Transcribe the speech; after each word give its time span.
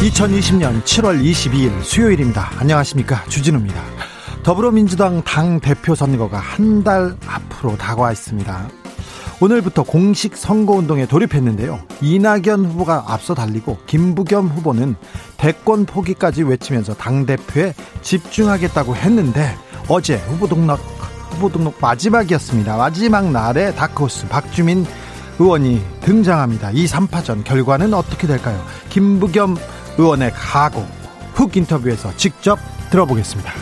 (2020년 0.00 0.82
7월 0.82 1.22
22일) 1.22 1.82
수요일입니다 1.82 2.50
안녕하십니까 2.58 3.22
주진우입니다 3.26 3.80
더불어민주당 4.42 5.22
당 5.22 5.60
대표 5.60 5.94
선거가 5.94 6.38
한 6.38 6.82
달 6.82 7.14
앞으로 7.26 7.76
다가와 7.76 8.12
있습니다 8.12 8.68
오늘부터 9.42 9.82
공식 9.84 10.36
선거운동에 10.36 11.06
돌입했는데요. 11.06 11.80
이낙연 12.02 12.66
후보가 12.66 13.04
앞서 13.08 13.34
달리고 13.34 13.78
김부겸 13.86 14.48
후보는 14.48 14.96
대권 15.38 15.86
포기까지 15.86 16.42
외치면서 16.42 16.92
당대표에 16.94 17.72
집중하겠다고 18.02 18.96
했는데 18.96 19.56
어제 19.88 20.16
후보 20.16 20.46
등록 20.46 20.78
후보 21.30 21.48
등록 21.48 21.76
마지막이었습니다. 21.80 22.76
마지막 22.76 23.30
날에 23.30 23.74
다크호스 23.74 24.28
박주민 24.28 24.84
의원이 25.38 25.82
등장합니다. 26.02 26.72
이 26.72 26.84
3파전 26.84 27.42
결과는 27.44 27.94
어떻게 27.94 28.26
될까요? 28.26 28.62
김부겸 28.90 29.56
의원의 30.00 30.32
각오 30.34 30.86
훅 31.34 31.58
인터뷰에서 31.58 32.16
직접 32.16 32.58
들어보겠습니다. 32.90 33.52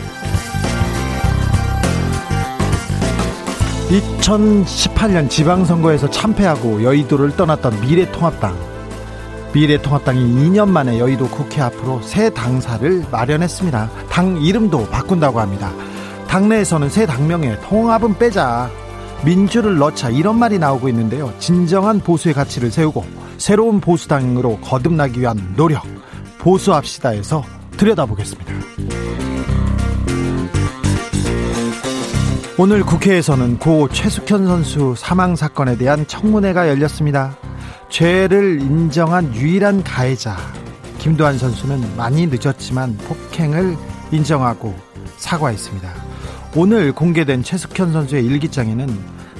2018년 3.89 5.29
지방선거에서 5.29 6.09
참패하고 6.09 6.83
여의도를 6.83 7.35
떠났던 7.35 7.81
미래통합당. 7.81 8.57
미래통합당이 9.53 10.21
2년 10.21 10.69
만에 10.69 10.99
여의도 10.99 11.27
국회 11.27 11.61
앞으로 11.61 12.01
새 12.03 12.29
당사를 12.29 13.03
마련했습니다. 13.11 13.89
당 14.09 14.37
이름도 14.37 14.87
바꾼다고 14.89 15.39
합니다. 15.41 15.73
당내에서는 16.27 16.89
새 16.89 17.05
당명에 17.05 17.59
통합은 17.61 18.17
빼자. 18.17 18.69
민주를 19.25 19.77
넣자 19.77 20.09
이런 20.09 20.39
말이 20.39 20.57
나오고 20.59 20.87
있는데요. 20.87 21.33
진정한 21.39 21.99
보수의 21.99 22.33
가치를 22.33 22.71
세우고 22.71 23.03
새로운 23.37 23.81
보수당으로 23.81 24.59
거듭나기 24.59 25.19
위한 25.19 25.53
노력 25.57 25.98
보수합시다에서 26.39 27.43
들여다보겠습니다. 27.77 28.53
오늘 32.57 32.83
국회에서는 32.83 33.57
고 33.59 33.87
최숙현 33.87 34.45
선수 34.45 34.93
사망 34.97 35.35
사건에 35.35 35.77
대한 35.77 36.05
청문회가 36.05 36.67
열렸습니다. 36.67 37.37
죄를 37.89 38.59
인정한 38.61 39.33
유일한 39.33 39.83
가해자 39.83 40.35
김도한 40.97 41.37
선수는 41.37 41.95
많이 41.95 42.27
늦었지만 42.27 42.97
폭행을 42.97 43.77
인정하고 44.11 44.75
사과했습니다. 45.17 45.89
오늘 46.55 46.91
공개된 46.91 47.43
최숙현 47.43 47.93
선수의 47.93 48.25
일기장에는 48.25 48.87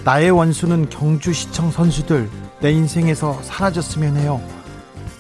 나의 0.05 0.31
원수는 0.31 0.89
경주시청 0.89 1.72
선수들 1.72 2.30
내 2.61 2.71
인생에서 2.71 3.42
사라졌으면 3.43 4.15
해요. 4.17 4.42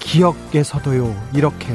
기억에서도요 0.09 1.15
이렇게 1.33 1.67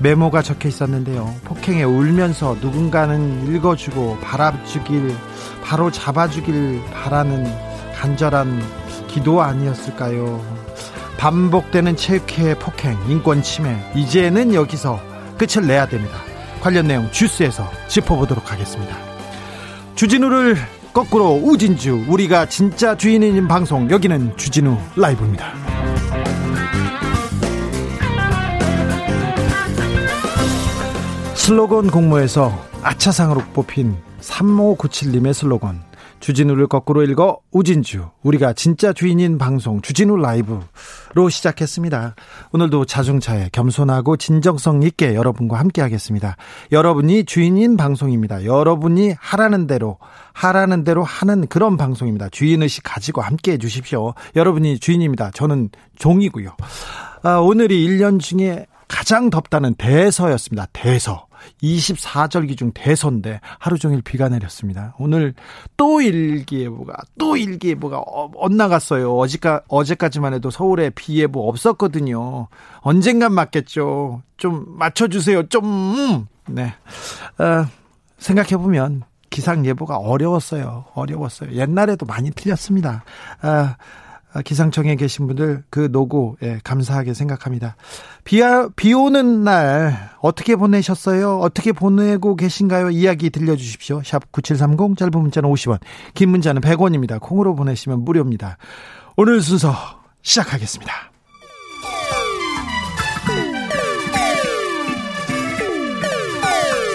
메모가 0.00 0.42
적혀 0.42 0.68
있었는데요. 0.68 1.34
폭행에 1.44 1.84
울면서 1.84 2.58
누군가는 2.60 3.54
읽어주고 3.54 4.18
바라주길 4.20 5.16
바로 5.64 5.90
잡아주길 5.90 6.82
바라는 6.92 7.46
간절한 7.94 8.62
기도 9.08 9.40
아니었을까요? 9.40 10.44
반복되는 11.16 11.96
체육회 11.96 12.58
폭행, 12.58 12.98
인권 13.08 13.42
침해 13.42 13.74
이제는 13.94 14.52
여기서 14.52 15.00
끝을 15.38 15.66
내야 15.66 15.86
됩니다. 15.88 16.18
관련 16.60 16.88
내용 16.88 17.10
주스에서 17.10 17.70
짚어보도록 17.88 18.52
하겠습니다. 18.52 18.94
주진우를 19.94 20.56
거꾸로 20.92 21.40
우진주 21.42 22.04
우리가 22.06 22.46
진짜 22.46 22.94
주인인 22.94 23.48
방송 23.48 23.90
여기는 23.90 24.36
주진우 24.36 24.76
라이브입니다. 24.96 25.75
슬로건 31.46 31.92
공모에서 31.92 32.52
아차상으로 32.82 33.40
뽑힌 33.54 33.96
3597님의 34.20 35.32
슬로건 35.32 35.80
주진우를 36.18 36.66
거꾸로 36.66 37.04
읽어 37.04 37.38
우진주 37.52 38.08
우리가 38.24 38.52
진짜 38.52 38.92
주인인 38.92 39.38
방송 39.38 39.80
주진우 39.80 40.16
라이브로 40.16 41.28
시작했습니다. 41.30 42.16
오늘도 42.50 42.86
자중차에 42.86 43.50
겸손하고 43.52 44.16
진정성 44.16 44.82
있게 44.82 45.14
여러분과 45.14 45.60
함께 45.60 45.82
하겠습니다. 45.82 46.36
여러분이 46.72 47.26
주인인 47.26 47.76
방송입니다. 47.76 48.44
여러분이 48.44 49.14
하라는 49.16 49.68
대로 49.68 49.98
하라는 50.32 50.82
대로 50.82 51.04
하는 51.04 51.46
그런 51.46 51.76
방송입니다. 51.76 52.28
주인 52.30 52.64
의식 52.64 52.82
가지고 52.82 53.22
함께 53.22 53.52
해 53.52 53.58
주십시오. 53.58 54.14
여러분이 54.34 54.80
주인입니다. 54.80 55.30
저는 55.30 55.68
종이고요. 55.96 56.56
아, 57.22 57.36
오늘이 57.36 57.86
1년 57.86 58.18
중에 58.18 58.66
가장 58.88 59.30
덥다는 59.30 59.74
대서였습니다. 59.74 60.66
대서. 60.72 61.25
24절기 61.62 62.56
중 62.56 62.72
대선인데 62.72 63.40
하루 63.58 63.78
종일 63.78 64.02
비가 64.02 64.28
내렸습니다. 64.28 64.94
오늘 64.98 65.34
또 65.76 66.00
일기예보가 66.00 66.94
또 67.18 67.36
일기예보가 67.36 67.98
어, 67.98 68.30
엇나갔어요. 68.34 69.16
어제까 69.16 69.62
어제까지만 69.68 70.34
해도 70.34 70.50
서울에 70.50 70.90
비 70.90 71.20
예보 71.20 71.48
없었거든요. 71.48 72.48
언젠간 72.80 73.32
맞겠죠. 73.32 74.22
좀 74.36 74.64
맞춰주세요. 74.68 75.48
좀 75.48 76.26
네. 76.48 76.74
어, 77.38 77.66
생각해 78.18 78.56
보면 78.56 79.02
기상 79.30 79.66
예보가 79.66 79.96
어려웠어요. 79.98 80.86
어려웠어요. 80.94 81.52
옛날에도 81.52 82.06
많이 82.06 82.30
틀렸습니다. 82.30 83.04
아, 83.42 83.48
아, 83.48 83.76
기상청에 84.44 84.96
계신 84.96 85.26
분들 85.26 85.64
그 85.70 85.88
노고 85.90 86.36
예, 86.42 86.58
감사하게 86.64 87.14
생각합니다. 87.14 87.76
비, 88.24 88.40
비 88.76 88.92
오는 88.92 89.44
날 89.44 90.10
어떻게 90.20 90.56
보내셨어요? 90.56 91.38
어떻게 91.38 91.72
보내고 91.72 92.36
계신가요? 92.36 92.90
이야기 92.90 93.30
들려주십시오. 93.30 94.02
샵 94.04 94.32
9730 94.32 94.96
짧은 94.98 95.12
문자는 95.20 95.48
50원 95.50 95.78
긴 96.14 96.30
문자는 96.30 96.60
100원입니다. 96.60 97.20
콩으로 97.20 97.54
보내시면 97.54 98.04
무료입니다. 98.04 98.58
오늘 99.16 99.40
순서 99.40 99.74
시작하겠습니다. 100.22 100.92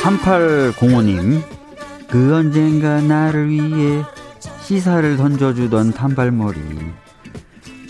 3805님 0.02 1.42
그 2.08 2.36
언젠가 2.36 3.00
나를 3.02 3.50
위해 3.50 4.04
시사를 4.62 5.16
던져주던 5.16 5.94
단발머리 5.94 6.60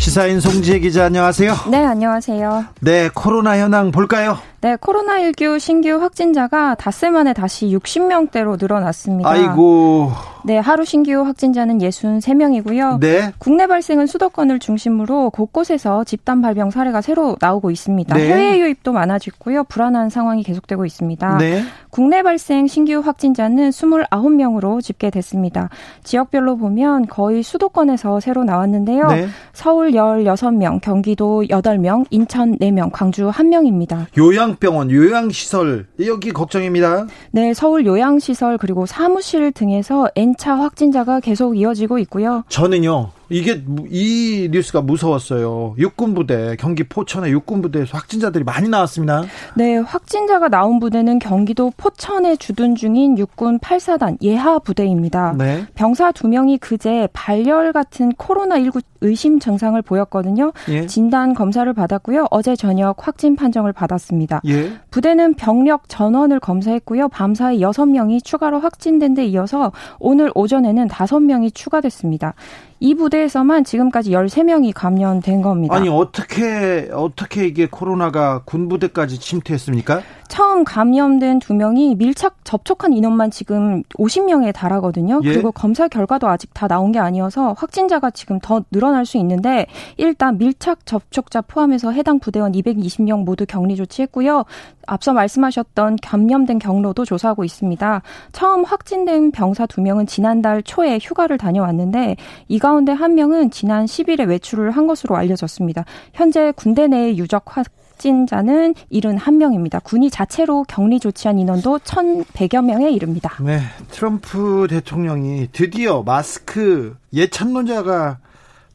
시사인 0.00 0.40
송지혜 0.40 0.78
기자 0.78 1.04
안녕하세요. 1.04 1.54
네, 1.70 1.84
안녕하세요. 1.84 2.64
네, 2.80 3.10
코로나 3.14 3.58
현황 3.58 3.90
볼까요? 3.90 4.38
네, 4.62 4.76
코로나19 4.76 5.58
신규 5.58 5.88
확진자가 6.00 6.74
닷새 6.74 7.08
만에 7.08 7.32
다시 7.32 7.66
60명대로 7.68 8.60
늘어났습니다. 8.60 9.30
아이고. 9.30 10.12
네, 10.44 10.58
하루 10.58 10.84
신규 10.84 11.20
확진자는 11.22 11.78
63명이고요. 11.78 12.98
네. 13.00 13.32
국내 13.38 13.66
발생은 13.66 14.06
수도권을 14.06 14.58
중심으로 14.58 15.30
곳곳에서 15.30 16.04
집단 16.04 16.40
발병 16.40 16.70
사례가 16.70 17.00
새로 17.00 17.36
나오고 17.40 17.70
있습니다. 17.70 18.14
네. 18.16 18.28
해외 18.28 18.58
유입도 18.58 18.92
많아지고요. 18.92 19.64
불안한 19.64 20.08
상황이 20.08 20.42
계속되고 20.42 20.84
있습니다. 20.86 21.38
네. 21.38 21.62
국내 21.90 22.22
발생 22.22 22.66
신규 22.66 23.00
확진자는 23.00 23.70
29명으로 23.70 24.82
집계됐습니다. 24.82 25.68
지역별로 26.04 26.56
보면 26.56 27.06
거의 27.06 27.42
수도권에서 27.42 28.20
새로 28.20 28.44
나왔는데요. 28.44 29.08
네. 29.08 29.26
서울 29.52 29.92
16명, 29.92 30.80
경기도 30.80 31.42
8명, 31.42 32.06
인천 32.10 32.56
4명, 32.58 32.90
광주 32.92 33.30
1명입니다. 33.30 34.06
요양 34.16 34.49
병원, 34.58 34.90
요양시설 34.90 35.86
여기 36.06 36.32
걱정입니다. 36.32 37.06
네, 37.30 37.54
서울 37.54 37.86
요양시설 37.86 38.58
그리고 38.58 38.86
사무실 38.86 39.52
등에서 39.52 40.08
N차 40.16 40.56
확진자가 40.56 41.20
계속 41.20 41.56
이어지고 41.56 41.98
있고요. 41.98 42.44
저는요. 42.48 43.10
이게 43.30 43.54
무- 43.64 43.86
이 43.88 44.48
뉴스가 44.50 44.80
무서웠어요. 44.82 45.76
육군 45.78 46.14
부대 46.14 46.56
경기 46.58 46.82
포천의 46.84 47.30
육군 47.32 47.62
부대에서 47.62 47.96
확진자들이 47.96 48.44
많이 48.44 48.68
나왔습니다. 48.68 49.22
네, 49.56 49.76
확진자가 49.76 50.48
나온 50.48 50.80
부대는 50.80 51.20
경기도 51.20 51.72
포천에 51.76 52.36
주둔 52.36 52.74
중인 52.74 53.16
육군 53.18 53.58
8사단 53.60 54.18
예하 54.22 54.58
부대입니다. 54.58 55.34
네. 55.38 55.64
병사 55.74 56.10
두 56.12 56.26
명이 56.28 56.58
그제 56.58 57.08
발열 57.12 57.72
같은 57.72 58.10
코로나19 58.12 58.82
의심 59.02 59.38
증상을 59.38 59.80
보였거든요. 59.80 60.52
예. 60.68 60.86
진단 60.86 61.32
검사를 61.32 61.72
받았고요. 61.72 62.26
어제 62.30 62.54
저녁 62.54 63.06
확진 63.06 63.34
판정을 63.36 63.72
받았습니다. 63.72 64.42
예. 64.46 64.72
부대는 64.90 65.34
병력 65.34 65.88
전원을 65.88 66.38
검사했고요. 66.40 67.08
밤사이 67.08 67.60
6명이 67.60 68.22
추가로 68.24 68.58
확진된 68.60 69.14
데 69.14 69.24
이어서 69.24 69.72
오늘 70.00 70.30
오전에는 70.34 70.88
5명이 70.88 71.54
추가됐습니다. 71.54 72.34
이 72.82 72.94
부대에서만 72.94 73.64
지금까지 73.64 74.10
13명이 74.10 74.72
감염된 74.74 75.42
겁니다. 75.42 75.74
아니 75.74 75.88
어떻게 75.90 76.88
어떻게 76.92 77.46
이게 77.46 77.66
코로나가 77.66 78.42
군부대까지 78.44 79.20
침투했습니까? 79.20 80.02
처음 80.30 80.62
감염된 80.62 81.40
두 81.40 81.54
명이 81.54 81.96
밀착 81.96 82.44
접촉한 82.44 82.92
인원만 82.92 83.32
지금 83.32 83.82
50명에 83.98 84.54
달하거든요. 84.54 85.20
예. 85.24 85.32
그리고 85.32 85.50
검사 85.50 85.88
결과도 85.88 86.28
아직 86.28 86.54
다 86.54 86.68
나온 86.68 86.92
게 86.92 87.00
아니어서 87.00 87.52
확진자가 87.58 88.10
지금 88.10 88.38
더 88.38 88.62
늘어날 88.70 89.04
수 89.04 89.18
있는데 89.18 89.66
일단 89.96 90.38
밀착 90.38 90.86
접촉자 90.86 91.40
포함해서 91.42 91.90
해당 91.90 92.20
부대원 92.20 92.52
220명 92.52 93.24
모두 93.24 93.44
격리 93.44 93.74
조치했고요. 93.74 94.44
앞서 94.86 95.12
말씀하셨던 95.12 95.96
감염된 96.00 96.60
경로도 96.60 97.04
조사하고 97.04 97.42
있습니다. 97.42 98.02
처음 98.30 98.62
확진된 98.64 99.32
병사 99.32 99.66
두 99.66 99.80
명은 99.80 100.06
지난달 100.06 100.62
초에 100.62 101.00
휴가를 101.02 101.38
다녀왔는데 101.38 102.16
이 102.46 102.58
가운데 102.60 102.92
한 102.92 103.16
명은 103.16 103.50
지난 103.50 103.84
10일에 103.84 104.28
외출을 104.28 104.70
한 104.70 104.86
것으로 104.86 105.16
알려졌습니다. 105.16 105.84
현재 106.14 106.52
군대 106.54 106.86
내의 106.86 107.18
유적 107.18 107.56
확 108.00 108.10
확진자는 108.10 108.74
71명입니다. 108.90 109.82
군이 109.84 110.10
자체로 110.10 110.64
격리 110.66 110.98
조치한 110.98 111.38
인원도 111.38 111.80
1,100여 111.80 112.64
명에 112.64 112.90
이릅니다. 112.90 113.34
네. 113.44 113.60
트럼프 113.90 114.66
대통령이 114.70 115.48
드디어 115.52 116.02
마스크 116.02 116.96
예찬론자가 117.12 118.18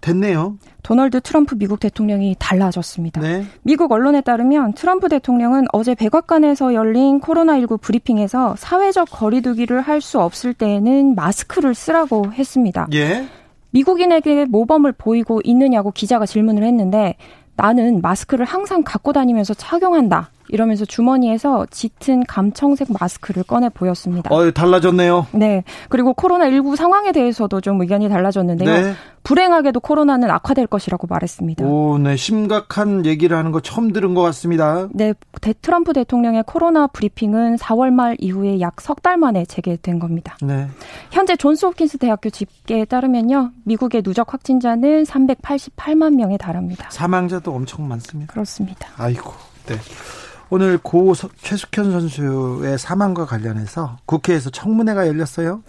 됐네요. 0.01 0.57
도널드 0.83 1.22
트럼프 1.22 1.56
미국 1.57 1.80
대통령이 1.80 2.36
달라졌습니다. 2.38 3.19
네. 3.22 3.45
미국 3.63 3.92
언론에 3.92 4.22
따르면 4.22 4.74
트럼프 4.74 5.10
대통령은 5.10 5.66
어제 5.74 5.95
백악관에서 5.95 6.75
열린 6.75 7.19
코로나19 7.19 7.81
브리핑에서 7.81 8.56
사회적 8.57 9.07
거리두기를 9.10 9.81
할 9.81 10.01
수 10.01 10.19
없을 10.19 10.54
때에는 10.54 11.16
마스크를 11.16 11.74
쓰라고 11.74 12.31
했습니다. 12.31 12.88
예. 12.94 13.25
미국인에게 13.71 14.45
모범을 14.45 14.92
보이고 14.92 15.42
있느냐고 15.44 15.92
기자가 15.92 16.28
질문을 16.28 16.63
했는데 16.63 17.16
나는 17.56 18.02
마스크를 18.02 18.46
항상 18.46 18.84
갖고 18.84 19.13
다니면서 19.13 19.54
착용한다. 19.54 20.30
이러면서 20.50 20.86
주머니에서 20.86 21.65
짙은 21.71 22.24
감청색 22.25 22.88
마스크를 22.92 23.44
꺼내 23.44 23.69
보였습니다. 23.69 24.33
어, 24.33 24.51
달라졌네요. 24.51 25.27
네. 25.33 25.63
그리고 25.89 26.13
코로나19 26.13 26.75
상황에 26.75 27.12
대해서도 27.12 27.62
좀 27.62 27.81
의견이 27.81 28.09
달라졌는데요. 28.09 28.69
네. 28.69 28.94
불행하게도 29.24 29.80
코로나는 29.80 30.30
악화될 30.30 30.68
것이라고 30.68 31.07
말했습니다. 31.07 31.65
오, 31.65 31.97
네. 31.97 32.15
심각한 32.15 33.06
얘기를 33.07 33.36
하는 33.36 33.51
거 33.51 33.59
처음 33.59 33.92
들은 33.92 34.13
것 34.13 34.21
같습니다. 34.21 34.88
네, 34.92 35.13
대, 35.42 35.53
트럼프 35.59 35.94
대통령의 35.94 36.44
코로나 36.45 36.86
브리핑은 36.88 37.56
4월 37.56 37.89
말 37.92 38.15
이후에 38.19 38.59
약 38.59 38.75
석 38.81 39.01
달 39.01 39.18
만에 39.18 39.45
재개된 39.45 40.00
겁니다. 40.00 40.36
네. 40.42 40.68
현재 41.12 41.36
존스 41.36 41.65
홉킨스 41.65 41.97
대학교 41.97 42.30
집계에 42.30 42.86
따르면요. 42.86 43.51
미국의 43.63 44.01
누적 44.03 44.31
확진자는 44.33 45.03
388만 45.03 46.15
명에 46.15 46.38
달합니다. 46.38 46.89
사망자도 46.92 47.51
엄청 47.53 47.88
많습니다. 47.88 48.31
그렇습니다. 48.33 48.89
아이고. 48.97 49.31
네. 49.68 49.75
오늘 50.50 50.77
고 50.77 51.13
서- 51.13 51.30
최숙현 51.38 51.92
선수의 51.92 52.77
사망과 52.77 53.25
관련해서 53.25 53.97
국회에서 54.06 54.50
청문회가 54.50 55.07
열렸어요. 55.07 55.62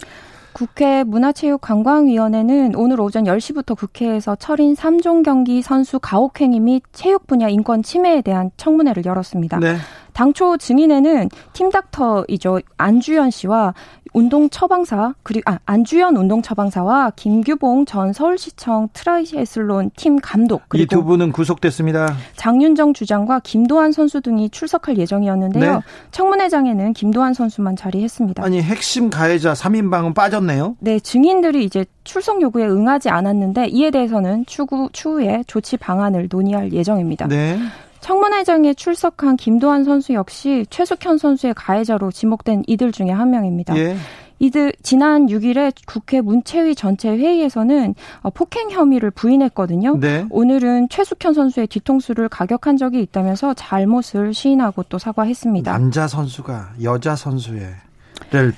국회 0.53 1.03
문화체육관광위원회는 1.03 2.73
오늘 2.75 2.99
오전 2.99 3.25
10시부터 3.25 3.77
국회에서 3.77 4.35
철인 4.35 4.73
3종 4.73 5.23
경기 5.23 5.61
선수 5.61 5.99
가혹행위 5.99 6.59
및 6.59 6.81
체육 6.93 7.27
분야 7.27 7.47
인권 7.47 7.83
침해에 7.83 8.21
대한 8.21 8.49
청문회를 8.57 9.05
열었습니다. 9.05 9.59
네. 9.59 9.77
당초 10.13 10.57
증인에는 10.57 11.29
팀 11.53 11.69
닥터이죠 11.69 12.59
안주현 12.77 13.29
씨와 13.29 13.75
운동 14.13 14.49
처방사 14.49 15.13
그리고 15.23 15.51
아, 15.51 15.59
안주현 15.65 16.15
운동 16.15 16.41
처방사와 16.41 17.11
김규봉 17.15 17.85
전 17.85 18.13
서울시청 18.13 18.89
트라이애슬론 18.93 19.91
팀 19.95 20.17
감독 20.21 20.61
이 20.75 20.85
두 20.87 21.03
분은 21.03 21.31
구속됐습니다. 21.31 22.15
장윤정 22.35 22.93
주장과 22.93 23.39
김도환 23.43 23.91
선수 23.91 24.21
등이 24.21 24.49
출석할 24.49 24.97
예정이었는데요. 24.97 25.73
네. 25.75 25.79
청문회장에는 26.11 26.93
김도환 26.93 27.33
선수만 27.33 27.75
자리했습니다. 27.75 28.43
아니 28.43 28.61
핵심 28.61 29.09
가해자 29.09 29.53
3인방은 29.53 30.13
빠졌네요. 30.15 30.75
네, 30.79 30.99
증인들이 30.99 31.63
이제 31.63 31.85
출석 32.03 32.41
요구에 32.41 32.65
응하지 32.65 33.09
않았는데 33.09 33.67
이에 33.67 33.91
대해서는 33.91 34.45
추후, 34.45 34.89
추후에 34.93 35.43
조치 35.47 35.77
방안을 35.77 36.27
논의할 36.31 36.71
예정입니다. 36.73 37.27
네. 37.27 37.59
청문회장에 37.99 38.73
출석한 38.73 39.37
김도환 39.37 39.83
선수 39.83 40.13
역시 40.13 40.65
최숙현 40.69 41.17
선수의 41.17 41.53
가해자로 41.55 42.11
지목된 42.11 42.63
이들 42.67 42.91
중에 42.91 43.09
한 43.09 43.29
명입니다. 43.31 43.77
예. 43.77 43.97
이들 44.39 44.73
지난 44.83 45.27
6일에 45.27 45.73
국회 45.85 46.21
문체위 46.21 46.75
전체 46.75 47.09
회의에서는 47.09 47.95
어, 48.21 48.29
폭행 48.29 48.69
혐의를 48.69 49.09
부인했거든요. 49.11 49.97
네. 49.97 50.25
오늘은 50.29 50.89
최숙현 50.89 51.33
선수의 51.33 51.67
뒤통수를 51.67 52.29
가격한 52.29 52.77
적이 52.77 53.01
있다면서 53.01 53.55
잘못을 53.55 54.33
시인하고 54.33 54.83
또 54.83 54.99
사과했습니다. 54.99 55.71
남자 55.71 56.07
선수가 56.07 56.73
여자 56.83 57.15
선수를 57.15 57.73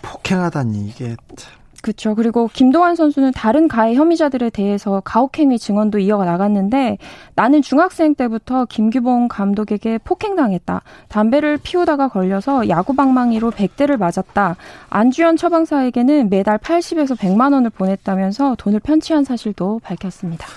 폭행하다니 0.02 0.86
이게 0.88 1.16
참. 1.38 1.59
그렇죠. 1.82 2.14
그리고 2.16 2.50
김도환 2.52 2.96
선수는 2.96 3.32
다른 3.32 3.68
가해 3.68 3.96
혐의자들에 3.96 4.50
대해서 4.50 5.02
가혹행위 5.04 5.58
증언도 5.60 6.00
이어가 6.00 6.26
나갔는데 6.26 6.98
나는 7.36 7.62
중학생 7.62 8.16
때부터 8.16 8.66
김규봉 8.66 9.28
감독에게 9.30 10.00
폭행당했다. 10.00 10.82
담배를 11.08 11.58
피우다가 11.62 12.10
걸려서 12.10 12.68
야구 12.70 12.96
방망이로 12.96 13.52
100대를 13.52 13.98
맞았다. 13.98 14.58
안주현 14.90 15.38
처방사에게는 15.38 16.30
매달 16.30 16.58
80에서 16.58 17.16
100만 17.18 17.54
원을 17.54 17.70
보냈다면서 17.70 18.56
돈을 18.58 18.80
편취한 18.82 19.24
사실도 19.24 19.80
밝혔습니다. 19.84 20.48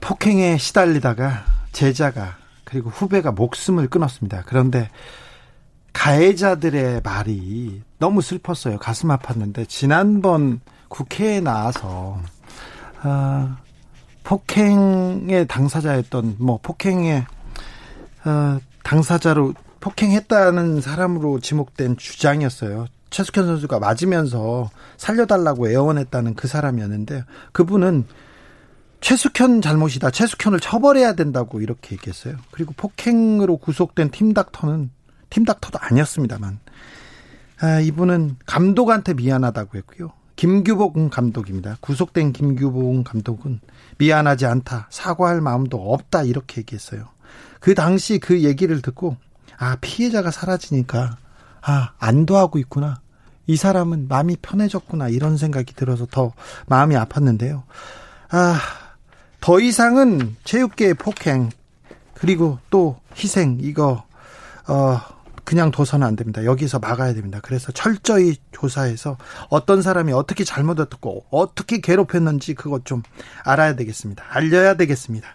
폭행에 0.00 0.56
시달리다가 0.58 1.44
제자가 1.72 2.36
그리고 2.64 2.90
후배가 2.90 3.32
목숨을 3.32 3.88
끊었습니다. 3.88 4.42
그런데 4.46 4.88
가해자들의 5.94 7.00
말이 7.02 7.80
너무 7.98 8.20
슬펐어요. 8.20 8.78
가슴 8.78 9.08
아팠는데 9.08 9.66
지난번 9.66 10.60
국회에 10.88 11.40
나와서 11.40 12.20
어, 13.02 13.56
폭행의 14.24 15.46
당사자였던 15.48 16.36
뭐 16.38 16.58
폭행의 16.62 17.24
어, 18.26 18.58
당사자로 18.82 19.54
폭행했다는 19.80 20.82
사람으로 20.82 21.40
지목된 21.40 21.96
주장이었어요. 21.96 22.86
최숙현 23.10 23.46
선수가 23.46 23.78
맞으면서 23.78 24.70
살려달라고 24.96 25.70
애원했다는 25.70 26.34
그 26.34 26.48
사람이었는데 26.48 27.24
그분은 27.52 28.04
최숙현 29.00 29.60
잘못이다. 29.62 30.10
최숙현을 30.10 30.60
처벌해야 30.60 31.14
된다고 31.14 31.60
이렇게 31.60 31.94
얘기했어요. 31.94 32.36
그리고 32.50 32.72
폭행으로 32.76 33.58
구속된 33.58 34.10
팀닥터는 34.10 34.90
팀닥터도 35.34 35.78
아니었습니다만 35.80 36.60
아, 37.60 37.80
이분은 37.80 38.36
감독한테 38.46 39.14
미안하다고 39.14 39.78
했고요. 39.78 40.12
김규봉 40.36 41.10
감독입니다. 41.10 41.76
구속된 41.80 42.32
김규봉 42.32 43.04
감독은 43.04 43.60
미안하지 43.98 44.46
않다. 44.46 44.88
사과할 44.90 45.40
마음도 45.40 45.92
없다. 45.92 46.24
이렇게 46.24 46.60
얘기했어요. 46.60 47.08
그 47.60 47.74
당시 47.74 48.18
그 48.18 48.42
얘기를 48.42 48.82
듣고 48.82 49.16
아, 49.56 49.76
피해자가 49.80 50.30
사라지니까, 50.30 51.16
아, 51.62 51.92
안도하고 51.98 52.58
있구나. 52.58 53.00
이 53.46 53.56
사람은 53.56 54.08
마음이 54.08 54.36
편해졌구나. 54.42 55.08
이런 55.08 55.36
생각이 55.36 55.74
들어서 55.74 56.06
더 56.06 56.32
마음이 56.66 56.96
아팠는데요. 56.96 57.62
아, 58.30 58.58
더 59.40 59.60
이상은 59.60 60.36
체육계의 60.44 60.94
폭행, 60.94 61.50
그리고 62.14 62.58
또 62.70 62.98
희생, 63.16 63.58
이거, 63.60 64.04
어, 64.66 65.13
그냥 65.44 65.70
둬서는 65.70 66.06
안 66.06 66.16
됩니다. 66.16 66.44
여기서 66.44 66.78
막아야 66.78 67.14
됩니다. 67.14 67.40
그래서 67.42 67.70
철저히 67.72 68.36
조사해서 68.52 69.18
어떤 69.50 69.82
사람이 69.82 70.12
어떻게 70.12 70.44
잘못했고 70.44 71.26
어떻게 71.30 71.80
괴롭혔는지 71.80 72.54
그것 72.54 72.84
좀 72.84 73.02
알아야 73.44 73.76
되겠습니다. 73.76 74.24
알려야 74.28 74.74
되겠습니다. 74.76 75.28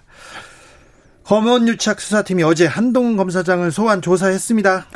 검언유착 1.24 2.02
수사팀이 2.02 2.42
어제 2.42 2.66
한동훈 2.66 3.16
검사장을 3.16 3.72
소환 3.72 4.02
조사했습니다. 4.02 4.88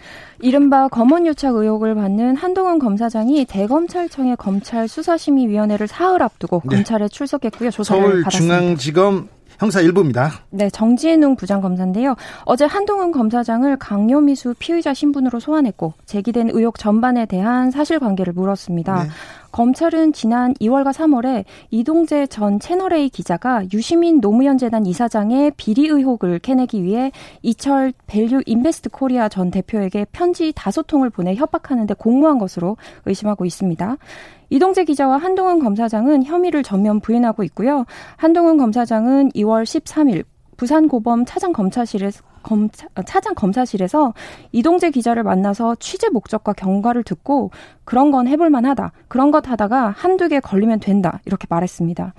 이른바 0.41 0.87
검언유착 0.87 1.55
의혹을 1.55 1.93
받는 1.93 2.35
한동훈 2.35 2.79
검사장이 2.79 3.45
대검찰청의 3.45 4.37
검찰 4.37 4.87
수사심의위원회를 4.87 5.87
사흘 5.87 6.23
앞두고 6.23 6.63
네. 6.65 6.77
검찰에 6.77 7.07
출석했고요. 7.07 7.69
조사를 7.69 8.01
받았습니다. 8.23 8.29
서울중앙지검 8.31 9.29
형사 9.59 9.81
1부입니다. 9.81 10.31
네, 10.49 10.69
정지은웅 10.69 11.35
부장검사인데요. 11.35 12.15
어제 12.45 12.65
한동훈 12.65 13.11
검사장을 13.11 13.75
강요미수 13.77 14.55
피의자 14.59 14.93
신분으로 14.93 15.39
소환했고 15.39 15.93
제기된 16.05 16.49
의혹 16.51 16.77
전반에 16.79 17.25
대한 17.25 17.71
사실관계를 17.71 18.33
물었습니다. 18.33 19.03
네. 19.03 19.09
검찰은 19.53 20.13
지난 20.13 20.55
2월과 20.55 20.91
3월에 20.91 21.45
이동재 21.69 22.25
전 22.25 22.59
채널A 22.59 23.07
기자가 23.09 23.63
유시민 23.71 24.19
노무현 24.19 24.57
재단 24.57 24.87
이사장의 24.87 25.53
비리 25.57 25.87
의혹을 25.87 26.39
캐내기 26.39 26.81
위해 26.83 27.11
이철 27.43 27.93
밸류 28.07 28.41
인베스트 28.47 28.89
코리아 28.89 29.29
전 29.29 29.51
대표에게 29.51 30.07
편지 30.11 30.53
다섯 30.55 30.87
통을 30.87 31.11
보내 31.11 31.35
협박하는데 31.35 31.93
공모한 31.93 32.39
것으로 32.39 32.77
의심하고 33.05 33.45
있습니다. 33.45 33.97
이동재 34.49 34.85
기자와 34.85 35.17
한동훈 35.17 35.59
검사장은 35.59 36.23
혐의를 36.23 36.63
전면 36.63 36.99
부인하고 36.99 37.43
있고요. 37.43 37.85
한동훈 38.17 38.57
검사장은 38.57 39.33
2월 39.33 39.63
13일 39.65 40.25
부산고검 40.57 41.25
차장검찰실에서 41.25 42.23
검차, 42.43 42.87
차장 43.05 43.33
검사실에서 43.33 44.13
이동재 44.51 44.91
기자를 44.91 45.23
만나서 45.23 45.75
취재 45.79 46.09
목적과 46.09 46.53
경과를 46.53 47.03
듣고 47.03 47.51
그런 47.85 48.11
건 48.11 48.27
해볼 48.27 48.49
만하다. 48.49 48.91
그런 49.07 49.31
것 49.31 49.49
하다가 49.49 49.93
한두 49.97 50.27
개 50.27 50.39
걸리면 50.39 50.79
된다. 50.79 51.19
이렇게 51.25 51.47
말했습니다. 51.49 52.13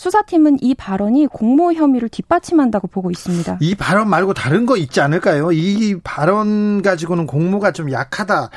수사팀은 0.00 0.56
이 0.62 0.74
발언이 0.74 1.26
공모 1.26 1.74
혐의를 1.74 2.08
뒷받침한다고 2.08 2.88
보고 2.88 3.10
있습니다. 3.10 3.58
이 3.60 3.74
발언 3.74 4.08
말고 4.08 4.32
다른 4.32 4.64
거 4.64 4.78
있지 4.78 5.02
않을까요? 5.02 5.52
이 5.52 6.00
발언 6.02 6.80
가지고는 6.80 7.26
공모가 7.26 7.72
좀 7.72 7.92
약하다. 7.92 8.48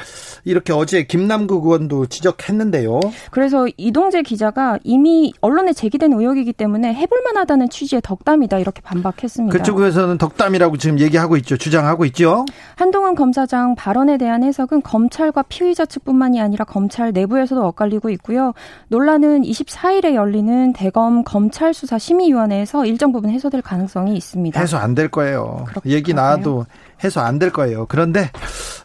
이렇게 0.46 0.72
어제 0.72 1.04
김남국 1.04 1.66
의원도 1.66 2.06
지적했는데요. 2.06 3.02
그래서 3.32 3.68
이동재 3.76 4.22
기자가 4.22 4.80
이미 4.86 5.34
언론에 5.42 5.74
제기된 5.74 6.14
의혹이기 6.14 6.54
때문에 6.54 6.94
해볼 6.94 7.22
만하다는 7.26 7.68
취지의 7.68 8.02
덕담이다. 8.06 8.60
이렇게 8.60 8.82
반박했습니다. 8.82 9.58
그쪽에서는 9.58 10.18
덕담이라고 10.18 10.78
지금 10.78 10.98
얘기 11.00 11.13
하고 11.18 11.38
있죠. 11.38 11.58
주장하고 11.58 12.06
있죠. 12.06 12.46
한동훈 12.76 13.16
검사장 13.16 13.76
발언에 13.76 14.18
대한 14.18 14.44
해석은 14.44 14.82
검찰과 14.82 15.44
피의자 15.44 15.86
측뿐만이 15.86 16.40
아니라 16.42 16.66
검찰 16.66 17.12
내부에서도 17.12 17.66
엇갈리고 17.66 18.10
있고요. 18.12 18.54
논란은 18.90 19.44
24일에 19.44 20.14
열리는 20.16 20.74
대검 20.74 21.24
검찰 21.24 21.74
수사 21.74 21.98
심의위원회에서 21.98 22.86
일정 22.86 23.12
부분 23.12 23.30
해소될 23.30 23.62
가능성이 23.62 24.16
있습니다. 24.16 24.60
해소 24.60 24.78
안 24.78 24.94
될 24.96 25.08
거예요. 25.10 25.66
그렇 25.68 25.82
얘기 25.86 26.14
나와도 26.14 26.66
해소 27.04 27.20
안 27.20 27.40
될 27.40 27.52
거예요. 27.52 27.86
그런데 27.90 28.30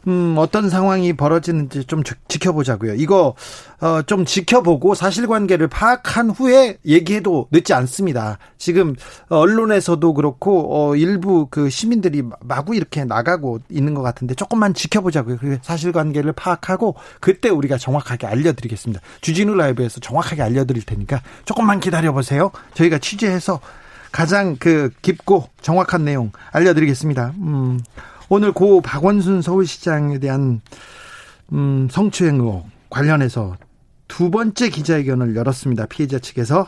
음, 0.07 0.37
어떤 0.39 0.71
상황이 0.71 1.13
벌어지는지 1.13 1.85
좀 1.85 2.03
지켜보자고요. 2.29 2.95
이거 2.95 3.35
어, 3.81 4.03
좀 4.03 4.25
지켜보고 4.25 4.95
사실관계를 4.95 5.69
파악한 5.69 6.31
후에 6.31 6.79
얘기해도 6.87 7.49
늦지 7.53 7.75
않습니다. 7.75 8.39
지금 8.57 8.95
언론에서도 9.29 10.15
그렇고 10.15 10.69
어, 10.91 10.97
일부 10.97 11.47
그 11.51 11.69
시민들이 11.71 12.18
마구 12.41 12.75
이렇게 12.75 13.05
나가고 13.05 13.61
있는 13.69 13.95
것 13.95 14.03
같은데 14.03 14.35
조금만 14.35 14.75
지켜보자고요. 14.75 15.39
그 15.39 15.59
사실관계를 15.63 16.33
파악하고 16.33 16.97
그때 17.21 17.49
우리가 17.49 17.79
정확하게 17.79 18.27
알려드리겠습니다. 18.27 19.01
주진우 19.21 19.55
라이브에서 19.55 20.01
정확하게 20.01 20.43
알려드릴 20.43 20.85
테니까 20.85 21.23
조금만 21.45 21.81
기다려 21.81 22.13
보세요. 22.13 22.51
저희가 22.75 22.99
취재해서 22.99 23.61
가장 24.13 24.57
그 24.59 24.91
깊고 25.03 25.49
정확한 25.61 26.05
내용 26.05 26.33
알려드리겠습니다. 26.53 27.35
음, 27.39 27.81
오늘 28.29 28.53
고 28.53 28.81
박원순 28.81 29.43
서울시장에 29.43 30.19
대한 30.19 30.61
음, 31.53 31.89
성추행 31.91 32.37
의혹 32.37 32.67
관련해서 32.91 33.57
두 34.09 34.31
번째 34.31 34.71
기자회견을 34.71 35.37
열었습니다. 35.37 35.87
피해자 35.87 36.19
측에서 36.19 36.67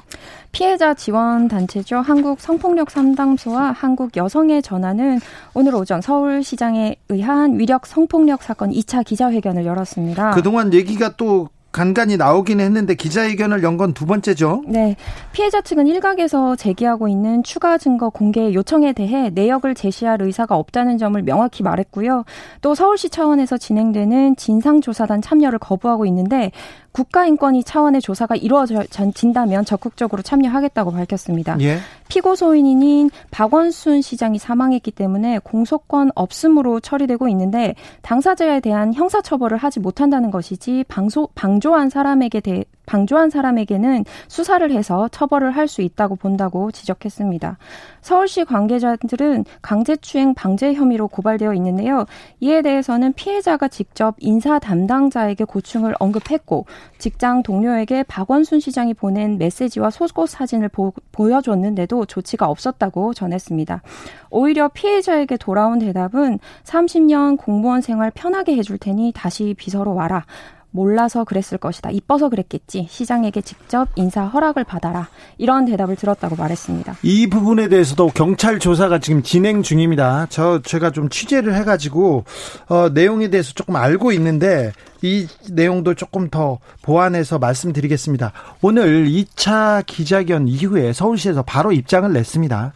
피해자 0.53 0.95
지원 0.95 1.49
단체죠. 1.49 1.97
한국 1.97 2.41
성폭력 2.41 2.91
상담소와 2.91 3.73
한국 3.73 4.17
여성의 4.17 4.63
전화는 4.63 5.21
오늘 5.55 5.75
오전 5.75 6.01
서울시장에 6.01 6.97
의한 7.09 7.59
위력 7.59 7.87
성폭력 7.87 8.43
사건 8.43 8.71
2차 8.71 9.05
기자회견을 9.05 9.65
열었습니다. 9.65 10.33
그동안 10.33 10.73
얘기가 10.73 11.17
또 11.17 11.49
간간히 11.73 12.17
나오긴 12.17 12.61
했는데 12.61 12.95
기자회견을 12.95 13.62
연 13.62 13.77
건 13.77 13.95
두 13.95 14.05
번째죠. 14.07 14.62
네. 14.67 14.97
피해자 15.33 15.61
측은 15.61 15.87
일각에서 15.87 16.57
제기하고 16.57 17.09
있는 17.09 17.43
추가 17.43 17.79
증거 17.79 18.11
공개 18.11 18.53
요청에 18.53 18.93
대해 18.93 19.31
내역을 19.31 19.75
제시할 19.75 20.21
의사가 20.21 20.57
없다는 20.57 20.99
점을 20.99 21.21
명확히 21.23 21.62
말했고요. 21.62 22.25
또 22.61 22.75
서울시 22.75 23.09
차원에서 23.09 23.57
진행되는 23.57 24.37
진상조사단 24.37 25.23
참여를 25.23 25.59
거부하고 25.61 26.05
있는데 26.07 26.50
국가인권위 26.93 27.62
차원의 27.62 28.00
조사가 28.00 28.35
이루어진다면 28.35 29.65
적극적으로 29.65 30.23
참여하겠다고 30.23 30.91
밝혔습니다. 30.91 31.57
예. 31.61 31.79
피고 32.09 32.35
소인인 32.35 33.11
박원순 33.31 34.03
시장이 34.03 34.41
사망했기 34.41 34.91
때문에 34.91 35.39
공소권 35.39 36.11
없음으로 36.17 36.81
처리되고 36.81 37.29
있는데 37.29 37.77
당사자에 38.03 38.59
대한 38.59 38.93
형사처벌을 38.93 39.57
하지 39.57 39.79
못한다는 39.79 40.33
것이지 40.33 40.85
방소, 40.89 41.29
방 41.37 41.60
조한 41.61 41.90
사람에게 41.90 42.40
대, 42.40 42.64
방조한 42.87 43.31
사람에게는 43.31 44.05
수사를 44.26 44.69
해서 44.73 45.09
처벌을 45.09 45.52
할 45.52 45.71
수 45.71 45.83
있다고 45.83 46.17
본다고 46.17 46.73
지적했습니다. 46.73 47.57
서울시 48.00 48.45
관계자들은 48.45 49.45
강제추행 49.62 50.35
방제 50.35 50.75
혐의로 50.75 51.07
고발되어 51.07 51.55
있는데요. 51.55 52.07
이에 52.40 52.61
대해서는 52.61 53.12
피해자가 53.12 53.69
직접 53.69 54.17
인사 54.19 54.59
담당자에게 54.59 55.45
고충을 55.45 55.95
언급했고 56.00 56.67
직장 56.99 57.45
동료에게 57.45 58.02
박원순 58.02 58.59
시장이 58.59 58.95
보낸 58.95 59.38
메시지와 59.38 59.90
속옷 59.90 60.29
사진을 60.29 60.69
보, 60.69 60.93
보여줬는데도 61.12 62.07
조치가 62.07 62.49
없었다고 62.49 63.14
전했습니다. 63.14 63.83
오히려 64.31 64.69
피해자에게 64.69 65.37
돌아온 65.37 65.79
대답은 65.79 66.40
30년 66.64 67.38
공무원 67.38 67.81
생활 67.81 68.11
편하게 68.11 68.57
해줄 68.57 68.79
테니 68.79 69.12
다시 69.14 69.55
비서로 69.57 69.95
와라. 69.95 70.25
몰라서 70.71 71.25
그랬을 71.25 71.59
것이다. 71.59 71.91
이뻐서 71.91 72.29
그랬겠지. 72.29 72.87
시장에게 72.89 73.41
직접 73.41 73.89
인사 73.97 74.25
허락을 74.25 74.65
받아라. 74.65 75.09
이런 75.39 75.65
대답을 75.65 75.97
들었다고 75.97 76.37
말했습니다. 76.37 76.97
이 77.03 77.29
부분에 77.29 77.69
대해서도 77.69 78.09
경찰 78.15 78.59
조사가 78.59 78.99
지금 79.00 79.23
진행 79.23 79.62
중입니다. 79.62 80.27
저 80.31 80.61
제가 80.62 80.91
좀 80.91 81.09
취재를 81.09 81.55
해가지고 81.55 82.25
어, 82.69 82.89
내용에 82.91 83.29
대해서 83.29 83.53
조금 83.53 83.77
알고 83.77 84.12
있는데 84.12 84.73
이 85.03 85.27
내용도 85.50 85.95
조금 85.95 86.29
더 86.29 86.59
보완해서 86.83 87.39
말씀드리겠습니다. 87.39 88.33
오늘 88.61 89.07
2차 89.07 89.85
기자회견 89.87 90.47
이후에 90.49 90.93
서울시에서 90.93 91.43
바로 91.43 91.73
입장을 91.73 92.12
냈습니다. 92.12 92.73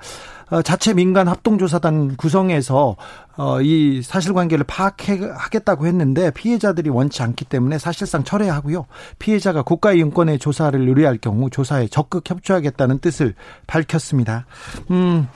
어, 0.51 0.63
자체 0.63 0.95
민간 0.95 1.29
합동조사단 1.29 2.17
구성해서 2.17 2.97
어, 3.37 3.61
이 3.61 4.03
사실관계를 4.03 4.65
파악하겠다고 4.65 5.87
했는데 5.87 6.31
피해자들이 6.31 6.91
원치 6.91 7.23
않기 7.23 7.47
때문에 7.47 7.79
사실상 7.79 8.25
철회하고요. 8.25 8.87
피해자가 9.19 9.63
국가인권의 9.63 10.39
조사를 10.39 10.79
의뢰할 10.81 11.19
경우 11.19 11.51
조사에 11.51 11.89
적극 11.89 12.29
협조하겠다는 12.29 12.99
뜻을 12.99 13.35
밝혔습니다. 13.67 14.47
음, 14.91 15.29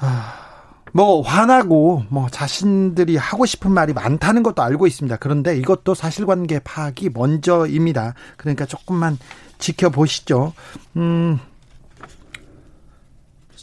아, 0.00 0.34
뭐 0.92 1.20
화나고 1.20 2.04
뭐 2.08 2.28
자신들이 2.28 3.16
하고 3.16 3.46
싶은 3.46 3.70
말이 3.70 3.92
많다는 3.92 4.42
것도 4.42 4.62
알고 4.62 4.86
있습니다. 4.86 5.16
그런데 5.18 5.56
이것도 5.56 5.94
사실관계 5.94 6.60
파악이 6.60 7.10
먼저입니다. 7.14 8.14
그러니까 8.36 8.66
조금만 8.66 9.18
지켜보시죠. 9.58 10.52
음. 10.96 11.38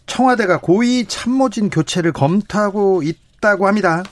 청와대가 0.08 0.58
고위 0.60 1.06
참모진 1.06 1.70
교체를 1.70 2.12
검토하고 2.12 3.04
있다고 3.04 3.68
합니다. 3.68 4.04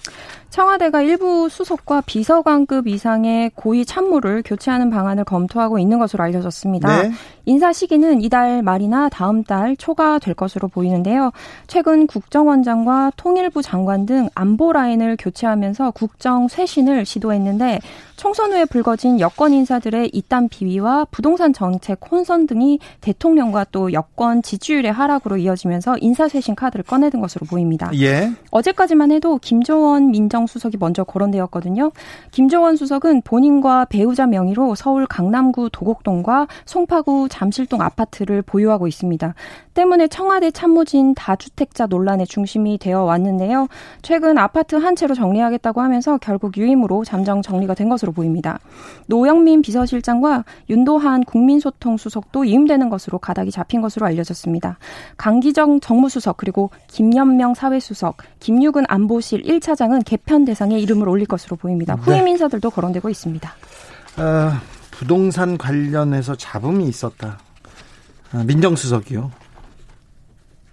청와대가 0.55 1.01
일부 1.01 1.49
수석과 1.49 1.99
비서관급 2.05 2.87
이상의 2.87 3.51
고위 3.55 3.83
참모를 3.83 4.41
교체하는 4.45 4.89
방안을 4.89 5.25
검토하고 5.25 5.79
있는 5.79 5.99
것으로 5.99 6.23
알려졌습니다. 6.23 7.01
네. 7.01 7.11
인사 7.43 7.73
시기는 7.73 8.21
이달 8.21 8.61
말이나 8.61 9.09
다음 9.09 9.43
달 9.43 9.75
초가 9.75 10.19
될 10.19 10.33
것으로 10.33 10.69
보이는데요. 10.69 11.31
최근 11.67 12.07
국정원장과 12.07 13.11
통일부 13.17 13.61
장관 13.61 14.05
등 14.05 14.29
안보 14.33 14.71
라인을 14.71 15.17
교체하면서 15.19 15.91
국정 15.91 16.47
쇄신을 16.47 17.05
시도했는데 17.05 17.81
총선 18.15 18.51
후에 18.51 18.65
불거진 18.65 19.19
여권 19.19 19.53
인사들의 19.53 20.11
이딴 20.13 20.47
비위와 20.49 21.05
부동산 21.11 21.51
정책 21.53 21.99
혼선 22.09 22.47
등이 22.47 22.79
대통령과 23.01 23.65
또 23.71 23.91
여권 23.91 24.41
지지율의 24.41 24.91
하락으로 24.91 25.37
이어지면서 25.37 25.97
인사쇄신 25.99 26.55
카드를 26.55 26.83
꺼내든 26.83 27.19
것으로 27.21 27.45
보입니다. 27.45 27.91
예. 27.99 28.31
어제까지만 28.51 29.11
해도 29.11 29.37
김조원 29.37 30.11
민정수석이 30.11 30.77
먼저 30.79 31.03
거론되었거든요. 31.03 31.91
김조원 32.31 32.77
수석은 32.77 33.21
본인과 33.23 33.85
배우자 33.85 34.25
명의로 34.25 34.75
서울 34.75 35.05
강남구 35.07 35.69
도곡동과 35.71 36.47
송파구 36.65 37.27
잠실동 37.29 37.81
아파트를 37.81 38.41
보유하고 38.41 38.87
있습니다. 38.87 39.35
때문에 39.75 40.07
청와대 40.07 40.49
참모진 40.49 41.13
다주택자 41.13 41.85
논란의 41.85 42.25
중심이 42.25 42.77
되어 42.79 43.03
왔는데요. 43.03 43.67
최근 44.01 44.37
아파트 44.37 44.75
한 44.75 44.95
채로 44.95 45.13
정리하겠다고 45.13 45.81
하면서 45.81 46.17
결국 46.17 46.57
유임으로 46.57 47.03
잠정 47.03 47.41
정리가 47.41 47.75
된 47.75 47.89
것으로 47.89 48.11
보입니다. 48.11 48.59
노영민 49.05 49.61
비서실장과 49.61 50.45
윤도한 50.69 51.25
국민소통 51.25 51.97
수석도 51.97 52.45
이임되는 52.45 52.89
것으로 52.89 53.19
가닥이 53.19 53.51
잡힌 53.51 53.81
것으로 53.81 54.05
알려졌습니다. 54.07 54.79
강기정 55.17 55.81
정무수석 55.81 56.37
그리고 56.37 56.71
김연명 56.87 57.53
사회수석, 57.53 58.17
김유근 58.39 58.85
안보실 58.87 59.43
1차장은 59.43 60.03
개편 60.05 60.45
대상에 60.45 60.79
이름을 60.79 61.07
올릴 61.09 61.27
것으로 61.27 61.57
보입니다. 61.57 61.97
네. 61.97 62.01
후임 62.01 62.27
인사들도 62.29 62.69
거론되고 62.69 63.09
있습니다. 63.09 63.53
어, 64.17 64.51
부동산 64.91 65.57
관련해서 65.57 66.35
잡음이 66.35 66.87
있었다. 66.87 67.39
아, 68.31 68.43
민정수석이요. 68.45 69.44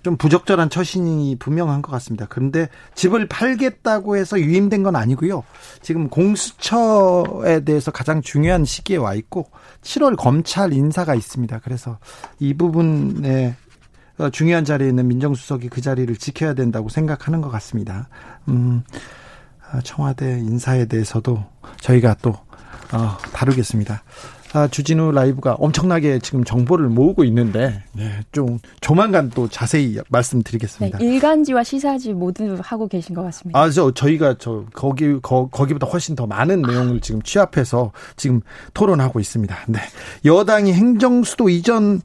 좀 0.02 0.16
부적절한 0.16 0.68
처신이 0.68 1.37
분명한 1.37 1.82
것 1.82 1.92
같습니다. 1.92 2.26
그런데 2.28 2.68
집을 2.94 3.28
팔겠다고 3.28 4.16
해서 4.16 4.40
유임된 4.40 4.82
건 4.82 4.97
아니고요. 4.97 5.44
지금 5.80 6.09
공수처에 6.09 7.61
대해서 7.64 7.90
가장 7.90 8.21
중요한 8.21 8.64
시기에 8.64 8.97
와 8.97 9.14
있고 9.14 9.49
7월 9.82 10.16
검찰 10.16 10.73
인사가 10.73 11.14
있습니다. 11.14 11.61
그래서 11.61 11.99
이 12.40 12.54
부분에 12.54 13.56
어, 14.18 14.30
중요한 14.30 14.64
자리에 14.64 14.88
있는 14.88 15.09
민정수석이 15.09 15.68
그 15.68 15.80
자리를 15.80 16.14
지켜야 16.16 16.54
된다고 16.54 16.88
생각하는 16.88 17.40
것 17.40 17.50
같습니다. 17.50 18.09
음, 18.49 18.82
아, 19.71 19.80
청와대 19.82 20.38
인사에 20.38 20.85
대해서도 20.85 21.44
저희가 21.80 22.16
또 22.21 22.30
어, 22.92 23.16
다루겠습니다. 23.32 24.02
아, 24.54 24.68
주진우 24.68 25.12
라이브가 25.12 25.54
엄청나게 25.54 26.18
지금 26.18 26.44
정보를 26.44 26.88
모으고 26.88 27.25
있는데 27.25 27.82
네, 27.92 28.21
좀 28.32 28.59
조만간 28.80 29.30
또 29.30 29.49
자세히 29.49 29.99
말씀드리겠습니다. 30.09 30.99
네, 30.99 31.04
일간지와 31.04 31.64
시사지 31.64 32.12
모두 32.12 32.59
하고 32.61 32.87
계신 32.87 33.14
것 33.14 33.23
같습니다. 33.23 33.59
아, 33.59 33.71
저 33.71 33.92
저희가 33.92 34.37
저 34.38 34.64
거기 34.75 35.18
거, 35.21 35.49
거기보다 35.49 35.87
훨씬 35.87 36.14
더 36.14 36.26
많은 36.26 36.62
내용을 36.62 37.00
지금 37.00 37.23
취합해서 37.23 37.92
지금 38.16 38.42
토론하고 38.75 39.21
있습니다. 39.21 39.56
네. 39.68 39.78
여당이 40.25 40.73
행정 40.73 41.25
수도 41.25 41.49
이전 41.49 42.02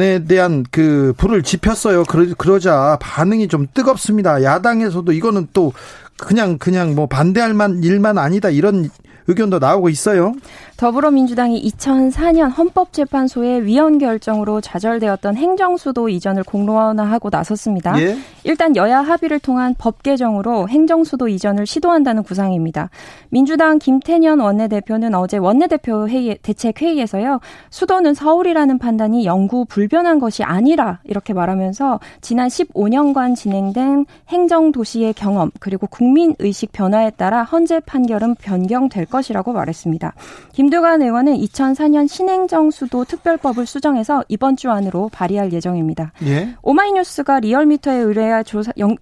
에 0.00 0.24
대한 0.24 0.64
그 0.70 1.12
불을 1.18 1.42
지폈어요. 1.42 2.04
그러, 2.04 2.34
그러자 2.38 2.96
반응이 2.98 3.48
좀 3.48 3.66
뜨겁습니다. 3.74 4.42
야당에서도 4.42 5.12
이거는 5.12 5.48
또 5.52 5.74
그냥 6.16 6.56
그냥 6.56 6.94
뭐 6.94 7.06
반대할 7.06 7.52
만 7.52 7.82
일만 7.84 8.16
아니다 8.16 8.48
이런 8.48 8.88
의견도 9.26 9.58
나오고 9.58 9.88
있어요. 9.88 10.32
더불어민주당이 10.76 11.62
2004년 11.62 12.56
헌법재판소의 12.58 13.66
위헌 13.66 13.98
결정으로 13.98 14.60
좌절되었던 14.60 15.36
행정수도 15.36 16.08
이전을 16.08 16.42
공론화하고 16.42 17.28
나섰습니다. 17.30 18.00
예? 18.00 18.16
일단 18.42 18.74
여야 18.74 19.00
합의를 19.00 19.38
통한 19.38 19.76
법 19.78 20.02
개정으로 20.02 20.68
행정수도 20.68 21.28
이전을 21.28 21.66
시도한다는 21.66 22.24
구상입니다. 22.24 22.90
민주당 23.28 23.78
김태년 23.78 24.40
원내대표는 24.40 25.14
어제 25.14 25.36
원내대표 25.36 26.08
회의, 26.08 26.36
대책 26.42 26.82
회의에서요. 26.82 27.38
수도는 27.70 28.14
서울이라는 28.14 28.78
판단이 28.78 29.24
영구 29.24 29.66
불변한 29.66 30.18
것이 30.18 30.42
아니라 30.42 30.98
이렇게 31.04 31.32
말하면서 31.32 32.00
지난 32.22 32.48
15년간 32.48 33.36
진행된 33.36 34.06
행정도시의 34.28 35.14
경험 35.14 35.52
그리고 35.60 35.86
국민 35.86 36.34
의식 36.40 36.72
변화에 36.72 37.10
따라 37.10 37.44
헌재 37.44 37.80
판결은 37.80 38.34
변경될 38.34 39.06
것이라고 39.12 39.52
말했습니다. 39.52 40.14
김두관 40.52 41.02
의원은 41.02 41.36
2004년 41.36 42.08
신행정 42.08 42.72
수도 42.72 43.04
특별법을 43.04 43.66
수정해서 43.66 44.24
이번 44.28 44.56
주 44.56 44.70
안으로 44.70 45.08
발의할 45.10 45.52
예정입니다. 45.52 46.12
예? 46.24 46.56
오마이뉴스가 46.62 47.38
리얼미터에 47.40 47.96
의뢰해 47.96 48.42
조사 48.42 48.72
영, 48.78 48.96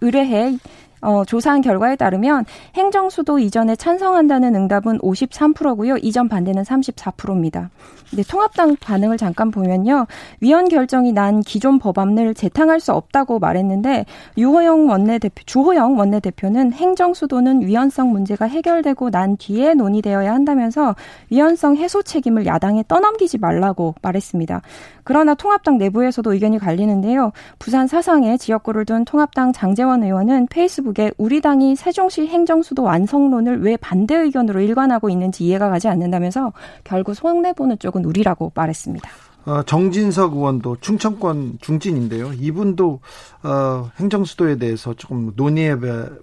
의뢰해 0.00 0.58
어, 1.06 1.24
조사한 1.24 1.60
결과에 1.60 1.94
따르면 1.94 2.44
행정 2.74 3.10
수도 3.10 3.38
이전에 3.38 3.76
찬성한다는 3.76 4.56
응답은 4.56 4.98
53%고요. 4.98 5.98
이전 5.98 6.28
반대는 6.28 6.64
34%입니다. 6.64 7.70
근데 8.10 8.24
통합당 8.24 8.76
반응을 8.80 9.16
잠깐 9.16 9.52
보면요. 9.52 10.06
위헌 10.40 10.68
결정이 10.68 11.12
난 11.12 11.40
기존 11.40 11.78
법안을 11.78 12.34
재탕할 12.34 12.80
수 12.80 12.92
없다고 12.92 13.38
말했는데 13.38 14.04
유호영 14.36 14.88
원내대표 14.88 15.42
주호영 15.44 15.96
원내대표는 15.96 16.72
행정 16.72 17.14
수도는 17.14 17.62
위헌성 17.62 18.10
문제가 18.10 18.46
해결되고 18.46 19.10
난 19.10 19.36
뒤에 19.36 19.74
논의되어야 19.74 20.32
한다면서 20.32 20.96
위헌성 21.30 21.76
해소 21.76 22.02
책임을 22.02 22.46
야당에 22.46 22.82
떠넘기지 22.86 23.38
말라고 23.38 23.94
말했습니다. 24.02 24.62
그러나 25.04 25.34
통합당 25.34 25.78
내부에서도 25.78 26.32
의견이 26.32 26.58
갈리는데요. 26.58 27.30
부산 27.60 27.86
사상에 27.86 28.36
지역구를 28.36 28.84
둔 28.84 29.04
통합당 29.04 29.52
장재원 29.52 30.02
의원은 30.02 30.48
페이스북 30.50 30.95
에 30.98 31.10
우리 31.18 31.40
당이 31.40 31.76
세종시 31.76 32.26
행정수도 32.26 32.82
완성론을 32.82 33.62
왜 33.62 33.76
반대 33.76 34.14
의견으로 34.14 34.60
일관하고 34.60 35.10
있는지 35.10 35.44
이해가 35.44 35.68
가지 35.68 35.88
않는다면서 35.88 36.52
결국 36.84 37.14
손해보는 37.14 37.78
쪽은 37.78 38.04
우리라고 38.04 38.50
말했습니다. 38.54 39.10
어, 39.44 39.62
정진석 39.62 40.34
의원도 40.34 40.78
충청권 40.80 41.58
중진인데요. 41.60 42.32
이분도 42.32 43.00
어, 43.42 43.90
행정수도에 43.98 44.56
대해서 44.56 44.94
조금 44.94 45.32
논의해 45.36 45.76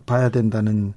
봐야 0.06 0.30
된다는 0.30 0.94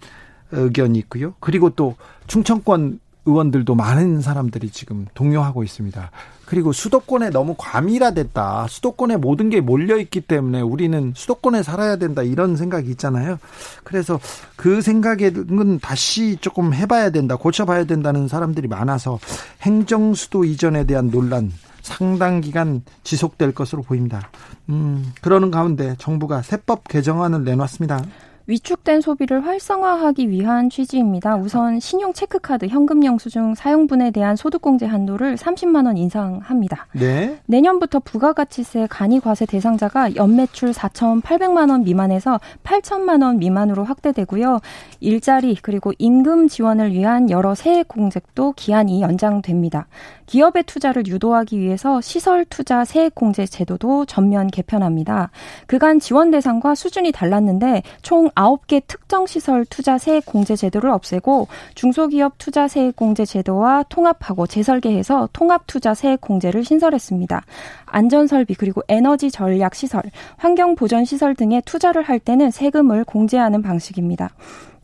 의견이 0.52 0.98
있고요. 1.00 1.34
그리고 1.40 1.70
또 1.70 1.96
충청권 2.26 3.00
의원들도 3.26 3.74
많은 3.74 4.20
사람들이 4.20 4.70
지금 4.70 5.06
동요하고 5.14 5.64
있습니다. 5.64 6.10
그리고 6.46 6.72
수도권에 6.72 7.30
너무 7.30 7.54
과밀화됐다. 7.58 8.68
수도권에 8.68 9.16
모든 9.16 9.50
게 9.50 9.60
몰려있기 9.60 10.22
때문에 10.22 10.60
우리는 10.60 11.12
수도권에 11.14 11.62
살아야 11.62 11.96
된다. 11.96 12.22
이런 12.22 12.56
생각이 12.56 12.88
있잖아요. 12.90 13.38
그래서 13.84 14.18
그 14.54 14.80
생각에는 14.80 15.80
다시 15.80 16.38
조금 16.40 16.72
해봐야 16.72 17.10
된다. 17.10 17.36
고쳐봐야 17.36 17.84
된다는 17.84 18.28
사람들이 18.28 18.68
많아서 18.68 19.18
행정수도 19.62 20.44
이전에 20.44 20.84
대한 20.84 21.10
논란 21.10 21.52
상당 21.82 22.40
기간 22.40 22.82
지속될 23.04 23.52
것으로 23.52 23.82
보입니다. 23.82 24.30
음, 24.68 25.12
그러는 25.20 25.50
가운데 25.50 25.94
정부가 25.98 26.42
세법 26.42 26.88
개정안을 26.88 27.44
내놨습니다. 27.44 28.04
위축된 28.48 29.00
소비를 29.00 29.44
활성화하기 29.44 30.30
위한 30.30 30.70
취지입니다. 30.70 31.36
우선 31.36 31.80
신용 31.80 32.12
체크카드 32.12 32.66
현금 32.66 33.04
영수증 33.04 33.54
사용분에 33.54 34.12
대한 34.12 34.36
소득공제 34.36 34.86
한도를 34.86 35.36
30만 35.36 35.86
원 35.86 35.96
인상합니다. 35.96 36.86
네. 36.92 37.40
내년부터 37.46 37.98
부가가치세 37.98 38.86
간이 38.88 39.20
과세 39.20 39.46
대상자가 39.46 40.14
연매출 40.14 40.70
4,800만 40.70 41.70
원 41.70 41.82
미만에서 41.82 42.40
8천만 42.62 43.22
원 43.22 43.38
미만으로 43.38 43.82
확대되고요. 43.84 44.60
일자리 45.00 45.56
그리고 45.60 45.92
임금 45.98 46.48
지원을 46.48 46.92
위한 46.92 47.30
여러 47.30 47.54
세액 47.54 47.88
공제도 47.88 48.52
기한이 48.52 49.02
연장됩니다. 49.02 49.88
기업의 50.26 50.64
투자를 50.64 51.06
유도하기 51.06 51.58
위해서 51.58 52.00
시설 52.00 52.44
투자 52.44 52.84
세액 52.84 53.14
공제 53.14 53.46
제도도 53.46 54.04
전면 54.06 54.48
개편합니다. 54.48 55.30
그간 55.66 56.00
지원 56.00 56.30
대상과 56.30 56.74
수준이 56.74 57.12
달랐는데 57.12 57.82
총 58.02 58.28
9개 58.36 58.82
특정 58.86 59.26
시설 59.26 59.64
투자 59.64 59.98
세액 59.98 60.26
공제 60.26 60.54
제도를 60.54 60.90
없애고 60.90 61.48
중소기업 61.74 62.34
투자 62.38 62.68
세액 62.68 62.94
공제 62.94 63.24
제도와 63.24 63.82
통합하고 63.88 64.46
재설계해서 64.46 65.30
통합 65.32 65.66
투자 65.66 65.94
세액 65.94 66.20
공제를 66.20 66.64
신설했습니다. 66.64 67.42
안전 67.86 68.26
설비 68.26 68.54
그리고 68.54 68.82
에너지 68.88 69.30
전략 69.30 69.74
시설, 69.74 70.02
환경 70.36 70.74
보전 70.74 71.04
시설 71.04 71.34
등에 71.34 71.62
투자를 71.64 72.02
할 72.02 72.18
때는 72.18 72.50
세금을 72.50 73.04
공제하는 73.04 73.62
방식입니다. 73.62 74.30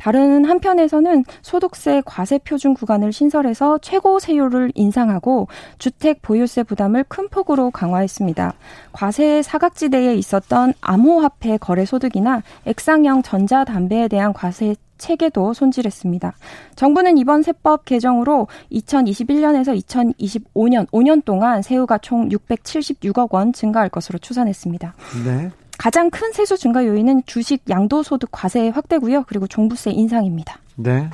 다른 0.02 0.44
한편에서는 0.44 1.24
소득세 1.42 2.02
과세 2.04 2.36
표준 2.38 2.74
구간을 2.74 3.12
신설해서 3.12 3.78
최고 3.78 4.18
세율을 4.18 4.72
인상하고 4.74 5.46
주택 5.78 6.22
보유세 6.22 6.64
부담을 6.64 7.04
큰 7.06 7.28
폭으로 7.28 7.70
강화했습니다. 7.70 8.52
과세 8.90 9.42
사각지대에 9.42 10.16
있었던 10.16 10.74
암호화폐 10.80 11.58
거래 11.58 11.84
소득이나 11.84 12.42
액상형 12.66 13.22
전자담배에 13.22 14.08
대한 14.08 14.32
과세 14.32 14.74
체계도 14.98 15.54
손질했습니다. 15.54 16.34
정부는 16.74 17.16
이번 17.18 17.44
세법 17.44 17.84
개정으로 17.84 18.48
2021년에서 18.72 19.80
2025년 19.84 20.88
5년 20.90 21.24
동안 21.24 21.62
세후가 21.62 21.98
총 21.98 22.28
676억 22.28 23.32
원 23.32 23.52
증가할 23.52 23.88
것으로 23.88 24.18
추산했습니다. 24.18 24.94
네. 25.24 25.50
가장 25.82 26.10
큰 26.10 26.30
세수 26.30 26.56
증가 26.56 26.86
요인은 26.86 27.22
주식 27.26 27.68
양도소득 27.68 28.28
과세 28.30 28.68
확대고요. 28.68 29.24
그리고 29.24 29.48
종부세 29.48 29.90
인상입니다. 29.90 30.58
네. 30.76 31.10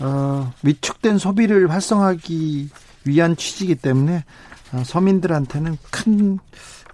어, 0.00 0.50
위축된 0.62 1.18
소비를 1.18 1.70
활성화하기 1.70 2.70
위한 3.04 3.36
취지이기 3.36 3.74
때문에 3.74 4.24
어, 4.72 4.82
서민들한테는 4.82 5.76
큰 5.90 6.38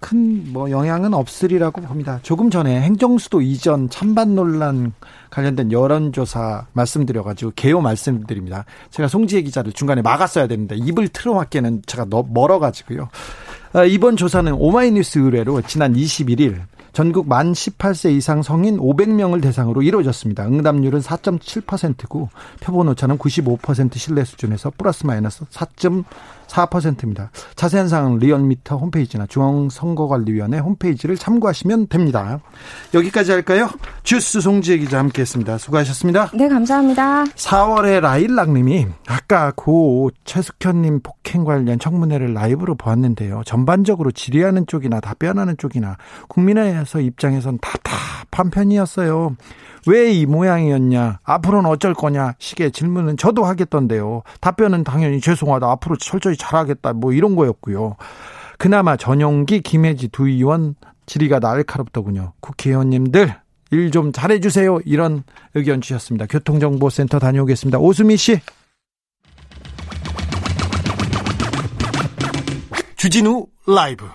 큰 0.05 0.53
뭐 0.53 0.71
영향은 0.71 1.15
없으리라고 1.15 1.81
봅니다. 1.81 2.21
조금 2.23 2.51
전에 2.51 2.83
행정수도 2.83 3.41
이전 3.41 3.89
찬반 3.89 4.35
논란 4.35 4.93
관련된 5.31 5.73
여론조사 5.73 6.67
말씀드려가지고 6.75 7.53
개요 7.57 7.81
말씀드립니다. 7.81 8.67
제가 8.91 9.09
송지혜 9.09 9.43
기자를 9.43 9.73
중간에 9.73 10.03
막았어야 10.03 10.47
되는데 10.47 10.77
입을 10.77 11.09
틀어막기에는 11.09 11.83
제가 11.87 12.05
너 12.11 12.23
멀어가지고요. 12.23 13.09
어, 13.73 13.85
이번 13.87 14.17
조사는 14.17 14.53
오마이뉴스 14.53 15.21
의뢰로 15.21 15.63
지난 15.63 15.95
21일 15.95 16.61
전국 16.95 17.27
만 17.29 17.53
18세 17.53 18.13
이상 18.13 18.45
성인 18.45 18.79
500명을 18.79 19.43
대상으로 19.43 19.83
이루어졌습니다. 19.83 20.47
응답률은 20.47 21.01
4.7%고 21.01 22.29
표본 22.61 22.87
오차는 22.89 23.19
95% 23.19 23.99
신뢰 23.99 24.25
수준에서 24.25 24.71
플러스 24.79 25.05
마이너스 25.05 25.45
4.4%입니다. 26.55 27.31
자세한 27.57 27.89
사항은 27.89 28.19
리얼미터 28.19 28.77
홈페이지나 28.77 29.27
중앙선거관리위원회 29.27 30.59
홈페이지를 30.59 31.17
참고하시면 31.17 31.89
됩니다. 31.89 32.41
여기까지 32.95 33.33
할까요? 33.33 33.69
주스 34.03 34.41
송지혜 34.41 34.79
기자 34.79 34.99
함께했습니다. 34.99 35.59
수고하셨습니다. 35.59 36.31
네, 36.35 36.49
감사합니다. 36.49 37.25
4월에 37.25 38.01
라일락님이 38.01 38.87
아까 39.09 39.53
고 39.55 40.11
최숙현님 40.25 41.01
폭행 41.03 41.45
관련 41.45 41.79
청문회를 41.79 42.35
라이브로 42.35 42.77
보았는데요. 42.77 43.43
전반적으로 43.45 44.11
질의하는 44.11 44.67
쪽이나 44.67 45.01
답변하는 45.01 45.57
쪽이나 45.57 45.97
국민의힘에서 46.29 47.01
입장에선 47.01 47.59
답답한 47.61 48.51
편이었어요. 48.51 49.37
왜 49.87 50.13
이 50.15 50.27
모양이었냐? 50.27 51.21
앞으로는 51.23 51.69
어쩔 51.69 51.93
거냐? 51.95 52.35
식의 52.39 52.73
질문은 52.73 53.17
저도 53.17 53.45
하겠던데요. 53.45 54.23
답변은 54.41 54.85
당연히 54.85 55.21
죄송하다. 55.21 55.71
앞으로 55.71 55.97
철저히 55.97 56.37
잘하겠다. 56.37 56.95
뭐 56.95 57.13
이런 57.13 57.37
거였고요. 57.37 57.97
그나마 58.59 58.97
전용기, 58.97 59.61
김혜지 59.61 60.09
두 60.09 60.29
의원 60.29 60.75
질의가 61.07 61.39
날카롭더군요. 61.39 62.33
국회의원님들 62.41 63.35
일 63.71 63.91
좀 63.91 64.13
잘해주세요. 64.13 64.79
이런 64.85 65.25
의견 65.55 65.81
주셨습니다. 65.81 66.27
교통정보센터 66.27 67.19
다녀오겠습니다. 67.19 67.79
오수미 67.79 68.17
씨. 68.17 68.41
주진우 72.97 73.47
라이브. 73.67 74.07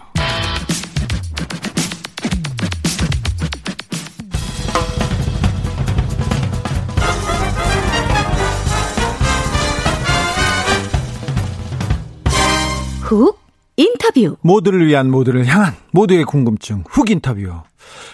훅 13.10 13.39
인터뷰. 13.76 14.38
모두를 14.41 14.86
위한 14.86 15.10
모두를 15.10 15.48
향한 15.48 15.74
모두의 15.91 16.26
궁금증 16.26 16.84
훅 16.88 17.10
인터뷰. 17.10 17.63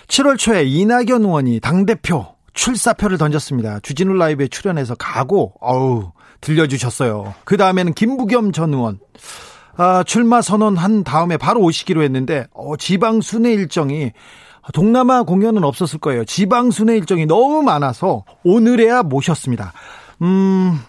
7월 0.07 0.37
초에 0.37 0.63
이낙연 0.63 1.23
의원이 1.23 1.59
당대표 1.59 2.25
출사표를 2.53 3.17
던졌습니다. 3.17 3.81
주진우 3.81 4.13
라이브에 4.13 4.47
출연해서 4.47 4.95
가고 4.95 5.51
어우 5.59 6.11
들려주셨어요. 6.39 7.33
그 7.43 7.57
다음에는 7.57 7.93
김부겸 7.93 8.53
전 8.53 8.73
의원 8.73 8.99
아, 9.75 10.03
출마 10.03 10.41
선언한 10.41 11.03
다음에 11.03 11.35
바로 11.35 11.59
오시기로 11.59 12.01
했는데 12.01 12.47
어, 12.53 12.77
지방 12.77 13.19
순회 13.19 13.51
일정이 13.51 14.13
동남아 14.73 15.23
공연은 15.23 15.65
없었을 15.65 15.99
거예요. 15.99 16.23
지방 16.23 16.71
순회 16.71 16.95
일정이 16.95 17.25
너무 17.25 17.63
많아서 17.63 18.23
오늘에야 18.45 19.03
모셨습니다. 19.03 19.73
음, 20.21 20.79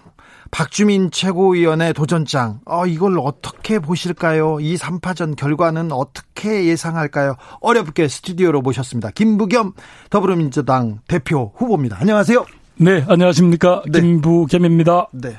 박주민 0.56 1.10
최고위원의 1.10 1.92
도전장, 1.92 2.60
어, 2.64 2.86
이걸 2.86 3.18
어떻게 3.18 3.78
보실까요? 3.78 4.58
이 4.58 4.76
3파전 4.76 5.36
결과는 5.36 5.92
어떻게 5.92 6.64
예상할까요? 6.64 7.36
어렵게 7.60 8.08
스튜디오로 8.08 8.62
모셨습니다. 8.62 9.10
김부겸 9.10 9.74
더불어민주당 10.08 11.00
대표 11.08 11.52
후보입니다. 11.56 11.98
안녕하세요. 12.00 12.46
네, 12.78 13.04
안녕하십니까. 13.06 13.82
네. 13.92 14.00
김부겸입니다. 14.00 15.08
네. 15.12 15.36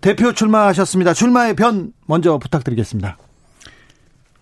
대표 0.00 0.32
출마하셨습니다. 0.32 1.14
출마의 1.14 1.54
변 1.54 1.92
먼저 2.06 2.36
부탁드리겠습니다. 2.38 3.18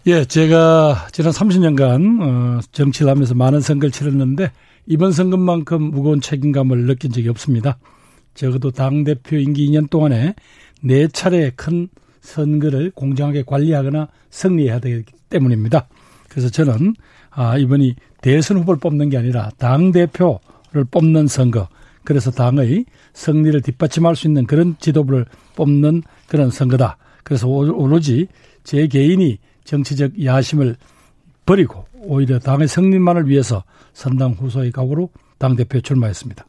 예, 0.07 0.25
제가 0.25 1.09
지난 1.13 1.33
30년간 1.33 2.23
어, 2.23 2.61
정치를 2.73 3.11
하면서 3.11 3.35
많은 3.35 3.61
선거를 3.61 3.91
치렀는데 3.91 4.53
이번 4.87 5.13
선거만큼 5.13 5.83
무거운 5.83 6.23
책임감을 6.23 6.87
느낀 6.87 7.13
적이 7.13 7.29
없습니다. 7.29 7.77
적어도 8.35 8.71
당대표 8.71 9.37
임기 9.37 9.69
2년 9.69 9.91
동안에 9.91 10.35
네 10.83 11.09
차례 11.09 11.51
큰 11.51 11.89
선거를 12.21 12.91
공정하게 12.93 13.43
관리하거나 13.47 14.09
승리해야 14.31 14.81
되기 14.81 15.05
때문입니다. 15.29 15.89
그래서 16.29 16.49
저는 16.49 16.95
아, 17.31 17.57
이번이 17.57 17.95
대선 18.21 18.59
후보를 18.59 18.81
뽑는 18.81 19.11
게 19.11 19.17
아니라 19.17 19.51
당대표를 19.59 20.85
뽑는 20.91 21.27
선거, 21.27 21.69
그래서 22.05 22.31
당의 22.31 22.85
승리를 23.13 23.61
뒷받침할 23.61 24.17
수 24.17 24.27
있는 24.27 24.47
그런 24.47 24.77
지도부를 24.79 25.27
뽑는 25.57 26.03
그런 26.27 26.51
선거다. 26.51 26.97
그래서 27.23 27.47
오로지 27.47 28.27
제 28.65 28.87
개인이 28.87 29.39
정치적 29.65 30.25
야심을 30.25 30.77
버리고 31.45 31.85
오히려 31.95 32.39
당의 32.39 32.67
승리만을 32.67 33.29
위해서 33.29 33.65
선당 33.93 34.33
후소의 34.33 34.73
각오로 34.73 35.11
당대표 35.39 35.81
출마했습니다. 35.81 36.48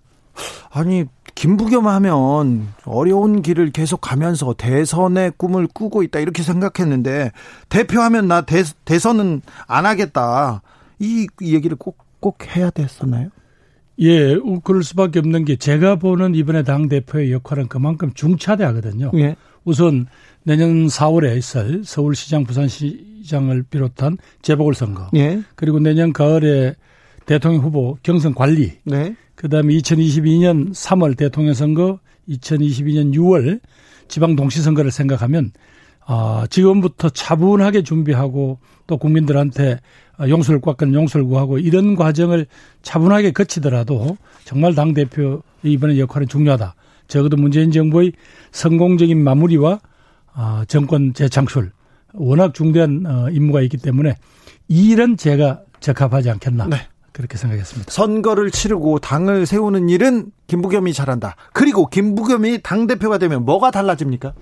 아니 0.71 1.05
김부겸 1.35 1.87
하면 1.87 2.67
어려운 2.85 3.41
길을 3.41 3.71
계속 3.71 4.01
가면서 4.01 4.53
대선의 4.53 5.33
꿈을 5.37 5.67
꾸고 5.73 6.03
있다 6.03 6.19
이렇게 6.19 6.43
생각했는데 6.43 7.31
대표하면 7.69 8.27
나 8.27 8.41
대, 8.41 8.63
대선은 8.85 9.41
안 9.67 9.85
하겠다 9.85 10.61
이, 10.99 11.27
이 11.41 11.55
얘기를 11.55 11.77
꼭꼭 11.77 12.55
해야 12.55 12.69
됐었나요? 12.69 13.29
예, 14.01 14.37
그럴 14.63 14.83
수밖에 14.83 15.19
없는 15.19 15.45
게 15.45 15.57
제가 15.57 15.97
보는 15.97 16.35
이번에 16.35 16.63
당 16.63 16.87
대표의 16.87 17.31
역할은 17.33 17.67
그만큼 17.67 18.11
중차대하거든요. 18.13 19.11
예. 19.15 19.35
우선 19.65 20.07
내년 20.43 20.87
4월에 20.87 21.37
있을 21.37 21.83
서울시장, 21.83 22.45
부산시장을 22.45 23.63
비롯한 23.63 24.17
재보궐선거, 24.41 25.09
예. 25.15 25.41
그리고 25.55 25.79
내년 25.79 26.13
가을에 26.13 26.75
대통령 27.25 27.61
후보 27.61 27.97
경선 28.01 28.35
관리, 28.35 28.79
네. 28.85 29.15
그다음에 29.39 29.73
2022년 29.75 30.73
3월 30.73 31.15
대통령 31.15 31.53
선거, 31.53 31.99
2022년 32.27 33.15
6월 33.15 33.61
지방 34.09 34.35
동시 34.35 34.61
선거를 34.61 34.91
생각하면 34.91 35.51
아, 36.05 36.45
지금부터 36.49 37.09
차분하게 37.09 37.83
준비하고 37.83 38.59
또 38.85 38.97
국민들한테 38.97 39.79
용서를 40.27 40.59
꽉는 40.59 40.93
용서를 40.93 41.25
구하고 41.25 41.57
이런 41.57 41.95
과정을 41.95 42.47
차분하게 42.81 43.31
거치더라도 43.31 44.17
정말 44.43 44.75
당 44.75 44.93
대표 44.93 45.41
이번에 45.63 45.97
역할은 45.99 46.27
중요하다. 46.27 46.75
적어도 47.07 47.37
문재인 47.37 47.71
정부의 47.71 48.11
성공적인 48.51 49.23
마무리와 49.23 49.79
아, 50.33 50.65
정권 50.67 51.13
재창출 51.13 51.71
워낙 52.13 52.53
중대한 52.53 53.05
어, 53.05 53.29
임무가 53.29 53.61
있기 53.61 53.77
때문에 53.77 54.15
이 54.67 54.89
일은 54.89 55.15
제가 55.15 55.61
적합하지 55.79 56.29
않겠나. 56.29 56.67
네. 56.67 56.77
그렇게 57.13 57.37
생각했습니다. 57.37 57.91
선거를 57.91 58.51
치르고 58.51 58.99
당을 58.99 59.45
세우는 59.45 59.89
일은 59.89 60.31
김부겸이 60.47 60.93
잘한다. 60.93 61.35
그리고 61.53 61.87
김부겸이 61.87 62.59
당 62.63 62.87
대표가 62.87 63.17
되면 63.17 63.45
뭐가 63.45 63.71
달라집니까? 63.71 64.33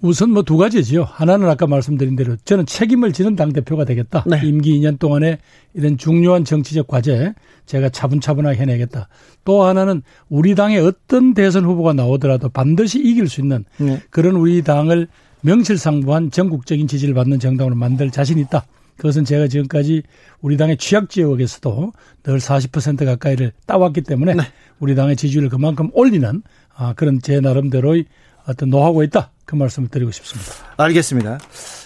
우선 0.00 0.30
뭐 0.30 0.42
두 0.42 0.56
가지지요. 0.56 1.04
하나는 1.04 1.48
아까 1.48 1.68
말씀드린 1.68 2.16
대로 2.16 2.36
저는 2.44 2.66
책임을 2.66 3.12
지는 3.12 3.36
당 3.36 3.52
대표가 3.52 3.84
되겠다. 3.84 4.24
네. 4.26 4.40
임기 4.42 4.80
2년 4.80 4.98
동안에 4.98 5.38
이런 5.74 5.96
중요한 5.96 6.44
정치적 6.44 6.88
과제 6.88 7.34
제가 7.66 7.88
차분차분하게 7.88 8.58
해내겠다. 8.58 9.08
또 9.44 9.62
하나는 9.62 10.02
우리 10.28 10.56
당의 10.56 10.80
어떤 10.80 11.34
대선 11.34 11.64
후보가 11.64 11.92
나오더라도 11.92 12.48
반드시 12.48 12.98
이길 12.98 13.28
수 13.28 13.40
있는 13.40 13.64
네. 13.78 14.00
그런 14.10 14.34
우리 14.34 14.62
당을 14.62 15.06
명실상부한 15.42 16.32
전국적인 16.32 16.88
지지를 16.88 17.14
받는 17.14 17.38
정당으로 17.38 17.76
만들 17.76 18.10
자신 18.10 18.38
있다. 18.38 18.64
그것은 18.96 19.24
제가 19.24 19.48
지금까지 19.48 20.02
우리 20.40 20.56
당의 20.56 20.76
취약 20.76 21.08
지역에서도 21.10 21.92
늘 22.22 22.38
40% 22.38 23.04
가까이를 23.04 23.52
따왔기 23.66 24.02
때문에 24.02 24.34
네. 24.34 24.42
우리 24.78 24.94
당의 24.94 25.16
지지율을 25.16 25.48
그만큼 25.48 25.90
올리는 25.92 26.42
아, 26.74 26.92
그런 26.94 27.20
제 27.22 27.40
나름대로의 27.40 28.04
어떤 28.46 28.70
노하우가 28.70 29.04
있다. 29.04 29.30
그 29.44 29.54
말씀을 29.56 29.88
드리고 29.88 30.10
싶습니다. 30.12 30.52
알겠습니다. 30.76 31.38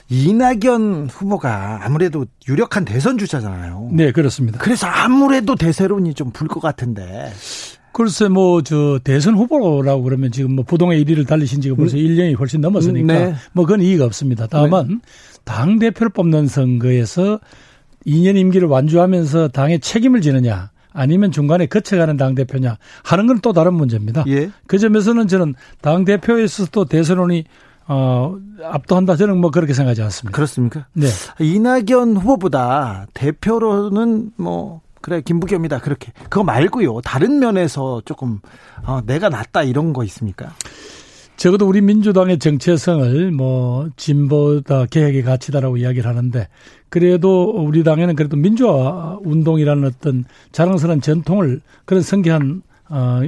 이낙연 0.09 1.09
후보가 1.11 1.81
아무래도 1.85 2.27
유력한 2.49 2.85
대선 2.85 3.19
주자잖아요. 3.19 3.91
네, 3.93 4.13
그렇습니다. 4.13 4.59
그래서 4.59 4.87
아무래도 4.87 5.55
대세론이 5.57 6.15
좀 6.15 6.31
불 6.33 6.49
것 6.49 6.61
같은데 6.61 7.33
글쎄 7.93 8.29
뭐 8.29 8.63
저 8.63 9.01
대선 9.03 9.35
후보라고 9.35 10.03
그러면 10.03 10.31
지금 10.31 10.55
뭐 10.55 10.65
부동의 10.65 11.03
1위를 11.05 11.27
달리신 11.27 11.61
지가 11.61 11.77
벌써 11.77 11.97
음. 11.97 12.03
1년이 12.03 12.39
훨씬 12.39 12.61
넘었으니까 12.61 13.13
네. 13.13 13.35
뭐 13.53 13.65
그건 13.65 13.81
이의가 13.81 14.05
없습니다. 14.05 14.47
다만 14.49 14.87
네. 14.89 14.95
당 15.47 15.79
대표를 15.79 16.11
뽑는 16.11 16.49
선거에서 16.49 17.41
2년 18.07 18.37
임기를 18.37 18.69
완주하면서 18.69 19.49
당의 19.49 19.81
책임을 19.81 20.21
지느냐 20.21 20.71
아니면 20.93 21.31
중간에 21.31 21.67
거쳐가는 21.67 22.17
당 22.17 22.35
대표냐 22.35 22.77
하는 23.05 23.27
건 23.27 23.39
또 23.41 23.53
다른 23.53 23.75
문제입니다. 23.75 24.25
예. 24.29 24.51
그 24.67 24.79
점에서는 24.79 25.29
저는 25.29 25.55
당 25.81 26.05
대표에 26.05 26.45
있어서도 26.45 26.87
대선론이 26.87 27.45
어, 27.89 28.37
압도한다 28.65 29.15
저는 29.17 29.39
뭐 29.39 29.51
그렇게 29.51 29.73
생각하지 29.73 30.03
않습니다. 30.03 30.35
그렇습니까? 30.35 30.87
네. 30.95 31.07
이낙연 31.39 32.17
후보보다 32.17 33.07
대표로는 33.15 34.33
뭐 34.37 34.81
그래 35.01 35.21
김부겸이다 35.21 35.79
그렇게 35.81 36.11
그거 36.25 36.43
말고요 36.43 37.01
다른 37.03 37.39
면에서 37.39 38.03
조금 38.05 38.41
어, 38.85 39.01
내가 39.07 39.29
낫다 39.29 39.63
이런 39.63 39.93
거 39.93 40.03
있습니까? 40.05 40.53
적어도 41.37 41.67
우리 41.69 41.81
민주당의 41.81 42.39
정체성을 42.39 43.31
뭐 43.33 43.89
진보다 43.97 44.87
개혁의 44.87 45.23
가치다라고 45.23 45.77
이야기를 45.77 46.09
하는데 46.09 46.49
그래도 46.89 47.51
우리 47.51 47.85
당에는 47.85 48.17
그래도 48.17 48.37
민주화 48.37 49.19
운동이라는 49.23 49.85
어떤 49.85 50.25
자랑스러운 50.53 51.01
전통을 51.01 51.61
그런 51.85 52.03
성기한 52.03 52.63
어 52.89 53.21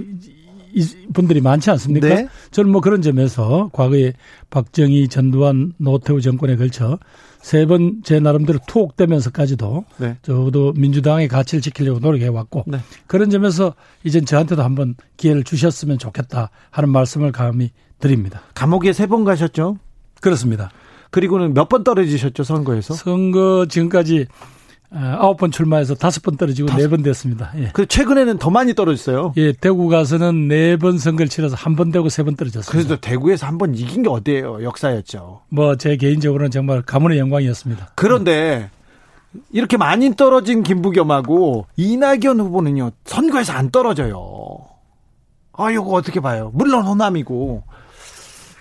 분들이 1.13 1.41
많지 1.41 1.71
않습니까? 1.71 2.09
네. 2.09 2.29
저는 2.51 2.71
뭐 2.71 2.81
그런 2.81 3.03
점에서 3.03 3.71
과거에 3.73 4.13
박정희, 4.51 5.09
전두환, 5.09 5.73
노태우 5.79 6.21
정권에 6.21 6.57
걸쳐 6.57 6.99
세 7.41 7.67
번 7.67 8.03
제 8.05 8.21
나름대로 8.21 8.59
투옥되면서까지도 8.67 9.85
네. 9.99 10.17
적어도 10.23 10.73
민주당의 10.77 11.29
가치를 11.29 11.63
지키려고 11.63 11.99
노력해 12.01 12.27
왔고 12.29 12.65
네. 12.67 12.79
그런 13.07 13.31
점에서 13.31 13.75
이젠 14.05 14.25
저한테도 14.27 14.63
한번 14.63 14.95
기회를 15.17 15.45
주셨으면 15.45 15.99
좋겠다 15.99 16.51
하는 16.71 16.91
말씀을 16.91 17.33
감히 17.33 17.71
드립니다. 18.01 18.43
감옥에 18.55 18.93
세 18.93 19.07
번 19.07 19.25
가셨죠? 19.25 19.79
그렇습니다. 20.21 20.71
그리고는 21.11 21.55
몇 21.55 21.69
번 21.69 21.85
떨어지셨죠 21.85 22.45
선거에서? 22.45 22.95
선거 22.95 23.67
지금까지 23.69 24.27
아, 24.91 25.19
아홉 25.21 25.37
번 25.37 25.51
출마해서 25.51 25.95
다섯 25.95 26.23
번 26.23 26.37
떨어지고 26.37 26.75
네 26.75 26.89
번 26.89 27.03
됐습니다. 27.03 27.53
예. 27.57 27.71
그 27.75 27.85
최근에는 27.87 28.39
더 28.39 28.49
많이 28.51 28.75
떨어졌어요. 28.75 29.35
예, 29.37 29.53
대구 29.53 29.89
가서는 29.89 30.49
네 30.49 30.77
번 30.79 30.97
선거를 30.99 31.29
치러서 31.29 31.57
한 31.57 31.77
번 31.77 31.91
되고 31.93 32.09
세 32.09 32.23
번 32.25 32.37
떨어졌습니다. 32.37 32.71
그래도 32.73 33.01
대구에서 33.01 33.47
한 33.47 33.59
번 33.59 33.75
이긴 33.75 34.03
게 34.03 34.09
어디예요? 34.09 34.63
역사였죠. 34.63 35.43
뭐 35.51 35.77
제 35.77 35.97
개인적으로는 35.97 36.51
정말 36.51 36.81
가문의 36.83 37.19
영광이었습니다. 37.19 37.91
그런데 37.97 38.71
이렇게 39.53 39.77
많이 39.77 40.15
떨어진 40.17 40.63
김부겸하고 40.63 41.67
이낙연 41.77 42.41
후보는요 42.41 42.91
선거에서 43.05 43.53
안 43.53 43.71
떨어져요. 43.71 44.59
아, 45.53 45.71
이거 45.71 45.83
어떻게 45.91 46.21
봐요? 46.21 46.51
물론 46.55 46.87
호남이고. 46.87 47.65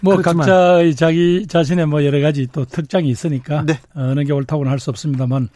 뭐 0.02 0.16
그렇지만. 0.16 0.46
각자의 0.46 0.96
자기 0.96 1.48
자신의 1.48 1.88
뭐 1.88 2.04
여러 2.06 2.20
가지 2.22 2.48
또 2.52 2.66
특장이 2.66 3.10
있으니까 3.10 3.64
네. 3.66 3.80
어느 3.96 4.24
게 4.24 4.34
옳다고는 4.34 4.72
할 4.72 4.80
수 4.80 4.90
없습니다만 4.90 5.50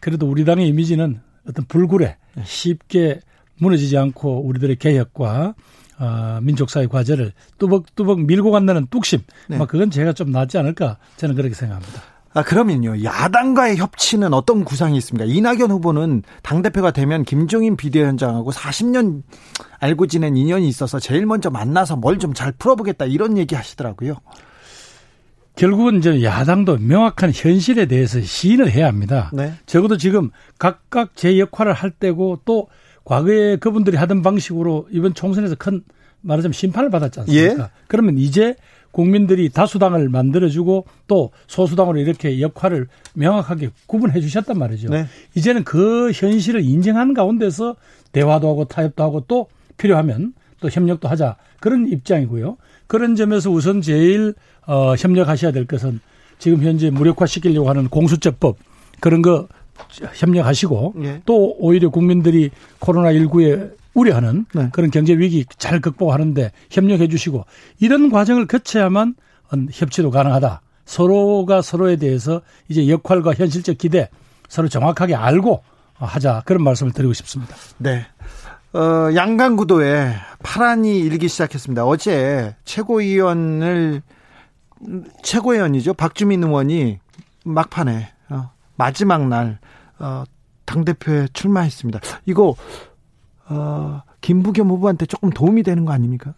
그래도 0.00 0.28
우리 0.28 0.44
당의 0.44 0.68
이미지는 0.68 1.20
어떤 1.48 1.64
불굴에 1.66 2.16
네. 2.34 2.42
쉽게 2.44 3.20
무너지지 3.58 3.96
않고 3.98 4.46
우리들의 4.46 4.76
개혁과 4.76 5.54
어, 5.98 6.38
민족사의 6.42 6.88
과제를 6.88 7.32
뚜벅뚜벅 7.58 8.22
밀고 8.22 8.50
간다는 8.50 8.86
뚝심, 8.88 9.20
네. 9.48 9.56
막 9.56 9.68
그건 9.68 9.90
제가 9.90 10.12
좀 10.12 10.30
낫지 10.32 10.58
않을까 10.58 10.98
저는 11.16 11.34
그렇게 11.36 11.54
생각합니다. 11.54 12.02
아, 12.34 12.42
그러면요. 12.42 13.04
야당과의 13.04 13.76
협치는 13.76 14.32
어떤 14.32 14.64
구상이 14.64 14.96
있습니까? 14.98 15.26
이낙연 15.30 15.70
후보는 15.70 16.22
당대표가 16.42 16.90
되면 16.90 17.24
김종인 17.24 17.76
비대위원장하고 17.76 18.50
40년 18.52 19.22
알고 19.80 20.06
지낸 20.06 20.36
인연이 20.36 20.66
있어서 20.68 20.98
제일 20.98 21.26
먼저 21.26 21.50
만나서 21.50 21.96
뭘 21.96 22.18
좀 22.18 22.32
잘 22.32 22.52
풀어보겠다 22.52 23.04
이런 23.06 23.36
얘기 23.36 23.54
하시더라고요. 23.54 24.14
결국은 25.56 25.98
이제 25.98 26.22
야당도 26.22 26.78
명확한 26.78 27.32
현실에 27.34 27.84
대해서 27.86 28.20
시인을 28.20 28.70
해야 28.70 28.86
합니다. 28.86 29.30
네. 29.34 29.52
적어도 29.66 29.98
지금 29.98 30.30
각각 30.58 31.14
제 31.14 31.38
역할을 31.38 31.74
할 31.74 31.90
때고 31.90 32.40
또 32.46 32.68
과거에 33.04 33.56
그분들이 33.56 33.96
하던 33.98 34.22
방식으로 34.22 34.88
이번 34.90 35.12
총선에서 35.12 35.56
큰 35.56 35.82
말하자면 36.22 36.52
심판을 36.54 36.88
받았지 36.88 37.20
않습니까? 37.20 37.62
예? 37.64 37.68
그러면 37.88 38.16
이제 38.16 38.54
국민들이 38.92 39.48
다수당을 39.48 40.08
만들어주고 40.08 40.86
또 41.08 41.30
소수당으로 41.48 41.98
이렇게 41.98 42.40
역할을 42.40 42.86
명확하게 43.14 43.70
구분해 43.86 44.20
주셨단 44.20 44.56
말이죠. 44.58 44.90
네. 44.90 45.06
이제는 45.34 45.64
그 45.64 46.12
현실을 46.12 46.62
인정하는 46.62 47.14
가운데서 47.14 47.74
대화도 48.12 48.48
하고 48.48 48.64
타협도 48.66 49.02
하고 49.02 49.24
또 49.26 49.48
필요하면 49.78 50.34
또 50.60 50.68
협력도 50.68 51.08
하자 51.08 51.36
그런 51.60 51.88
입장이고요. 51.88 52.56
그런 52.86 53.16
점에서 53.16 53.50
우선 53.50 53.80
제일 53.80 54.34
어, 54.66 54.94
협력하셔야 54.94 55.50
될 55.50 55.66
것은 55.66 56.00
지금 56.38 56.62
현재 56.62 56.90
무력화시키려고 56.90 57.68
하는 57.68 57.88
공수처법 57.88 58.56
그런 59.00 59.22
거 59.22 59.48
협력하시고 60.14 60.94
예. 61.02 61.22
또 61.24 61.56
오히려 61.58 61.88
국민들이 61.88 62.50
코로나 62.78 63.12
19에 63.12 63.72
우려하는 63.94 64.46
네. 64.54 64.68
그런 64.72 64.90
경제 64.90 65.14
위기 65.14 65.44
잘 65.58 65.80
극복하는데 65.80 66.52
협력해 66.70 67.08
주시고 67.08 67.44
이런 67.80 68.10
과정을 68.10 68.46
거쳐야만 68.46 69.14
협치도 69.70 70.10
가능하다. 70.10 70.62
서로가 70.84 71.62
서로에 71.62 71.96
대해서 71.96 72.42
이제 72.68 72.88
역할과 72.88 73.34
현실적 73.34 73.78
기대 73.78 74.08
서로 74.48 74.68
정확하게 74.68 75.14
알고 75.14 75.62
하자 75.94 76.42
그런 76.44 76.64
말씀을 76.64 76.92
드리고 76.92 77.12
싶습니다. 77.12 77.54
네. 77.78 78.06
어, 78.72 79.14
양강구도에 79.14 80.14
파란이 80.42 80.98
일기 80.98 81.28
시작했습니다. 81.28 81.84
어제 81.84 82.56
최고위원을 82.64 84.02
최고위원이죠. 85.22 85.94
박주민 85.94 86.42
의원이 86.42 86.98
막판에 87.44 88.12
어, 88.30 88.50
마지막 88.76 89.28
날 89.28 89.58
어, 89.98 90.24
당 90.64 90.84
대표에 90.84 91.28
출마했습니다. 91.32 92.00
이거 92.26 92.54
어, 93.48 94.02
김부겸 94.20 94.68
후보한테 94.68 95.06
조금 95.06 95.30
도움이 95.30 95.62
되는 95.62 95.84
거 95.84 95.92
아닙니까? 95.92 96.34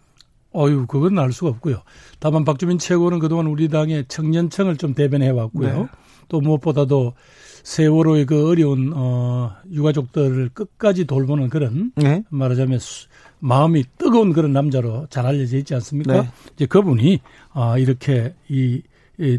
어유 0.55 0.87
그건 0.87 1.19
알 1.19 1.31
수가 1.33 1.49
없고요. 1.51 1.81
다만 2.19 2.45
박주민 2.45 2.77
최고는 2.77 3.19
그동안 3.19 3.47
우리 3.47 3.67
당의 3.67 4.05
청년층을 4.07 4.77
좀 4.77 4.93
대변해 4.93 5.29
왔고요. 5.29 5.79
네. 5.79 5.87
또 6.29 6.39
무엇보다도 6.39 7.13
세월호의 7.63 8.25
그 8.25 8.49
어려운 8.49 8.93
어 8.95 9.51
유가족들을 9.71 10.49
끝까지 10.53 11.05
돌보는 11.05 11.49
그런 11.49 11.91
네. 11.95 12.23
말하자면 12.29 12.79
수, 12.79 13.07
마음이 13.39 13.83
뜨거운 13.97 14.33
그런 14.33 14.53
남자로 14.53 15.07
잘 15.09 15.25
알려져 15.25 15.57
있지 15.57 15.73
않습니까? 15.75 16.21
네. 16.21 16.29
이제 16.55 16.65
그분이 16.65 17.19
아 17.51 17.77
이렇게 17.77 18.33
이, 18.49 18.81
이 19.19 19.37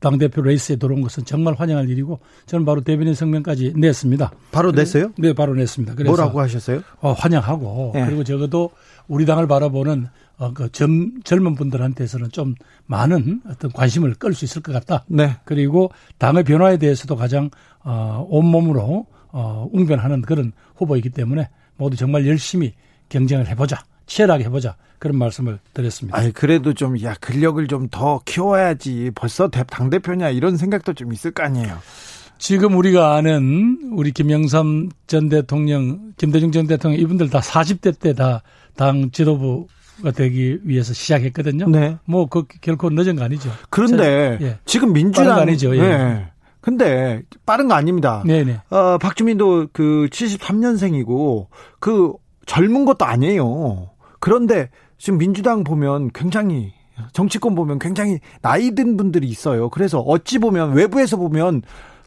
당대표 0.00 0.42
레이스에 0.42 0.76
들어온 0.76 1.00
것은 1.00 1.24
정말 1.24 1.54
환영할 1.54 1.88
일이고 1.88 2.20
저는 2.46 2.64
바로 2.64 2.80
대변인 2.80 3.14
성명까지 3.14 3.74
냈습니다. 3.76 4.32
바로 4.52 4.70
냈어요? 4.72 5.12
네, 5.18 5.32
바로 5.32 5.54
냈습니다. 5.54 5.94
그래서 5.94 6.10
뭐라고 6.10 6.40
하셨어요? 6.40 6.82
어, 7.00 7.12
환영하고 7.12 7.92
네. 7.94 8.06
그리고 8.06 8.24
적어도 8.24 8.70
우리 9.08 9.26
당을 9.26 9.48
바라보는 9.48 10.08
어, 10.38 10.52
그 10.52 10.70
젊, 10.70 11.20
젊은 11.24 11.56
분들한테서는 11.56 12.30
좀 12.30 12.54
많은 12.86 13.42
어떤 13.48 13.72
관심을 13.72 14.14
끌 14.14 14.34
수 14.34 14.44
있을 14.44 14.62
것 14.62 14.72
같다. 14.72 15.04
네. 15.08 15.36
그리고 15.44 15.90
당의 16.18 16.44
변화에 16.44 16.76
대해서도 16.76 17.16
가장 17.16 17.50
어, 17.82 18.24
온몸으로 18.28 19.06
어, 19.30 19.68
웅변하는 19.72 20.22
그런 20.22 20.52
후보이기 20.76 21.10
때문에 21.10 21.48
모두 21.76 21.96
정말 21.96 22.26
열심히 22.26 22.74
경쟁을 23.08 23.48
해보자. 23.48 23.82
치열하게 24.08 24.44
해보자. 24.44 24.74
그런 24.98 25.16
말씀을 25.16 25.60
드렸습니다. 25.74 26.18
아니, 26.18 26.32
그래도 26.32 26.74
좀, 26.74 27.00
야, 27.04 27.14
근력을 27.20 27.64
좀 27.68 27.88
더 27.90 28.20
키워야지. 28.24 29.12
벌써 29.14 29.48
당 29.48 29.90
대표냐, 29.90 30.30
이런 30.30 30.56
생각도 30.56 30.92
좀 30.94 31.12
있을 31.12 31.30
거 31.30 31.44
아니에요. 31.44 31.78
지금 32.38 32.76
우리가 32.76 33.14
아는 33.14 33.92
우리 33.92 34.10
김영삼 34.12 34.88
전 35.06 35.28
대통령, 35.28 36.12
김대중 36.16 36.50
전 36.52 36.66
대통령 36.66 37.00
이분들 37.00 37.30
다 37.30 37.38
40대 37.40 37.98
때 38.00 38.12
다 38.14 38.42
당 38.76 39.10
지도부 39.10 39.66
가 40.04 40.12
되기 40.12 40.58
위해서 40.62 40.92
시작했거든요. 40.94 41.68
네. 41.68 41.96
뭐, 42.04 42.26
그 42.26 42.44
결코 42.60 42.88
늦은 42.90 43.16
거 43.16 43.24
아니죠. 43.24 43.50
그런데 43.70 44.38
예. 44.40 44.58
지금 44.64 44.92
민주당. 44.92 45.36
아니죠. 45.40 45.76
예. 45.76 45.80
네. 45.80 46.26
근데 46.60 47.22
빠른 47.44 47.66
거 47.66 47.74
아닙니다. 47.74 48.22
네네. 48.24 48.60
어, 48.70 48.98
박주민도 48.98 49.68
그 49.72 50.06
73년생이고 50.12 51.46
그 51.80 52.12
젊은 52.46 52.84
것도 52.84 53.04
아니에요. 53.04 53.90
그런데 54.18 54.70
지금 54.98 55.18
민주당 55.18 55.64
보면 55.64 56.10
굉장히 56.12 56.72
정치권 57.12 57.54
보면 57.54 57.78
굉장히 57.78 58.18
나이 58.42 58.74
든 58.74 58.96
분들이 58.96 59.28
있어요. 59.28 59.68
그래서 59.70 60.00
어찌 60.00 60.38
보면 60.38 60.72
외부에서 60.72 61.16
보면 61.16 61.62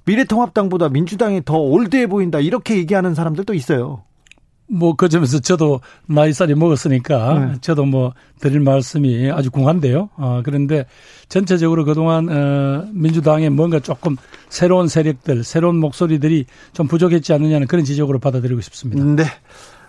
미래통합당보다 0.05 0.89
민주당이 0.89 1.43
더 1.45 1.57
올드해 1.57 2.07
보인다 2.07 2.39
이렇게 2.39 2.77
얘기하는 2.77 3.13
사람들도 3.13 3.53
있어요. 3.53 4.03
뭐 4.71 4.93
그 4.93 5.09
점에서 5.09 5.39
저도 5.39 5.81
나이살이 6.07 6.55
먹었으니까 6.55 7.39
네. 7.39 7.53
저도 7.61 7.85
뭐 7.85 8.13
드릴 8.39 8.61
말씀이 8.61 9.29
아주 9.29 9.51
궁한데요. 9.51 10.09
어, 10.15 10.41
그런데 10.43 10.85
전체적으로 11.27 11.83
그동안 11.83 12.29
어, 12.29 12.87
민주당에 12.93 13.49
뭔가 13.49 13.79
조금 13.79 14.15
새로운 14.49 14.87
세력들, 14.87 15.43
새로운 15.43 15.77
목소리들이 15.77 16.45
좀 16.73 16.87
부족했지 16.87 17.33
않느냐는 17.33 17.67
그런 17.67 17.83
지적으로 17.83 18.19
받아들이고 18.19 18.61
싶습니다. 18.61 19.03
네. 19.03 19.23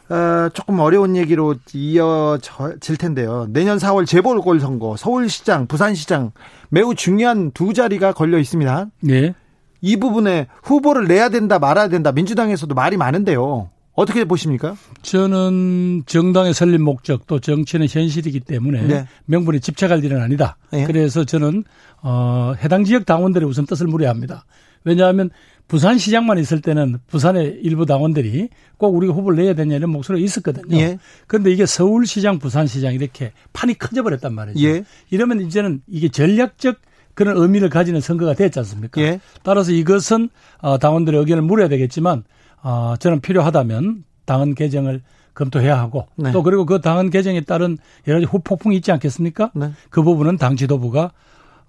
어, 0.09 0.49
조금 0.53 0.79
어려운 0.81 1.17
얘기로 1.17 1.57
이어질 1.75 2.97
텐데요. 2.99 3.47
내년 3.51 3.79
4월 3.79 4.07
재보궐 4.07 4.61
선거 4.61 4.97
서울시장, 4.97 5.67
부산시장 5.67 6.33
매우 6.69 6.95
중요한 6.95 7.51
두 7.53 7.73
자리가 7.73 8.13
걸려 8.13 8.39
있습니다. 8.39 8.87
네. 9.01 9.35
이 9.81 9.97
부분에 9.97 10.47
후보를 10.63 11.09
내야 11.09 11.29
된다 11.29 11.59
말아야 11.59 11.89
된다 11.89 12.13
민주당에서도 12.13 12.75
말이 12.75 12.97
많은데요. 12.97 13.71
어떻게 13.95 14.25
보십니까? 14.25 14.75
저는 15.03 16.05
정당의 16.07 16.55
설립 16.55 16.81
목적 16.81 17.27
또 17.27 17.41
정치는 17.41 17.89
현실이기 17.91 18.41
때문에 18.41 18.83
네. 18.87 19.07
명분에 19.27 19.59
집착할 19.59 20.03
일은 20.03 20.21
아니다. 20.23 20.57
네. 20.71 20.87
그래서 20.87 21.25
저는 21.25 21.65
어, 22.01 22.55
해당 22.63 22.85
지역 22.85 23.05
당원들의 23.05 23.47
우선 23.47 23.67
뜻을 23.67 23.87
물어야 23.87 24.09
합니다. 24.09 24.47
왜냐하면 24.85 25.31
부산시장만 25.69 26.39
있을 26.39 26.61
때는 26.61 26.99
부산의 27.07 27.61
일부 27.63 27.87
당원들이 27.87 28.51
꼭 28.77 28.95
우리가 28.95 29.15
후보를 29.15 29.43
내야 29.43 29.55
되냐 29.55 29.77
이런 29.77 29.91
목소리가 29.91 30.23
있었거든요. 30.23 30.77
예. 30.77 30.99
그런데 31.27 31.51
이게 31.51 31.65
서울시장, 31.65 32.39
부산시장 32.39 32.95
이렇게 32.95 33.33
판이 33.53 33.79
커져 33.79 34.03
버렸단 34.03 34.35
말이죠. 34.35 34.61
예. 34.67 34.85
이러면 35.11 35.41
이제는 35.41 35.81
이게 35.89 36.09
전략적 36.09 36.77
그런 37.15 37.37
의미를 37.37 37.69
가지는 37.69 38.01
선거가 38.01 38.35
됐지 38.35 38.59
않습니까? 38.59 39.01
예. 39.01 39.21
따라서 39.43 39.73
이것은 39.73 40.31
어, 40.59 40.79
당원들의 40.79 41.19
의견을 41.21 41.43
물어야 41.43 41.69
되겠지만 41.69 42.25
어, 42.63 42.95
저는 42.99 43.21
필요하다면 43.21 44.05
당헌 44.25 44.55
개정을 44.55 45.03
검토해야 45.35 45.79
하고 45.79 46.07
네. 46.17 46.31
또 46.33 46.43
그리고 46.43 46.67
그 46.67 46.81
당헌 46.81 47.11
개정에 47.11 47.41
따른 47.41 47.79
여러 48.07 48.21
가지 48.21 48.31
후폭풍이 48.31 48.77
있지 48.77 48.93
않겠습니까? 48.93 49.51
네. 49.55 49.73
그 49.91 50.03
부분은 50.03 50.37
당 50.37 50.57
지도부가 50.57 51.13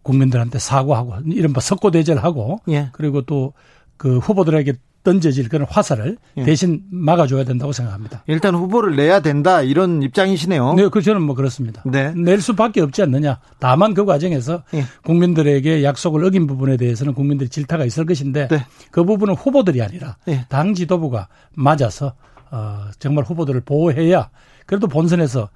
국민들한테 0.01 0.59
사과하고 0.59 1.15
이른바 1.27 1.61
석고대절 1.61 2.17
하고 2.17 2.59
예. 2.69 2.89
그리고 2.91 3.21
또 3.21 3.53
그 4.03 4.17
후보들에게 4.17 4.73
던져질 5.05 5.47
그런 5.47 5.65
화살을 5.65 6.17
예. 6.35 6.43
대신 6.43 6.81
막아줘야 6.91 7.45
된다고 7.45 7.71
생각합니다. 7.71 8.21
일단 8.27 8.53
후보를 8.53 8.97
내야 8.97 9.21
된다 9.21 9.61
이런 9.61 10.03
입장이시네요. 10.03 10.73
네, 10.73 10.89
그 10.89 11.01
저는 11.01 11.21
뭐 11.21 11.35
그렇습니다. 11.35 11.83
네. 11.85 12.11
낼 12.13 12.41
수밖에 12.41 12.81
없지 12.81 13.01
않느냐. 13.01 13.39
다만 13.59 13.93
그 13.93 14.03
과정에서 14.03 14.63
예. 14.73 14.83
국민들에게 15.05 15.85
약속을 15.85 16.25
어긴 16.25 16.47
부분에 16.47 16.75
대해서는 16.75 17.13
국민들이 17.13 17.47
질타가 17.47 17.85
있을 17.85 18.05
것인데 18.05 18.49
네. 18.49 18.65
그 18.91 19.05
부분은 19.05 19.35
후보들이 19.35 19.81
아니라 19.81 20.17
예. 20.27 20.47
당 20.49 20.73
지도부가 20.73 21.29
맞아서 21.53 22.13
어, 22.51 22.81
정말 22.99 23.23
후보들을 23.23 23.61
보호해야 23.61 24.31
그래도 24.65 24.87
본선에서 24.87 25.47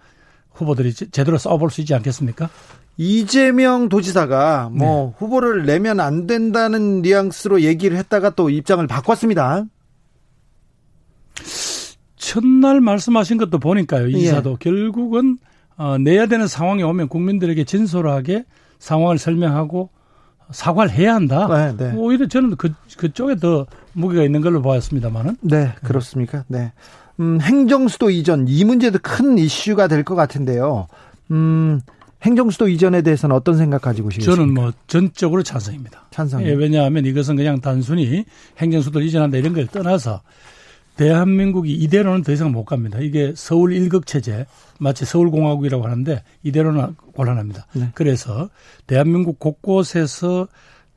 후보들이 0.53 0.93
제대로 0.93 1.38
싸워볼 1.38 1.69
수 1.69 1.81
있지 1.81 1.93
않겠습니까? 1.93 2.49
이재명 2.97 3.89
도지사가 3.89 4.69
뭐 4.73 5.07
네. 5.07 5.13
후보를 5.19 5.65
내면 5.65 5.99
안 5.99 6.25
된다는 6.25 7.01
뉘앙스로 7.03 7.62
얘기를 7.62 7.95
했다가 7.97 8.31
또 8.31 8.49
입장을 8.49 8.86
바꿨습니다. 8.88 9.65
첫날 12.15 12.81
말씀하신 12.81 13.38
것도 13.38 13.60
보니까요. 13.60 14.07
이사도 14.07 14.51
예. 14.53 14.55
결국은 14.60 15.38
어, 15.77 15.97
내야 15.99 16.25
되는 16.25 16.47
상황이 16.47 16.81
오면 16.83 17.07
국민들에게 17.10 17.63
진솔하게 17.63 18.45
상황을 18.79 19.17
설명하고 19.19 19.89
사과를 20.49 20.91
해야 20.91 21.13
한다. 21.13 21.47
네, 21.47 21.75
네. 21.77 21.93
오히려 21.95 22.27
저는 22.27 22.55
그 22.55 22.73
그쪽에 22.97 23.36
더 23.36 23.67
무게가 23.93 24.23
있는 24.23 24.41
걸로 24.41 24.62
보았습니다만은. 24.62 25.38
네, 25.41 25.73
그렇습니까? 25.83 26.45
네. 26.47 26.71
음, 27.19 27.39
행정수도 27.41 28.10
이전 28.10 28.47
이 28.47 28.63
문제도 28.63 28.97
큰 29.01 29.38
이슈가 29.38 29.88
될 29.88 30.03
것 30.03 30.15
같은데요. 30.15 30.88
음, 31.31 31.81
행정수도 32.27 32.67
이전에 32.67 33.01
대해서는 33.01 33.35
어떤 33.35 33.57
생각 33.57 33.81
가지고 33.81 34.09
계십니까? 34.09 34.35
저는 34.35 34.53
뭐 34.53 34.73
전적으로 34.87 35.43
찬성입니다. 35.43 36.09
찬성. 36.11 36.43
예, 36.43 36.51
왜냐하면 36.51 37.05
이것은 37.05 37.37
그냥 37.37 37.61
단순히 37.61 38.25
행정수도 38.57 38.99
이전한다 39.01 39.37
이런 39.37 39.53
걸 39.53 39.67
떠나서 39.67 40.21
대한민국이 40.97 41.73
이대로는 41.73 42.23
더 42.23 42.33
이상 42.33 42.51
못 42.51 42.65
갑니다. 42.65 42.99
이게 42.99 43.31
서울 43.35 43.71
일극 43.71 44.05
체제 44.07 44.45
마치 44.79 45.05
서울공화국이라고 45.05 45.85
하는데 45.85 46.23
이대로는 46.43 46.95
곤란합니다. 47.13 47.67
네. 47.73 47.89
그래서 47.93 48.49
대한민국 48.87 49.39
곳곳에서 49.39 50.47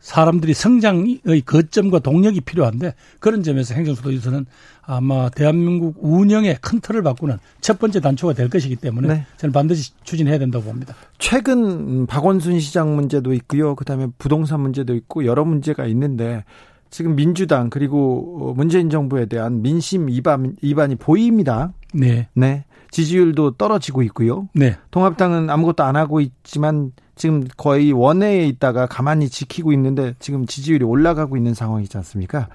사람들이 0.00 0.54
성장의 0.54 1.42
거점과 1.44 1.98
동력이 2.00 2.40
필요한데 2.40 2.94
그런 3.18 3.42
점에서 3.42 3.74
행정수도에서는 3.74 4.46
아마 4.82 5.28
대한민국 5.28 5.96
운영의 6.00 6.58
큰 6.60 6.80
틀을 6.80 7.02
바꾸는 7.02 7.38
첫 7.60 7.78
번째 7.78 8.00
단초가 8.00 8.32
될 8.32 8.48
것이기 8.48 8.76
때문에 8.76 9.08
네. 9.08 9.26
저는 9.36 9.52
반드시 9.52 9.92
추진해야 10.02 10.38
된다고 10.38 10.64
봅니다. 10.64 10.94
최근 11.18 12.06
박원순 12.06 12.58
시장 12.60 12.96
문제도 12.96 13.32
있고요. 13.34 13.76
그다음에 13.76 14.08
부동산 14.18 14.60
문제도 14.60 14.94
있고 14.94 15.26
여러 15.26 15.44
문제가 15.44 15.86
있는데 15.86 16.44
지금 16.88 17.14
민주당 17.14 17.70
그리고 17.70 18.52
문재인 18.56 18.90
정부에 18.90 19.26
대한 19.26 19.62
민심 19.62 20.08
이반, 20.08 20.56
이반이 20.60 20.96
보입니다. 20.96 21.72
네. 21.94 22.28
네. 22.34 22.64
지지율도 22.90 23.52
떨어지고 23.52 24.02
있고요. 24.02 24.48
네. 24.54 24.76
통합당은 24.90 25.50
아무것도 25.50 25.84
안 25.84 25.94
하고 25.94 26.20
있지만 26.20 26.90
지금 27.20 27.46
거의 27.58 27.92
원내에 27.92 28.46
있다가 28.46 28.86
가만히 28.86 29.28
지키고 29.28 29.74
있는데 29.74 30.14
지금 30.20 30.46
지지율이 30.46 30.86
올라가고 30.86 31.36
있는 31.36 31.52
상황이지 31.52 31.94
않습니까? 31.98 32.48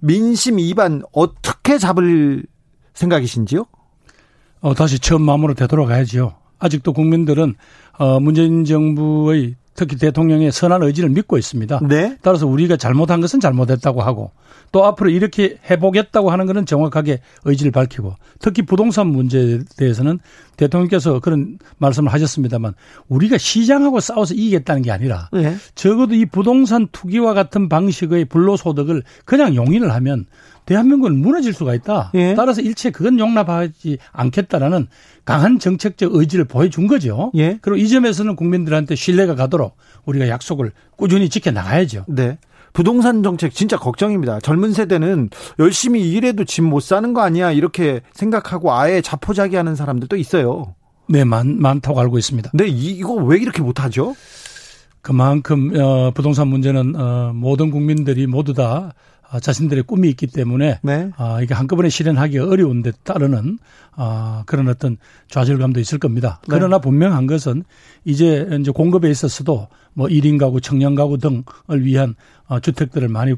민심 0.00 0.58
이반 0.58 1.00
어떻게 1.12 1.78
잡을 1.78 2.44
생각이신지요? 2.92 3.64
어, 4.60 4.74
다시 4.74 4.98
처음 4.98 5.22
마음으로 5.22 5.54
되돌아가야지요. 5.54 6.34
아직도 6.58 6.92
국민들은 6.92 7.54
어, 7.98 8.20
문재인 8.20 8.66
정부의 8.66 9.56
특히 9.80 9.96
대통령의 9.96 10.52
선한 10.52 10.82
의지를 10.82 11.08
믿고 11.08 11.38
있습니다. 11.38 11.80
네. 11.88 12.14
따라서 12.20 12.46
우리가 12.46 12.76
잘못한 12.76 13.22
것은 13.22 13.40
잘못했다고 13.40 14.02
하고 14.02 14.30
또 14.72 14.84
앞으로 14.84 15.08
이렇게 15.08 15.56
해보겠다고 15.70 16.30
하는 16.30 16.44
것은 16.44 16.66
정확하게 16.66 17.20
의지를 17.46 17.72
밝히고 17.72 18.14
특히 18.40 18.60
부동산 18.60 19.06
문제에 19.06 19.60
대해서는 19.78 20.18
대통령께서 20.58 21.20
그런 21.20 21.58
말씀을 21.78 22.12
하셨습니다만 22.12 22.74
우리가 23.08 23.38
시장하고 23.38 24.00
싸워서 24.00 24.34
이기겠다는 24.34 24.82
게 24.82 24.90
아니라 24.90 25.30
네. 25.32 25.56
적어도 25.74 26.14
이 26.14 26.26
부동산 26.26 26.86
투기와 26.92 27.32
같은 27.32 27.70
방식의 27.70 28.26
불로소득을 28.26 29.02
그냥 29.24 29.54
용인을 29.54 29.94
하면 29.94 30.26
대한민국은 30.70 31.20
무너질 31.20 31.52
수가 31.52 31.74
있다. 31.74 32.12
예. 32.14 32.34
따라서 32.36 32.60
일체 32.60 32.90
그건 32.90 33.18
용납하지 33.18 33.98
않겠다라는 34.12 34.86
강한 35.24 35.58
정책적 35.58 36.14
의지를 36.14 36.44
보여준 36.44 36.86
거죠. 36.86 37.32
예. 37.34 37.58
그리고 37.60 37.76
이 37.76 37.88
점에서는 37.88 38.36
국민들한테 38.36 38.94
신뢰가 38.94 39.34
가도록 39.34 39.76
우리가 40.06 40.28
약속을 40.28 40.70
꾸준히 40.96 41.28
지켜 41.28 41.50
나가야죠. 41.50 42.04
네. 42.06 42.38
부동산 42.72 43.24
정책 43.24 43.52
진짜 43.52 43.76
걱정입니다. 43.76 44.38
젊은 44.38 44.72
세대는 44.72 45.30
열심히 45.58 46.08
일해도 46.12 46.44
집 46.44 46.62
못 46.62 46.78
사는 46.84 47.12
거 47.14 47.20
아니야 47.20 47.50
이렇게 47.50 48.00
생각하고 48.12 48.72
아예 48.72 49.00
자포자기하는 49.00 49.74
사람들도 49.74 50.14
있어요. 50.14 50.76
네, 51.08 51.24
많, 51.24 51.60
많다고 51.60 51.98
알고 51.98 52.16
있습니다. 52.16 52.52
네, 52.54 52.68
이, 52.68 52.92
이거 52.92 53.14
왜 53.14 53.38
이렇게 53.38 53.60
못하죠? 53.60 54.14
그만큼 55.02 55.72
어, 55.76 56.12
부동산 56.14 56.46
문제는 56.46 56.94
어, 56.94 57.32
모든 57.34 57.72
국민들이 57.72 58.28
모두 58.28 58.54
다 58.54 58.92
아, 59.19 59.19
자신들의 59.38 59.84
꿈이 59.84 60.08
있기 60.08 60.26
때문에 60.26 60.80
네. 60.82 61.10
아, 61.16 61.40
이게 61.40 61.54
한꺼번에 61.54 61.88
실현하기가 61.88 62.48
어려운 62.48 62.82
데 62.82 62.90
따르는 63.04 63.58
아, 63.92 64.42
그런 64.46 64.68
어떤 64.68 64.96
좌절감도 65.28 65.78
있을 65.78 65.98
겁니다. 65.98 66.40
네. 66.48 66.56
그러나 66.56 66.78
분명한 66.78 67.26
것은 67.26 67.64
이제 68.04 68.48
이제 68.58 68.70
공급에 68.70 69.10
있어서도 69.10 69.68
뭐 69.92 70.08
1인 70.08 70.38
가구, 70.38 70.60
청년 70.60 70.94
가구 70.94 71.18
등을 71.18 71.84
위한 71.84 72.14
어, 72.46 72.58
주택들을 72.58 73.08
많이 73.08 73.34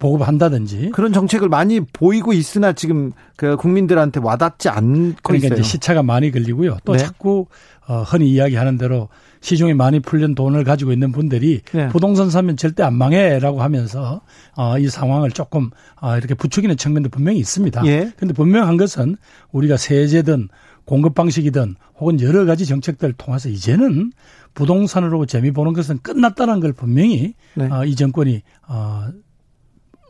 보급한다든지 0.00 0.90
그런 0.92 1.12
정책을 1.12 1.48
많이 1.48 1.80
보이고 1.80 2.32
있으나 2.32 2.72
지금 2.72 3.12
그 3.36 3.56
국민들한테 3.56 4.18
와닿지 4.18 4.68
않고 4.68 5.16
그러니까 5.22 5.46
있어요. 5.46 5.60
이제 5.60 5.62
시차가 5.62 6.02
많이 6.02 6.32
걸리고요. 6.32 6.78
또 6.84 6.94
네. 6.94 6.98
자꾸 6.98 7.46
어, 7.86 8.02
흔히 8.02 8.30
이야기하는 8.30 8.78
대로 8.78 9.08
시중에 9.40 9.74
많이 9.74 10.00
풀린 10.00 10.34
돈을 10.34 10.64
가지고 10.64 10.92
있는 10.92 11.12
분들이 11.12 11.60
네. 11.72 11.88
부동산 11.88 12.30
사면 12.30 12.56
절대 12.56 12.82
안 12.82 12.94
망해라고 12.94 13.62
하면서 13.62 14.22
어, 14.56 14.78
이 14.78 14.88
상황을 14.88 15.30
조금 15.30 15.70
어, 16.00 16.16
이렇게 16.16 16.34
부추기는 16.34 16.76
측면도 16.76 17.10
분명히 17.10 17.38
있습니다. 17.38 17.82
그런데 17.82 18.26
예. 18.28 18.32
분명한 18.32 18.76
것은 18.76 19.16
우리가 19.52 19.76
세제든 19.76 20.48
공급 20.84 21.14
방식이든 21.14 21.76
혹은 21.98 22.20
여러 22.20 22.44
가지 22.46 22.66
정책들을 22.66 23.14
통해서 23.14 23.48
이제는 23.48 24.12
부동산으로 24.54 25.26
재미 25.26 25.52
보는 25.52 25.72
것은 25.72 25.98
끝났다는 26.02 26.60
걸 26.60 26.72
분명히 26.72 27.34
네. 27.54 27.68
어, 27.70 27.84
이 27.84 27.94
정권이 27.94 28.42
어, 28.66 29.08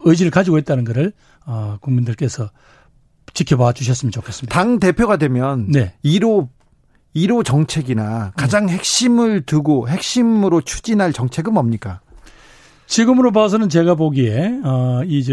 의지를 0.01 0.31
가지고 0.31 0.59
있다는 0.59 0.85
것을 0.85 1.13
어, 1.47 1.79
국민들께서 1.81 2.51
지켜봐 3.35 3.73
주셨으면 3.73 4.13
좋겠습니다. 4.13 4.53
당 4.55 4.81
대표가 4.81 5.17
되면 5.17 5.67
네. 5.69 5.95
1호 6.05 6.49
1호 7.15 7.45
정책이나 7.45 8.33
가장 8.37 8.69
핵심을 8.69 9.43
두고 9.43 9.89
핵심으로 9.89 10.61
추진할 10.61 11.13
정책은 11.13 11.53
뭡니까? 11.53 12.01
지금으로 12.91 13.31
봐서는 13.31 13.69
제가 13.69 13.95
보기에 13.95 14.61
어 14.65 15.03
이 15.07 15.23
저 15.23 15.33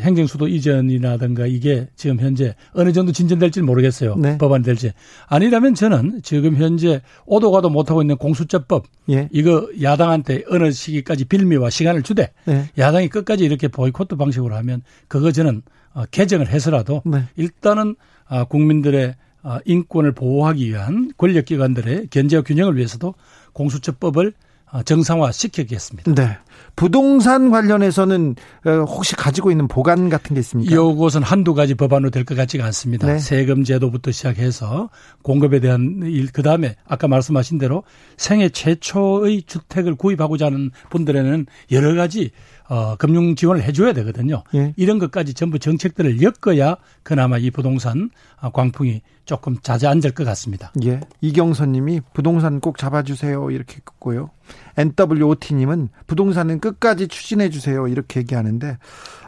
행정수도 0.00 0.48
이전이라든가 0.48 1.46
이게 1.46 1.88
지금 1.96 2.20
현재 2.20 2.54
어느 2.74 2.92
정도 2.92 3.10
진전될지 3.10 3.62
모르겠어요. 3.62 4.16
네. 4.16 4.36
법안이 4.38 4.62
될지 4.62 4.92
아니라면 5.26 5.74
저는 5.74 6.20
지금 6.22 6.56
현재 6.56 7.00
오도 7.24 7.50
가도 7.50 7.70
못하고 7.70 8.02
있는 8.02 8.16
공수처법 8.16 8.84
예. 9.10 9.28
이거 9.32 9.68
야당한테 9.80 10.44
어느 10.50 10.70
시기까지 10.70 11.24
빌미와 11.24 11.70
시간을 11.70 12.02
주되 12.02 12.32
네. 12.44 12.66
야당이 12.76 13.08
끝까지 13.08 13.44
이렇게 13.44 13.68
보이콧 13.68 14.08
방식으로 14.18 14.54
하면 14.56 14.82
그거 15.08 15.32
저는 15.32 15.62
어, 15.94 16.04
개정을 16.10 16.48
해서라도 16.48 17.02
네. 17.06 17.24
일단은 17.36 17.96
아, 18.28 18.44
국민들의 18.44 19.14
아, 19.42 19.58
인권을 19.64 20.12
보호하기 20.12 20.68
위한 20.68 21.12
권력기관들의 21.16 22.08
견제와 22.10 22.42
균형을 22.42 22.76
위해서도 22.76 23.14
공수처법을 23.54 24.34
아, 24.36 24.49
정상화 24.84 25.32
시키겠습니다. 25.32 26.14
네. 26.14 26.38
부동산 26.76 27.50
관련해서는 27.50 28.36
어, 28.64 28.70
혹시 28.86 29.16
가지고 29.16 29.50
있는 29.50 29.66
보관 29.68 30.08
같은 30.08 30.34
게 30.34 30.40
있습니까? 30.40 30.72
이것은 30.72 31.22
한두 31.22 31.54
가지 31.54 31.74
법안으로 31.74 32.10
될 32.10 32.24
것 32.24 32.36
같지가 32.36 32.64
않습니다. 32.66 33.06
네. 33.06 33.18
세금 33.18 33.64
제도부터 33.64 34.12
시작해서 34.12 34.88
공급에 35.22 35.58
대한 35.60 36.00
일, 36.04 36.30
그 36.32 36.42
다음에 36.42 36.76
아까 36.86 37.08
말씀하신 37.08 37.58
대로 37.58 37.82
생애 38.16 38.48
최초의 38.48 39.42
주택을 39.42 39.94
구입하고자 39.96 40.46
하는 40.46 40.70
분들에는 40.90 41.46
여러 41.72 41.94
가지 41.94 42.30
어, 42.70 42.94
금융 42.94 43.34
지원을 43.34 43.64
해줘야 43.64 43.92
되거든요. 43.92 44.44
예. 44.54 44.72
이런 44.76 45.00
것까지 45.00 45.34
전부 45.34 45.58
정책들을 45.58 46.22
엮어야 46.22 46.76
그나마 47.02 47.36
이 47.36 47.50
부동산 47.50 48.10
아, 48.38 48.50
광풍이 48.50 49.02
조금 49.24 49.56
자제앉을 49.60 50.12
것 50.12 50.22
같습니다. 50.22 50.72
예. 50.84 51.00
이경선님이 51.20 52.00
부동산 52.12 52.60
꼭 52.60 52.78
잡아주세요 52.78 53.50
이렇게 53.50 53.78
했고요. 53.78 54.30
NWOT님은 54.76 55.88
부동산은 56.06 56.60
끝까지 56.60 57.08
추진해 57.08 57.50
주세요 57.50 57.88
이렇게 57.88 58.20
얘기하는데 58.20 58.78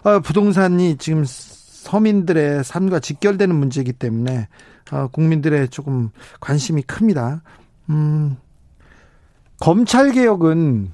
어, 0.04 0.20
부동산이 0.20 0.98
지금 0.98 1.24
서민들의 1.26 2.62
삶과 2.62 3.00
직결되는 3.00 3.52
문제이기 3.56 3.92
때문에 3.94 4.46
어, 4.92 5.08
국민들의 5.08 5.68
조금 5.70 6.10
관심이 6.40 6.82
큽니다. 6.82 7.42
음, 7.90 8.36
검찰 9.58 10.12
개혁은 10.12 10.92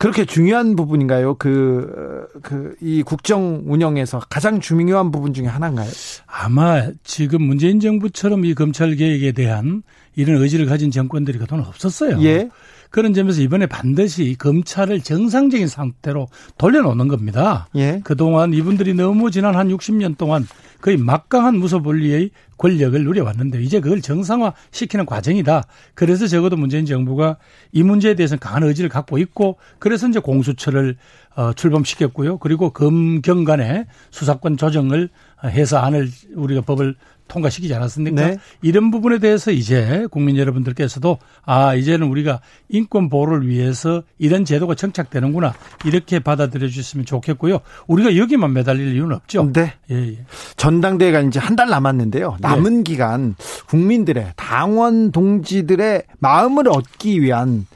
그렇게 0.00 0.24
중요한 0.24 0.76
부분인가요? 0.76 1.34
그, 1.34 2.26
그, 2.42 2.74
이 2.80 3.02
국정 3.02 3.64
운영에서 3.66 4.20
가장 4.30 4.58
중요한 4.58 5.10
부분 5.10 5.34
중에 5.34 5.44
하나인가요? 5.44 5.90
아마 6.26 6.86
지금 7.04 7.42
문재인 7.42 7.80
정부처럼 7.80 8.46
이 8.46 8.54
검찰 8.54 8.96
개혁에 8.96 9.32
대한 9.32 9.82
이런 10.16 10.40
의지를 10.40 10.64
가진 10.64 10.90
정권들이 10.90 11.36
그동안 11.36 11.66
없었어요. 11.66 12.18
예. 12.22 12.48
그런 12.88 13.12
점에서 13.12 13.42
이번에 13.42 13.66
반드시 13.66 14.36
검찰을 14.38 15.02
정상적인 15.02 15.68
상태로 15.68 16.28
돌려놓는 16.56 17.06
겁니다. 17.06 17.68
예. 17.76 18.00
그동안 18.02 18.54
이분들이 18.54 18.94
너무 18.94 19.30
지난 19.30 19.54
한 19.54 19.68
60년 19.68 20.16
동안 20.16 20.48
거의 20.80 20.96
막강한 20.96 21.56
무소불리의 21.56 22.30
권력을 22.58 23.02
누려왔는데 23.02 23.62
이제 23.62 23.80
그걸 23.80 24.02
정상화시키는 24.02 25.06
과정이다. 25.06 25.64
그래서 25.94 26.26
적어도 26.26 26.56
문재인 26.56 26.84
정부가 26.84 27.38
이 27.72 27.82
문제에 27.82 28.14
대해서는 28.14 28.38
강한 28.38 28.62
의지를 28.64 28.90
갖고 28.90 29.18
있고 29.18 29.58
그래서 29.78 30.08
이제 30.08 30.18
공수처를 30.18 30.96
어, 31.36 31.52
출범시켰고요. 31.52 32.38
그리고 32.38 32.70
검경 32.70 33.44
간의 33.44 33.86
수사권 34.10 34.56
조정을 34.56 35.08
해서 35.44 35.78
안을 35.78 36.10
우리가 36.34 36.62
법을 36.62 36.94
통과시키지 37.28 37.72
않았습니까? 37.72 38.26
네. 38.26 38.36
이런 38.60 38.90
부분에 38.90 39.18
대해서 39.20 39.52
이제 39.52 40.06
국민 40.10 40.36
여러분들께서도 40.36 41.18
아 41.44 41.76
이제는 41.76 42.08
우리가 42.08 42.40
인권 42.68 43.08
보호를 43.08 43.46
위해서 43.46 44.02
이런 44.18 44.44
제도가 44.44 44.74
정착되는구나 44.74 45.54
이렇게 45.84 46.18
받아들여 46.18 46.66
주셨으면 46.66 47.06
좋겠고요. 47.06 47.60
우리가 47.86 48.16
여기만 48.16 48.52
매달릴 48.52 48.94
이유는 48.96 49.14
없죠. 49.14 49.48
네. 49.52 49.74
예, 49.90 49.94
예. 49.94 50.18
전당대회가 50.56 51.20
이제 51.20 51.38
한 51.38 51.54
달 51.54 51.68
남았는데요. 51.68 52.30
네. 52.40 52.48
남은 52.48 52.78
네. 52.78 52.82
기간 52.82 53.36
국민들의 53.68 54.32
당원 54.34 55.12
동지들의 55.12 56.02
마음을 56.18 56.68
얻기 56.68 57.22
위한 57.22 57.66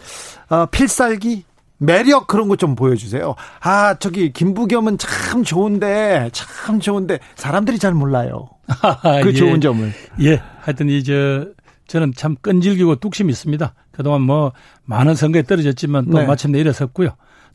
어, 0.48 0.66
필살기 0.66 1.44
매력 1.84 2.26
그런 2.26 2.48
거좀 2.48 2.74
보여주세요. 2.74 3.34
아 3.60 3.94
저기 3.98 4.32
김부겸은 4.32 4.98
참 4.98 5.44
좋은데 5.44 6.30
참 6.32 6.80
좋은데 6.80 7.18
사람들이 7.36 7.78
잘 7.78 7.94
몰라요. 7.94 8.48
그 9.22 9.28
예. 9.28 9.32
좋은 9.32 9.60
점을. 9.60 9.92
예. 10.20 10.40
하여튼 10.60 10.88
이제 10.88 11.46
저는 11.86 12.12
참 12.16 12.36
끈질기고 12.40 12.96
뚝심이 12.96 13.30
있습니다. 13.30 13.74
그동안 13.92 14.22
뭐 14.22 14.52
많은 14.84 15.14
선거에 15.14 15.42
떨어졌지만 15.42 16.10
또 16.10 16.18
네. 16.18 16.26
마침내 16.26 16.58
일어섰고요. 16.60 17.10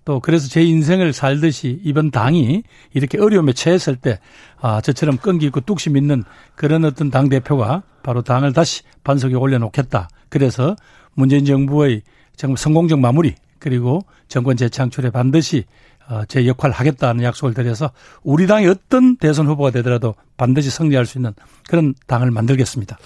또 0.06 0.20
그래서 0.20 0.48
제 0.48 0.64
인생을 0.64 1.14
살듯이 1.14 1.80
이번 1.84 2.10
당이 2.10 2.64
이렇게 2.94 3.20
어려움에 3.20 3.54
처했을 3.54 3.96
때 3.96 4.20
아, 4.62 4.82
저처럼 4.82 5.18
끈기 5.18 5.46
있고 5.48 5.62
뚝심 5.62 5.98
있는 5.98 6.24
그런 6.56 6.86
어떤 6.86 7.10
당 7.10 7.30
대표가 7.30 7.84
바로 8.02 8.22
당을 8.22 8.54
다시 8.54 8.84
반석에 9.04 9.36
올려놓겠다. 9.36 10.08
그래서 10.30 10.76
문재인 11.14 11.46
정부의 11.46 12.02
정말 12.36 12.58
성공적 12.58 13.00
마무리 13.00 13.36
그리고 13.60 14.02
정권 14.28 14.58
재창출에 14.58 15.10
반드시 15.10 15.66
어, 16.10 16.24
제 16.28 16.48
역할을 16.48 16.74
하겠다는 16.74 17.24
약속을 17.24 17.54
드려서 17.54 17.92
우리 18.24 18.48
당이 18.48 18.68
어떤 18.68 19.16
대선 19.18 19.48
후보가 19.48 19.72
되더라도 19.72 20.16
반드시 20.38 20.72
승리할 20.72 21.06
수 21.06 21.18
있는 21.20 21.34
그런 21.68 21.94
당을 22.08 22.32
만들겠습니다. 22.32 22.98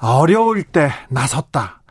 어려울 0.00 0.62
때 0.64 0.90
나섰다. 1.08 1.82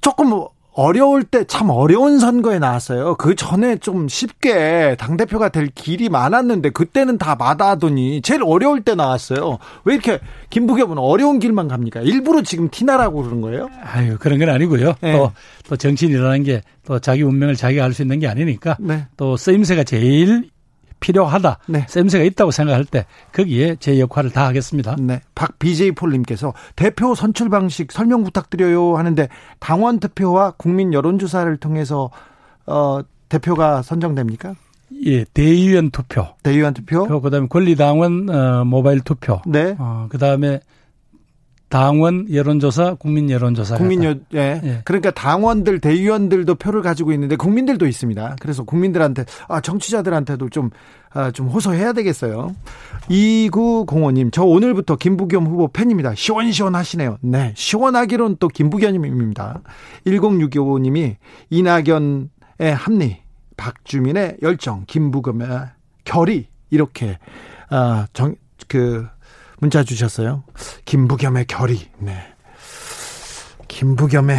조금 0.00 0.32
어려울 0.74 1.22
때 1.24 1.44
참 1.44 1.70
어려운 1.70 2.18
선거에 2.18 2.58
나왔어요. 2.58 3.14
그 3.14 3.34
전에 3.34 3.76
좀 3.76 4.08
쉽게 4.08 4.96
당대표가 4.98 5.48
될 5.50 5.68
길이 5.74 6.08
많았는데 6.08 6.70
그때는 6.70 7.16
다 7.18 7.36
마다하더니 7.36 8.22
제일 8.22 8.42
어려울 8.44 8.80
때 8.82 8.94
나왔어요. 8.94 9.58
왜 9.84 9.94
이렇게 9.94 10.18
김부겸은 10.50 10.98
어려운 10.98 11.38
길만 11.38 11.68
갑니까? 11.68 12.00
일부러 12.00 12.42
지금 12.42 12.68
티나라고 12.70 13.22
그러는 13.22 13.40
거예요? 13.40 13.68
아유, 13.82 14.16
그런 14.18 14.38
건 14.38 14.48
아니고요. 14.48 14.94
네. 15.00 15.12
또, 15.12 15.32
또 15.68 15.76
정치인이라는 15.76 16.42
게 16.42 16.62
또 16.86 16.98
자기 16.98 17.22
운명을 17.22 17.56
자기가 17.56 17.82
알 17.84 17.94
수 17.94 18.02
있는 18.02 18.18
게 18.18 18.28
아니니까 18.28 18.76
네. 18.78 19.06
또 19.16 19.36
쓰임새가 19.36 19.84
제일 19.84 20.50
필요하다. 21.04 21.58
네. 21.68 21.84
쌤새가 21.86 22.24
있다고 22.24 22.50
생각할 22.50 22.86
때 22.86 23.04
거기에 23.32 23.76
제 23.78 24.00
역할을 24.00 24.30
다 24.30 24.46
하겠습니다. 24.46 24.96
네. 24.98 25.20
박 25.34 25.58
BJ 25.58 25.92
폴님께서 25.92 26.54
대표 26.76 27.14
선출 27.14 27.50
방식 27.50 27.92
설명 27.92 28.24
부탁드려요 28.24 28.96
하는데 28.96 29.28
당원 29.58 30.00
투표와 30.00 30.52
국민 30.52 30.94
여론 30.94 31.18
조사를 31.18 31.54
통해서 31.58 32.10
어 32.66 33.00
대표가 33.28 33.82
선정됩니까? 33.82 34.54
예, 35.04 35.24
대의원 35.24 35.90
투표. 35.90 36.26
대의원 36.42 36.72
투표. 36.72 37.20
그다음에 37.20 37.48
권리당원 37.48 38.30
어, 38.30 38.64
모바일 38.64 39.00
투표. 39.00 39.42
네. 39.44 39.76
어, 39.78 40.06
그다음에 40.08 40.60
당원 41.74 42.32
여론조사, 42.32 42.94
국민 43.00 43.28
여론조사. 43.28 43.78
국민 43.78 44.04
여, 44.04 44.14
예. 44.34 44.60
예. 44.62 44.80
그러니까 44.84 45.10
당원들, 45.10 45.80
대의원들도 45.80 46.54
표를 46.54 46.82
가지고 46.82 47.10
있는데 47.10 47.34
국민들도 47.34 47.88
있습니다. 47.88 48.36
그래서 48.38 48.62
국민들한테, 48.62 49.24
아, 49.48 49.60
정치자들한테도 49.60 50.50
좀, 50.50 50.70
아, 51.12 51.32
좀 51.32 51.48
호소해야 51.48 51.92
되겠어요. 51.92 52.54
2905님, 53.10 54.30
저 54.30 54.44
오늘부터 54.44 54.94
김부겸 54.94 55.48
후보 55.48 55.66
팬입니다. 55.66 56.14
시원시원하시네요. 56.14 57.18
네. 57.22 57.52
시원하기론 57.56 58.36
또 58.38 58.46
김부겸입니다. 58.46 59.62
1065님이 60.06 61.16
이낙연의 61.50 62.28
합리, 62.76 63.16
박주민의 63.56 64.36
열정, 64.42 64.84
김부겸의 64.86 65.48
결의, 66.04 66.46
이렇게, 66.70 67.18
아, 67.68 68.06
정, 68.12 68.36
그, 68.68 69.08
문자 69.58 69.82
주셨어요. 69.82 70.44
김부겸의 70.84 71.46
결의. 71.46 71.78
네. 71.98 72.16
김부겸의 73.68 74.38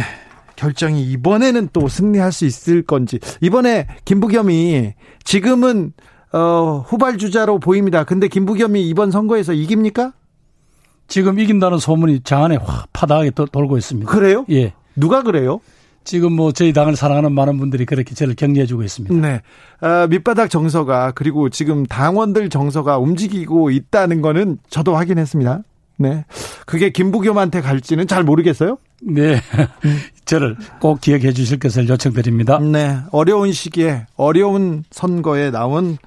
결정이 0.56 1.02
이번에는 1.12 1.68
또 1.72 1.88
승리할 1.88 2.32
수 2.32 2.46
있을 2.46 2.82
건지. 2.82 3.18
이번에 3.40 3.86
김부겸이 4.04 4.94
지금은 5.24 5.92
어, 6.32 6.84
후발주자로 6.86 7.60
보입니다. 7.60 8.04
근데 8.04 8.28
김부겸이 8.28 8.88
이번 8.88 9.10
선거에서 9.10 9.52
이깁니까? 9.52 10.12
지금 11.08 11.38
이긴다는 11.38 11.78
소문이 11.78 12.20
장 12.24 12.44
안에 12.44 12.56
확 12.56 12.88
파다하게 12.92 13.30
돌고 13.52 13.78
있습니다. 13.78 14.10
그래요? 14.10 14.44
예. 14.50 14.72
누가 14.96 15.22
그래요? 15.22 15.60
지금 16.06 16.32
뭐 16.32 16.52
저희 16.52 16.72
당을 16.72 16.96
사랑하는 16.96 17.32
많은 17.32 17.58
분들이 17.58 17.84
그렇게 17.84 18.14
저를 18.14 18.34
격려해주고 18.34 18.84
있습니다. 18.84 19.14
네. 19.16 19.42
아, 19.80 20.06
밑바닥 20.08 20.48
정서가 20.48 21.12
그리고 21.14 21.50
지금 21.50 21.84
당원들 21.84 22.48
정서가 22.48 22.98
움직이고 22.98 23.70
있다는 23.70 24.22
거는 24.22 24.58
저도 24.70 24.96
확인했습니다. 24.96 25.62
네. 25.98 26.24
그게 26.64 26.90
김부겸한테 26.90 27.60
갈지는 27.60 28.06
잘 28.06 28.22
모르겠어요? 28.22 28.78
네. 29.02 29.40
저를 30.24 30.56
꼭 30.80 31.00
기억해 31.00 31.32
주실 31.32 31.58
것을 31.58 31.88
요청드립니다. 31.88 32.60
네. 32.60 32.98
어려운 33.10 33.52
시기에 33.52 34.06
어려운 34.14 34.84
선거에 34.90 35.50
나온 35.50 35.98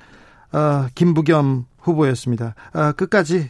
어, 0.53 0.87
김부겸 0.95 1.65
후보였습니다. 1.79 2.55
어, 2.73 2.93
끝까지 2.93 3.49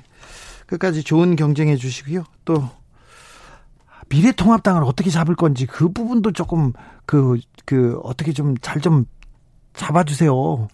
끝까지 0.66 1.04
좋은 1.04 1.36
경쟁해 1.36 1.76
주시고요. 1.78 2.24
또 2.44 2.70
미래통합당을 4.10 4.84
어떻게 4.84 5.10
잡을 5.10 5.36
건지 5.36 5.66
그 5.66 5.92
부분도 5.92 6.32
조금 6.32 6.74
그, 7.06 7.40
그, 7.66 8.00
어떻게 8.04 8.34
좀 8.34 8.56
잘좀 8.58 8.82
좀 8.82 9.06
잡아주세요. 9.74 10.68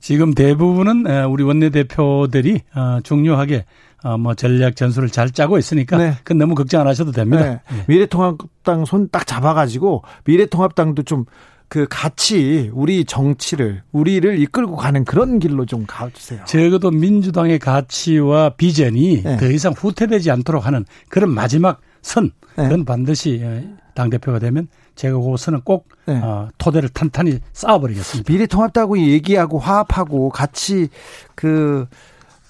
지금 0.00 0.34
대부분은 0.34 1.06
우리 1.26 1.44
원내대표들이 1.44 2.60
어, 2.74 2.98
중요하게 3.04 3.64
어, 4.02 4.18
뭐 4.18 4.34
전략 4.34 4.74
전술을 4.74 5.10
잘 5.10 5.30
짜고 5.30 5.58
있으니까 5.58 5.96
네. 5.96 6.14
그건 6.18 6.38
너무 6.38 6.56
걱정 6.56 6.80
안 6.80 6.88
하셔도 6.88 7.12
됩니다. 7.12 7.44
네. 7.44 7.60
네. 7.70 7.84
미래통합당 7.86 8.84
손 8.84 9.08
딱 9.12 9.26
잡아가지고 9.26 10.02
미래통합당도 10.24 11.04
좀 11.04 11.24
그 11.72 11.86
같이 11.88 12.70
우리 12.74 13.06
정치를 13.06 13.82
우리를 13.92 14.38
이끌고 14.40 14.76
가는 14.76 15.06
그런 15.06 15.38
길로 15.38 15.64
좀 15.64 15.86
가주세요. 15.86 16.44
적어도 16.44 16.90
민주당의 16.90 17.58
가치와 17.58 18.50
비전이 18.50 19.22
네. 19.22 19.36
더 19.38 19.46
이상 19.46 19.72
후퇴되지 19.74 20.30
않도록 20.30 20.66
하는 20.66 20.84
그런 21.08 21.30
마지막 21.30 21.80
선 22.02 22.30
네. 22.56 22.64
그건 22.64 22.84
반드시 22.84 23.40
어, 23.42 23.62
당 23.94 24.10
대표가 24.10 24.38
되면 24.38 24.68
제가 24.94 25.18
그 25.18 25.36
선은 25.36 25.62
꼭 25.62 25.88
네. 26.06 26.18
어, 26.18 26.48
토대를 26.58 26.90
탄탄히 26.90 27.38
쌓아버리겠습니다. 27.52 28.30
미래통합다고 28.30 28.98
얘기하고 28.98 29.58
화합하고 29.58 30.28
같이 30.28 30.88
그 31.34 31.86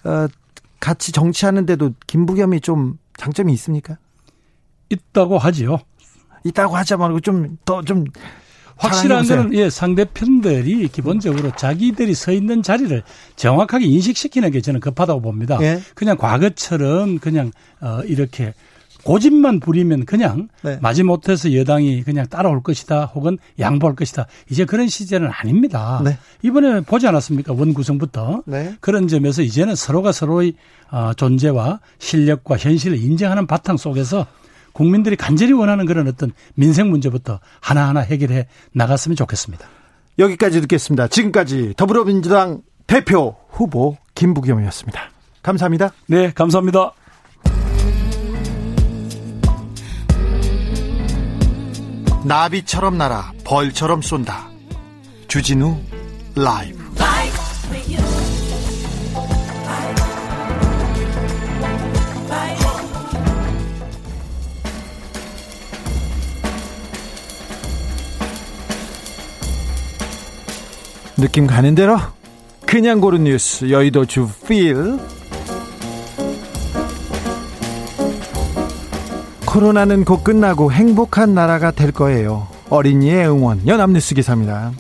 어, 0.05 0.27
같이 0.81 1.13
정치하는데도 1.13 1.95
김부겸이 2.07 2.61
좀 2.61 2.99
장점이 3.17 3.53
있습니까? 3.53 3.99
있다고 4.91 5.39
하지요. 5.39 5.79
있다고 6.45 6.77
하자 6.77 6.97
말고 6.97 7.21
좀 7.21 7.57
더좀 7.65 7.85
좀 7.85 8.05
확실한 8.77 9.25
거는 9.25 9.55
예, 9.55 9.71
상대편들이 9.71 10.89
기본적으로 10.89 11.53
자기들이 11.55 12.15
서 12.15 12.33
있는 12.33 12.63
자리를 12.63 13.03
정확하게 13.37 13.85
인식시키는 13.87 14.51
게 14.51 14.61
저는 14.61 14.81
급하다고 14.81 15.21
봅니다. 15.21 15.59
예. 15.63 15.81
그냥 15.95 16.17
과거처럼 16.17 17.19
그냥 17.21 17.53
어 17.81 18.01
이렇게 18.05 18.55
고집만 19.05 19.61
부리면 19.61 20.05
그냥 20.05 20.49
네. 20.63 20.79
마지못해서 20.81 21.55
여당이 21.55 22.03
그냥 22.03 22.27
따라올 22.29 22.63
것이다 22.63 23.07
혹은 23.07 23.39
양보할 23.59 23.97
것이다. 23.97 24.27
이제 24.51 24.65
그런 24.65 24.89
시절은 24.89 25.31
아닙니다. 25.33 26.01
네. 26.05 26.19
이번에 26.43 26.81
보지 26.81 27.07
않았습니까? 27.07 27.53
원 27.53 27.75
구성부터. 27.75 28.43
네. 28.47 28.75
그런 28.81 29.09
점에서 29.09 29.43
이제는 29.43 29.75
서로가 29.75 30.13
서로의 30.13 30.55
어, 30.91 31.13
존재와 31.15 31.81
실력과 31.99 32.57
현실을 32.57 32.99
인정하는 32.99 33.47
바탕 33.47 33.77
속에서 33.77 34.27
국민들이 34.73 35.17
간절히 35.17 35.53
원하는 35.53 35.87
그런 35.87 36.09
어떤 36.09 36.33
민생 36.55 36.91
문제부터 36.91 37.41
하나하나 37.61 38.01
해결해 38.01 38.47
나갔으면 38.73 39.17
좋겠습니다. 39.17 39.67
여기까지 40.19 40.61
듣겠습니다. 40.63 41.09
지금까지 41.09 41.75
더불어민주당 41.77 42.63
대표 42.87 43.37
후보 43.49 43.97
김부겸이었습니다. 44.15 45.11
감사합니다. 45.43 45.93
네, 46.07 46.31
감사합니다. 46.33 46.93
나비처럼 52.25 52.99
날아 52.99 53.33
벌처럼 53.45 54.03
쏜다. 54.03 54.49
주진우 55.29 55.77
라이브. 56.37 56.83
느낌 71.17 71.47
가는 71.47 71.75
대로 71.77 71.99
그냥 72.67 73.01
고른 73.01 73.25
뉴스 73.25 73.71
여의도 73.71 74.07
주필 74.07 74.99
코로나는 79.53 80.07
곧 80.07 80.25
끝나고 80.25 80.73
행복한 80.73 81.35
나라가 81.35 81.71
될 81.71 81.93
거예요. 81.93 82.49
어린이의 82.71 83.29
응원 83.29 83.67
연합뉴스 83.67 84.15
기사입니다. 84.15 84.73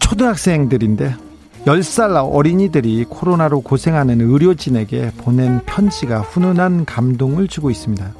초등학생들인데 0.00 1.16
10살 1.64 2.30
어린이들이 2.30 3.06
코로나로 3.08 3.62
고생하는 3.62 4.20
의료진에게 4.20 5.12
보낸 5.16 5.64
편지가 5.64 6.20
훈훈한 6.20 6.84
감동을 6.84 7.48
주고 7.48 7.70
있습니다. 7.70 8.12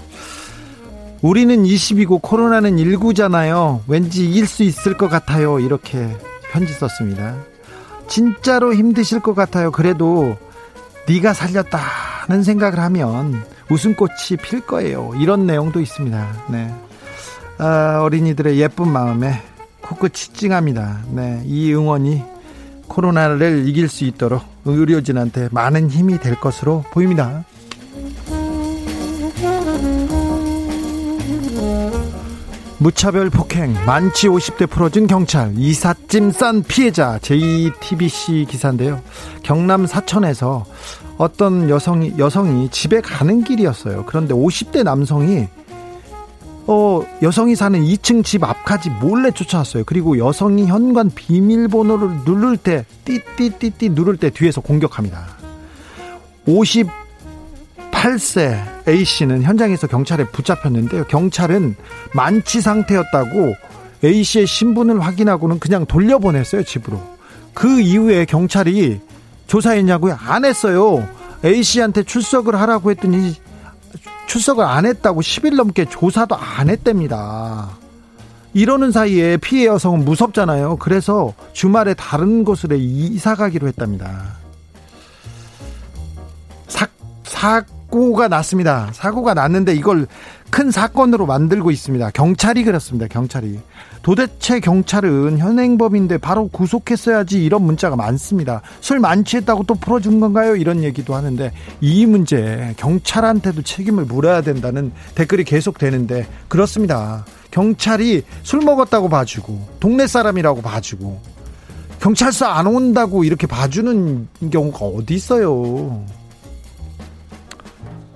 우리는 1.20 1.62
20이고 1.64 2.22
코로나는 2.22 2.76
19잖아요. 2.76 3.80
왠지 3.86 4.30
이길 4.30 4.46
수 4.46 4.62
있을 4.62 4.96
것 4.96 5.10
같아요. 5.10 5.60
이렇게 5.60 6.08
편지 6.50 6.72
썼습니다. 6.72 7.36
진짜로 8.06 8.72
힘드실 8.72 9.20
것 9.20 9.34
같아요. 9.34 9.72
그래도 9.72 10.38
네가 11.06 11.34
살렸다는 11.34 12.42
생각을 12.42 12.78
하면 12.78 13.44
웃음꽃이 13.70 14.38
필 14.42 14.60
거예요. 14.60 15.12
이런 15.18 15.46
내용도 15.46 15.80
있습니다. 15.80 16.44
네. 16.50 16.74
아, 17.58 18.00
어린이들의 18.02 18.58
예쁜 18.60 18.88
마음에 18.88 19.42
코끝이 19.80 20.34
찡합니다. 20.34 21.00
네. 21.10 21.42
이 21.44 21.72
응원이 21.72 22.22
코로나를 22.88 23.68
이길 23.68 23.88
수 23.88 24.04
있도록 24.04 24.42
의료진한테 24.64 25.48
많은 25.52 25.90
힘이 25.90 26.18
될 26.18 26.38
것으로 26.38 26.84
보입니다. 26.90 27.44
무차별 32.80 33.28
폭행 33.28 33.74
만취 33.86 34.28
50대 34.28 34.70
풀어준 34.70 35.08
경찰 35.08 35.52
이삿짐 35.56 36.30
싼 36.30 36.62
피해자 36.62 37.18
JTBC 37.18 38.46
기사인데요. 38.48 39.02
경남 39.42 39.86
사천에서 39.86 40.64
어떤 41.18 41.68
여성이 41.68 42.14
여성이 42.16 42.70
집에 42.70 43.00
가는 43.00 43.42
길이었어요. 43.42 44.04
그런데 44.06 44.32
50대 44.34 44.84
남성이 44.84 45.48
어 46.66 47.02
여성이 47.22 47.56
사는 47.56 47.80
2층 47.80 48.24
집 48.24 48.44
앞까지 48.44 48.90
몰래 48.90 49.32
쫓아왔어요. 49.32 49.82
그리고 49.84 50.16
여성이 50.18 50.66
현관 50.66 51.10
비밀번호를 51.10 52.20
누를 52.24 52.56
때 52.56 52.84
띠띠띠띠 53.04 53.90
누를 53.90 54.16
때 54.16 54.30
뒤에서 54.30 54.60
공격합니다. 54.60 55.26
58세 56.46 56.88
A씨는 58.86 59.42
현장에서 59.42 59.88
경찰에 59.88 60.24
붙잡혔는데요. 60.26 61.04
경찰은 61.04 61.74
만취 62.14 62.60
상태였다고 62.60 63.54
A씨의 64.04 64.46
신분을 64.46 65.00
확인하고는 65.00 65.58
그냥 65.58 65.84
돌려보냈어요, 65.84 66.62
집으로. 66.62 67.00
그 67.54 67.80
이후에 67.80 68.24
경찰이 68.24 69.00
조사했냐고요? 69.48 70.16
안 70.20 70.44
했어요. 70.44 71.08
A씨한테 71.44 72.04
출석을 72.04 72.54
하라고 72.60 72.90
했더니 72.92 73.34
출석을 74.28 74.64
안 74.64 74.86
했다고 74.86 75.20
10일 75.22 75.56
넘게 75.56 75.86
조사도 75.86 76.36
안 76.36 76.68
했답니다. 76.68 77.70
이러는 78.54 78.92
사이에 78.92 79.36
피해 79.38 79.66
여성은 79.66 80.04
무섭잖아요. 80.04 80.76
그래서 80.76 81.34
주말에 81.52 81.94
다른 81.94 82.44
곳으로 82.44 82.76
이사 82.76 83.34
가기로 83.34 83.68
했답니다. 83.68 84.36
사, 86.66 86.86
사, 87.24 87.62
사고가 87.88 88.28
났습니다. 88.28 88.90
사고가 88.92 89.32
났는데 89.32 89.74
이걸 89.74 90.06
큰 90.50 90.70
사건으로 90.70 91.24
만들고 91.24 91.70
있습니다. 91.70 92.10
경찰이 92.10 92.64
그렇습니다. 92.64 93.06
경찰이. 93.08 93.58
도대체 94.02 94.60
경찰은 94.60 95.38
현행범인데 95.38 96.18
바로 96.18 96.48
구속했어야지 96.48 97.42
이런 97.42 97.62
문자가 97.62 97.96
많습니다. 97.96 98.60
술 98.80 99.00
만취했다고 99.00 99.64
또 99.64 99.74
풀어준 99.74 100.20
건가요? 100.20 100.54
이런 100.56 100.84
얘기도 100.84 101.14
하는데 101.14 101.50
이 101.80 102.04
문제 102.04 102.74
경찰한테도 102.76 103.62
책임을 103.62 104.04
물어야 104.04 104.42
된다는 104.42 104.92
댓글이 105.14 105.44
계속 105.44 105.78
되는데 105.78 106.26
그렇습니다. 106.48 107.24
경찰이 107.50 108.22
술 108.42 108.60
먹었다고 108.60 109.08
봐주고 109.08 109.66
동네 109.80 110.06
사람이라고 110.06 110.60
봐주고 110.60 111.20
경찰서 112.00 112.46
안 112.46 112.66
온다고 112.66 113.24
이렇게 113.24 113.46
봐주는 113.46 114.28
경우가 114.50 114.84
어디 114.84 115.14
있어요. 115.14 116.04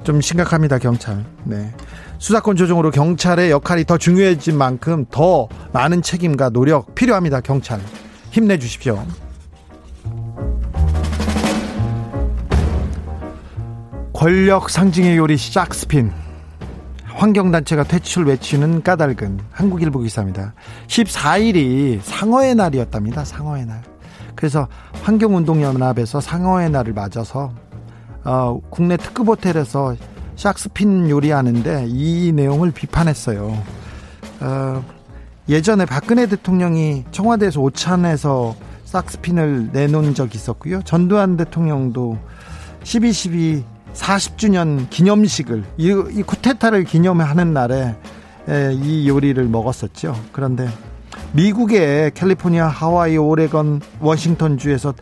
좀 0.05 0.21
심각합니다, 0.21 0.79
경찰. 0.79 1.25
네. 1.45 1.73
수사권 2.19 2.57
조정으로 2.57 2.91
경찰의 2.91 3.51
역할이 3.51 3.85
더 3.85 3.99
중요해진 3.99 4.57
만큼 4.57 5.05
더 5.11 5.49
많은 5.73 6.03
책임과 6.03 6.51
노력 6.51 6.95
필요합니다, 6.95 7.41
경찰. 7.41 7.81
힘내 8.31 8.59
주십시오. 8.59 9.05
권력 14.13 14.71
상징의 14.71 15.17
요리 15.17 15.37
샥스핀. 15.37 16.13
환경단체가 17.07 17.85
퇴출 17.85 18.27
외치는 18.27 18.83
까닭은 18.83 19.41
한국일보 19.51 20.01
기사입니다. 20.01 20.55
14일이 20.87 22.01
상어의 22.03 22.55
날이었답니다. 22.55 23.25
상어의 23.25 23.67
날. 23.67 23.83
그래서 24.35 24.67
환경운동연합에서 25.03 26.21
상어의 26.21 26.71
날을 26.71 26.95
맞아서 26.95 27.53
어, 28.25 28.61
국내 28.71 28.97
특급 28.97 29.29
호텔에서 29.29 29.97
샥스핀 30.37 31.09
요리하는데 31.09 31.87
이 31.89 32.33
내용을 32.33 32.71
비판했어요. 32.71 33.57
어, 34.41 34.85
예전에 35.49 35.87
박근혜 35.87 36.27
대통령이 36.27 37.05
청와대에서 37.11 37.61
오찬에서 37.61 38.55
싹스핀을 38.85 39.71
내놓은 39.73 40.15
적이 40.15 40.37
있었고요. 40.37 40.83
전두환 40.83 41.37
대통령도 41.37 42.19
12.12 42.85 43.65
40주년 43.93 44.89
기념식을 44.89 45.65
이, 45.77 45.89
이 45.89 46.23
쿠데타를 46.23 46.85
기념하는 46.85 47.53
날에 47.53 47.95
에, 48.49 48.73
이 48.73 49.09
요리를 49.09 49.43
먹었었죠. 49.45 50.19
그런데 50.33 50.69
미국의 51.33 52.13
캘리포니아, 52.15 52.69
하와이, 52.69 53.17
오레건, 53.17 53.81
워싱턴 54.01 54.59
주에서 54.59 54.95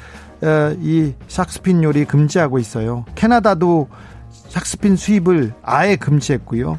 이 0.81 1.13
샥스핀 1.29 1.83
요리 1.83 2.05
금지하고 2.05 2.59
있어요. 2.59 3.05
캐나다도 3.15 3.89
샥스핀 4.49 4.97
수입을 4.97 5.53
아예 5.63 5.97
금지했고요. 5.97 6.79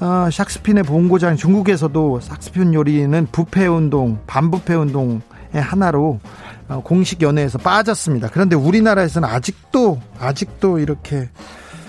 어, 0.00 0.06
샥스핀의 0.30 0.86
본고장 0.86 1.36
중국에서도 1.36 2.20
샥스핀 2.22 2.74
요리는 2.74 3.28
부패 3.30 3.66
운동, 3.66 4.18
반부패 4.26 4.74
운동의 4.74 5.20
하나로 5.52 6.20
어, 6.68 6.82
공식 6.82 7.22
연회에서 7.22 7.58
빠졌습니다. 7.58 8.30
그런데 8.32 8.56
우리나라에서는 8.56 9.28
아직도 9.28 10.00
아직도 10.18 10.78
이렇게 10.78 11.28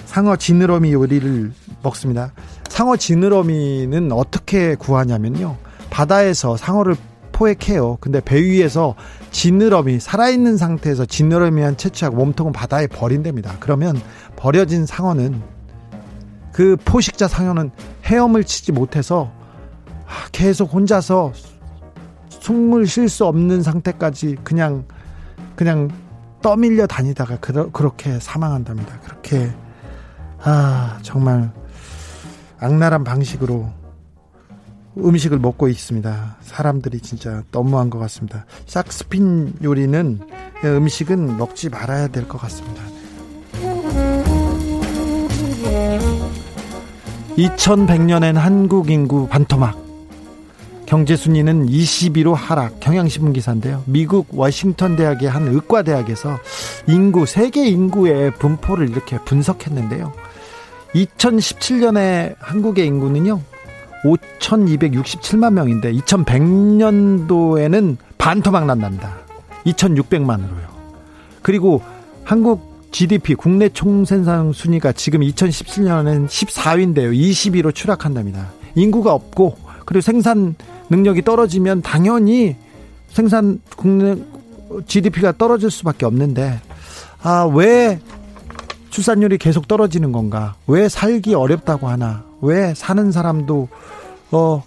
상어 0.06 0.36
지느러미 0.36 0.92
요리를 0.92 1.54
먹습니다. 1.84 2.34
상어 2.68 2.98
지느러미는 2.98 4.12
어떻게 4.12 4.76
구하냐면요. 4.76 5.56
바다에서 5.92 6.58
상어를 6.58 6.96
포획해요. 7.32 7.98
근데 8.02 8.20
배 8.20 8.42
위에서 8.42 8.96
지느러미 9.30 10.00
살아있는 10.00 10.58
상태에서 10.58 11.06
지느러미한 11.06 11.78
채취하고 11.78 12.16
몸통은 12.16 12.52
바다에 12.52 12.88
버린답니다. 12.88 13.58
그러면 13.60 14.00
버려진 14.36 14.88
상어는 14.88 15.42
그 16.52 16.76
포식자 16.84 17.28
상어는 17.28 17.72
헤엄을 18.06 18.44
치지 18.44 18.72
못해서 18.72 19.32
계속 20.32 20.74
혼자서 20.74 21.34
숨을 22.30 22.88
쉴 22.88 23.08
수 23.08 23.26
없는 23.26 23.62
상태까지 23.62 24.38
그냥 24.44 24.86
그냥 25.56 25.90
떠밀려 26.42 26.88
다니다가 26.88 27.38
그러, 27.38 27.70
그렇게 27.72 28.20
사망한답니다. 28.20 29.00
그렇게 29.02 29.52
아 30.40 30.98
정말 31.04 31.52
악랄한 32.60 33.04
방식으로 33.04 33.81
음식을 34.98 35.40
먹고 35.40 35.68
있습니다. 35.68 36.38
사람들이 36.42 37.00
진짜 37.00 37.44
너무한 37.52 37.90
것 37.90 38.00
같습니다. 38.00 38.46
샥스핀 38.68 39.64
요리는 39.64 40.20
음식은 40.64 41.38
먹지 41.38 41.70
말아야 41.70 42.08
될 42.10 42.28
것 42.28 42.38
같습니다. 42.40 42.84
2100년엔 47.38 48.34
한국 48.34 48.90
인구 48.92 49.28
반토막. 49.28 49.80
경제 50.86 51.16
순위는 51.16 51.68
22로 51.68 52.34
하락. 52.34 52.82
경향신문 52.82 53.32
기사인데요. 53.34 53.82
미국 53.86 54.28
워싱턴 54.32 54.98
대학의 54.98 55.30
한 55.30 55.48
의과 55.48 55.84
대학에서 55.84 56.38
인구 56.88 57.26
세계 57.26 57.66
인구의 57.68 58.32
분포를 58.36 58.90
이렇게 58.90 59.18
분석했는데요. 59.20 60.12
2017년에 60.94 62.36
한국의 62.40 62.86
인구는요. 62.86 63.40
5,267만 64.04 65.54
명인데 65.54 65.94
2100년도에는 65.94 67.98
반토막 68.18 68.66
난답니다. 68.66 69.18
2,600만으로요. 69.66 70.72
그리고 71.42 71.82
한국 72.24 72.72
GDP 72.92 73.36
국내 73.36 73.70
총생산 73.70 74.54
순위가 74.54 74.92
지금 74.92 75.22
2017년에는 75.22 76.28
14위인데요. 76.28 77.14
20위로 77.14 77.74
추락한답니다. 77.74 78.52
인구가 78.76 79.14
없고 79.14 79.58
그리고 79.86 80.02
생산 80.02 80.56
능력이 80.90 81.24
떨어지면 81.24 81.82
당연히 81.82 82.56
생산 83.10 83.60
국내 83.76 84.16
GDP가 84.88 85.34
떨어질 85.38 85.72
수밖에 85.72 86.06
없는데 86.06 86.60
아, 87.24 87.50
왜 87.54 88.00
출산율이 88.90 89.38
계속 89.38 89.68
떨어지는 89.68 90.12
건가? 90.12 90.56
왜 90.68 90.90
살기 90.90 91.34
어렵다고 91.34 91.88
하나? 91.88 92.24
왜 92.42 92.74
사는 92.74 93.12
사람도 93.12 93.70
어 94.32 94.64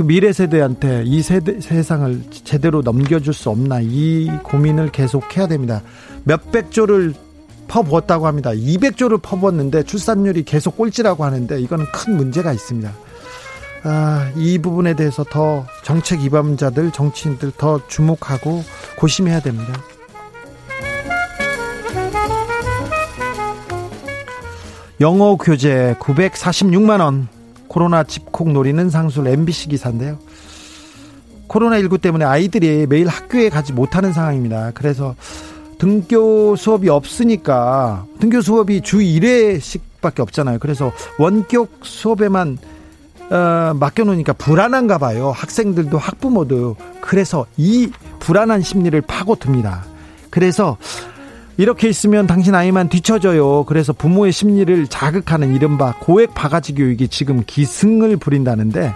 그 0.00 0.02
미래 0.06 0.32
세대한테 0.32 1.02
이 1.04 1.20
세대 1.20 1.60
세상을 1.60 2.22
제대로 2.44 2.80
넘겨줄 2.80 3.34
수 3.34 3.50
없나 3.50 3.80
이 3.82 4.30
고민을 4.42 4.92
계속 4.92 5.36
해야 5.36 5.46
됩니다. 5.46 5.82
몇백 6.24 6.70
조를 6.70 7.12
퍼부었다고 7.68 8.26
합니다. 8.26 8.50
200조를 8.50 9.20
퍼부었는데 9.20 9.82
출산율이 9.82 10.44
계속 10.44 10.76
꼴찌라고 10.76 11.24
하는데 11.24 11.60
이거는 11.60 11.84
큰 11.92 12.16
문제가 12.16 12.52
있습니다. 12.52 12.90
아, 13.82 14.32
이 14.36 14.58
부분에 14.58 14.94
대해서 14.94 15.24
더 15.24 15.66
정책 15.84 16.24
입안자들, 16.24 16.92
정치인들 16.92 17.52
더 17.58 17.86
주목하고 17.86 18.62
고심해야 18.96 19.40
됩니다. 19.40 19.72
영어 25.00 25.36
교재 25.36 25.96
946만 25.98 27.00
원. 27.00 27.28
코로나 27.68 28.02
집콕 28.04 28.50
노리는 28.50 28.90
상술 28.90 29.28
MBC 29.28 29.68
기사인데요. 29.68 30.18
코로나19 31.48 32.00
때문에 32.00 32.24
아이들이 32.24 32.86
매일 32.86 33.08
학교에 33.08 33.48
가지 33.48 33.72
못하는 33.72 34.12
상황입니다. 34.12 34.72
그래서 34.74 35.14
등교 35.78 36.56
수업이 36.56 36.90
없으니까 36.90 38.04
등교 38.20 38.42
수업이 38.42 38.82
주 38.82 38.98
1회씩밖에 38.98 40.20
없잖아요. 40.20 40.58
그래서 40.58 40.92
원격 41.18 41.80
수업에만 41.82 42.58
어, 43.30 43.74
맡겨놓으니까 43.74 44.34
불안한가 44.34 44.98
봐요. 44.98 45.30
학생들도 45.30 45.96
학부모도. 45.96 46.76
그래서 47.00 47.46
이 47.56 47.90
불안한 48.18 48.60
심리를 48.62 49.00
파고듭니다. 49.00 49.84
그래서 50.28 50.76
이렇게 51.60 51.90
있으면 51.90 52.26
당신 52.26 52.54
아이만 52.54 52.88
뒤처져요. 52.88 53.64
그래서 53.64 53.92
부모의 53.92 54.32
심리를 54.32 54.86
자극하는 54.86 55.54
이른바 55.54 55.92
고액 56.00 56.32
바가지 56.32 56.74
교육이 56.74 57.08
지금 57.08 57.42
기승을 57.46 58.16
부린다는데 58.16 58.94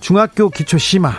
중학교 0.00 0.50
기초 0.50 0.78
심화, 0.78 1.12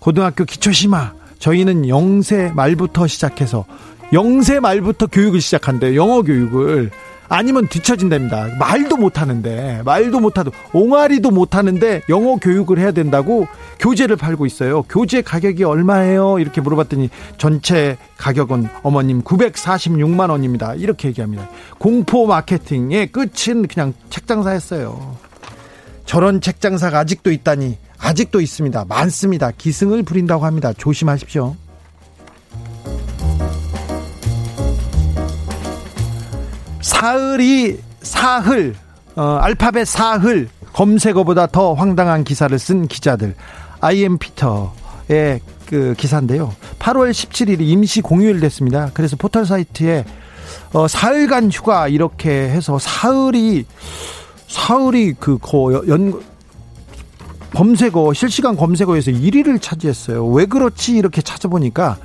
고등학교 0.00 0.44
기초 0.44 0.72
심화, 0.72 1.12
저희는 1.38 1.82
0세 1.82 2.52
말부터 2.54 3.06
시작해서 3.06 3.64
0세 4.12 4.58
말부터 4.58 5.06
교육을 5.06 5.40
시작한대요. 5.40 5.94
영어 5.94 6.22
교육을. 6.22 6.90
아니면 7.30 7.68
뒤처진답니다. 7.68 8.48
말도 8.58 8.96
못하는데 8.96 9.82
말도 9.84 10.18
못하도 10.18 10.50
옹알이도 10.72 11.30
못하는데 11.30 12.02
영어 12.08 12.36
교육을 12.36 12.78
해야 12.80 12.90
된다고 12.90 13.46
교재를 13.78 14.16
팔고 14.16 14.46
있어요. 14.46 14.82
교재 14.82 15.22
가격이 15.22 15.62
얼마예요? 15.62 16.40
이렇게 16.40 16.60
물어봤더니 16.60 17.08
전체 17.38 17.96
가격은 18.18 18.68
어머님 18.82 19.22
946만 19.22 20.30
원입니다. 20.30 20.74
이렇게 20.74 21.08
얘기합니다. 21.08 21.48
공포 21.78 22.26
마케팅의 22.26 23.12
끝은 23.12 23.68
그냥 23.68 23.94
책장사였어요. 24.10 25.16
저런 26.04 26.40
책장사가 26.40 26.98
아직도 26.98 27.30
있다니 27.30 27.78
아직도 27.96 28.40
있습니다. 28.40 28.86
많습니다. 28.88 29.52
기승을 29.56 30.02
부린다고 30.02 30.44
합니다. 30.44 30.72
조심하십시오. 30.72 31.54
사흘이 36.80 37.78
사흘 38.02 38.74
어, 39.16 39.38
알파벳 39.42 39.86
사흘 39.86 40.48
검색어보다 40.72 41.48
더 41.48 41.74
황당한 41.74 42.24
기사를 42.24 42.56
쓴 42.58 42.86
기자들 42.86 43.34
아이엠 43.80 44.18
피터의 44.18 45.40
그 45.66 45.94
기사인데요. 45.96 46.52
8월 46.78 47.10
17일이 47.10 47.60
임시 47.60 48.00
공휴일 48.00 48.40
됐습니다. 48.40 48.90
그래서 48.94 49.16
포털 49.16 49.46
사이트에 49.46 50.04
어, 50.72 50.88
사흘간 50.88 51.50
휴가 51.50 51.88
이렇게 51.88 52.30
해서 52.30 52.78
사흘이 52.78 53.64
사흘이 54.48 55.14
그연 55.14 56.20
검색어 57.54 58.12
실시간 58.14 58.56
검색어에서 58.56 59.10
1위를 59.10 59.60
차지했어요. 59.60 60.26
왜 60.28 60.46
그렇지 60.46 60.96
이렇게 60.96 61.20
찾아보니까 61.20 61.98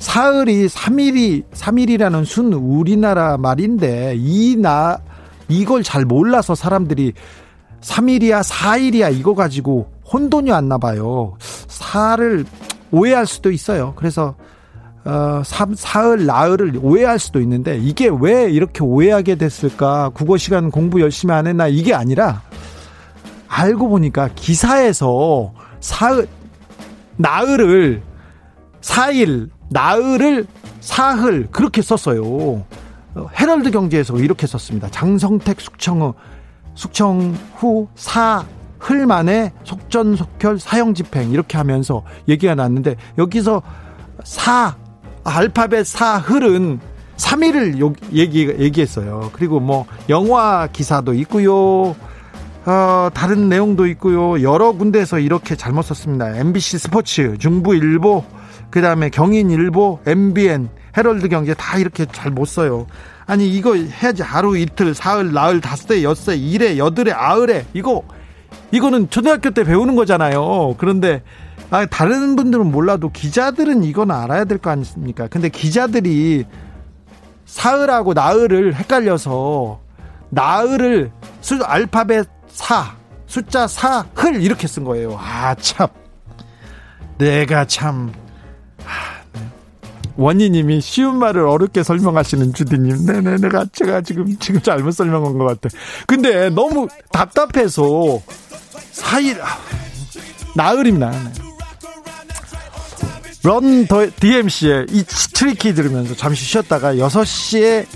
사흘이 0.00 0.66
3일이 0.66 1.44
3일이라는 1.52 2.24
순 2.24 2.52
우리나라 2.54 3.36
말인데 3.36 4.14
이 4.16 4.56
나 4.58 4.98
이걸 5.48 5.82
잘 5.82 6.04
몰라서 6.04 6.54
사람들이 6.54 7.12
3일이야 7.82 8.42
4일이야 8.42 9.14
이거 9.16 9.34
가지고 9.34 9.90
혼돈이 10.12 10.50
왔나 10.50 10.78
봐요. 10.78 11.34
사를 11.38 12.44
오해할 12.90 13.26
수도 13.26 13.50
있어요. 13.50 13.92
그래서 13.96 14.34
어, 15.04 15.42
사, 15.44 15.66
사흘, 15.74 16.26
나흘을 16.26 16.78
오해할 16.82 17.18
수도 17.18 17.40
있는데 17.40 17.78
이게 17.78 18.10
왜 18.20 18.50
이렇게 18.50 18.82
오해하게 18.82 19.36
됐을까? 19.36 20.10
국어 20.14 20.36
시간 20.36 20.70
공부 20.70 21.00
열심히 21.00 21.32
안 21.34 21.46
했나? 21.46 21.68
이게 21.68 21.94
아니라 21.94 22.42
알고 23.48 23.88
보니까 23.88 24.28
기사에서 24.34 25.52
사흘, 25.80 26.28
나흘을 27.16 28.02
4일, 28.82 29.48
나흘을 29.70 30.46
사흘 30.80 31.48
그렇게 31.50 31.82
썼어요. 31.82 32.64
헤럴드 33.40 33.70
경제에서 33.70 34.16
이렇게 34.18 34.46
썼습니다. 34.46 34.88
장성택 34.90 35.60
숙청 35.60 36.12
숙청 36.74 37.36
후 37.56 37.88
사흘 37.94 39.06
만에 39.06 39.52
속전속결 39.64 40.58
사형 40.58 40.94
집행 40.94 41.30
이렇게 41.30 41.56
하면서 41.56 42.02
얘기가 42.28 42.54
났는데 42.54 42.96
여기서 43.18 43.62
사 44.24 44.76
알파벳 45.24 45.86
사흘은 45.86 46.80
3일을 47.16 47.96
얘기, 48.14 48.48
얘기했어요. 48.48 49.30
그리고 49.34 49.60
뭐 49.60 49.86
영화 50.08 50.66
기사도 50.66 51.12
있고요. 51.14 51.94
어, 52.66 53.08
다른 53.12 53.48
내용도 53.48 53.86
있고요. 53.88 54.42
여러 54.42 54.72
군데에서 54.72 55.18
이렇게 55.18 55.54
잘못 55.54 55.82
썼습니다. 55.82 56.36
MBC 56.36 56.78
스포츠, 56.78 57.36
중부일보, 57.38 58.24
그 58.70 58.80
다음에 58.80 59.08
경인일보, 59.10 60.00
MBN, 60.06 60.68
헤럴드 60.96 61.28
경제 61.28 61.54
다 61.54 61.78
이렇게 61.78 62.06
잘 62.06 62.30
못 62.30 62.46
써요. 62.46 62.86
아니 63.26 63.48
이거 63.48 63.74
해야지 63.76 64.22
하루 64.22 64.56
이틀 64.56 64.92
사흘 64.94 65.32
나흘 65.32 65.60
다섯에 65.60 66.02
엿새 66.02 66.36
일에 66.36 66.78
여덟에 66.78 67.12
아흘에 67.12 67.66
이거 67.74 68.02
이거는 68.72 69.08
초등학교 69.10 69.50
때 69.50 69.62
배우는 69.64 69.94
거잖아요. 69.96 70.74
그런데 70.78 71.22
아, 71.70 71.86
다른 71.86 72.34
분들은 72.34 72.66
몰라도 72.70 73.10
기자들은 73.10 73.84
이건 73.84 74.10
알아야 74.10 74.44
될 74.44 74.58
거 74.58 74.70
아닙니까? 74.70 75.28
근데 75.28 75.48
기자들이 75.48 76.44
사흘하고 77.46 78.12
나흘을 78.14 78.74
헷갈려서 78.74 79.80
나흘을 80.30 81.10
수, 81.40 81.56
알파벳 81.62 82.28
4, 82.48 82.96
숫자 83.26 83.66
4, 83.68 84.06
흘 84.14 84.42
이렇게 84.42 84.66
쓴 84.66 84.82
거예요. 84.84 85.16
아, 85.18 85.54
참. 85.56 85.86
내가 87.18 87.64
참. 87.66 88.12
네. 89.32 89.40
원희님이 90.16 90.80
쉬운 90.80 91.16
말을 91.16 91.42
어렵게 91.42 91.82
설명하시는 91.82 92.52
주디님. 92.52 93.06
네네, 93.06 93.36
내가 93.36 93.64
제가 93.72 94.02
지금 94.02 94.38
지금 94.38 94.60
잘못 94.60 94.92
설명한 94.92 95.38
것 95.38 95.44
같아. 95.44 95.74
근데 96.06 96.50
너무 96.50 96.88
답답해서 97.10 97.82
4일 98.92 99.40
아, 99.40 99.58
나흘입니다. 100.54 101.12
런 103.42 103.86
DMC의 104.20 104.86
이 104.90 105.04
트리키 105.34 105.74
들으면서 105.74 106.14
잠시 106.14 106.44
쉬었다가 106.44 106.94
6시에 106.94 107.86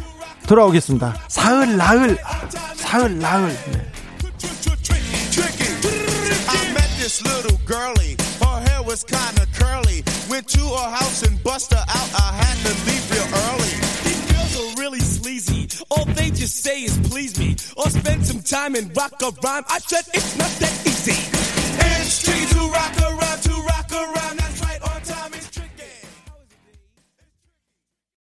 돌아오겠습니다. 0.47 1.15
사흘, 1.29 1.77
나흘, 1.77 2.17
사흘, 2.77 3.19
나흘. 3.19 3.49
네. 3.49 3.95
was 8.85 9.05
kinda 9.05 9.47
curly. 9.55 10.05
Went 10.29 10.49
to 10.49 10.61
her 10.61 10.91
house 10.91 11.23
and 11.23 11.43
bust 11.43 11.73
her 11.73 11.85
out. 11.89 12.11
I 12.15 12.33
had 12.43 12.57
to 12.67 12.73
leave 12.87 13.05
real 13.11 13.29
early. 13.47 13.73
These 14.05 14.23
girls 14.33 14.53
are 14.61 14.81
really 14.81 15.01
sleazy. 15.01 15.69
All 15.91 16.05
they 16.05 16.31
just 16.31 16.63
say 16.63 16.83
is 16.83 16.97
please 17.09 17.39
me. 17.39 17.57
Or 17.77 17.89
spend 17.91 18.27
some 18.27 18.43
time 18.43 18.75
and 18.75 18.95
rock 18.97 19.21
a 19.23 19.31
rhyme. 19.43 19.65
I 19.69 19.79
said 19.79 20.05
it's 20.13 20.37
not 20.37 20.51
that 20.61 20.75
easy. 20.87 21.19
It's 21.97 22.23
to 22.23 22.61
rock 22.69 22.97
a 23.01 23.15
rhyme, 23.15 23.41
to 23.41 23.55
rock 23.63 23.93
a. 23.93 24.24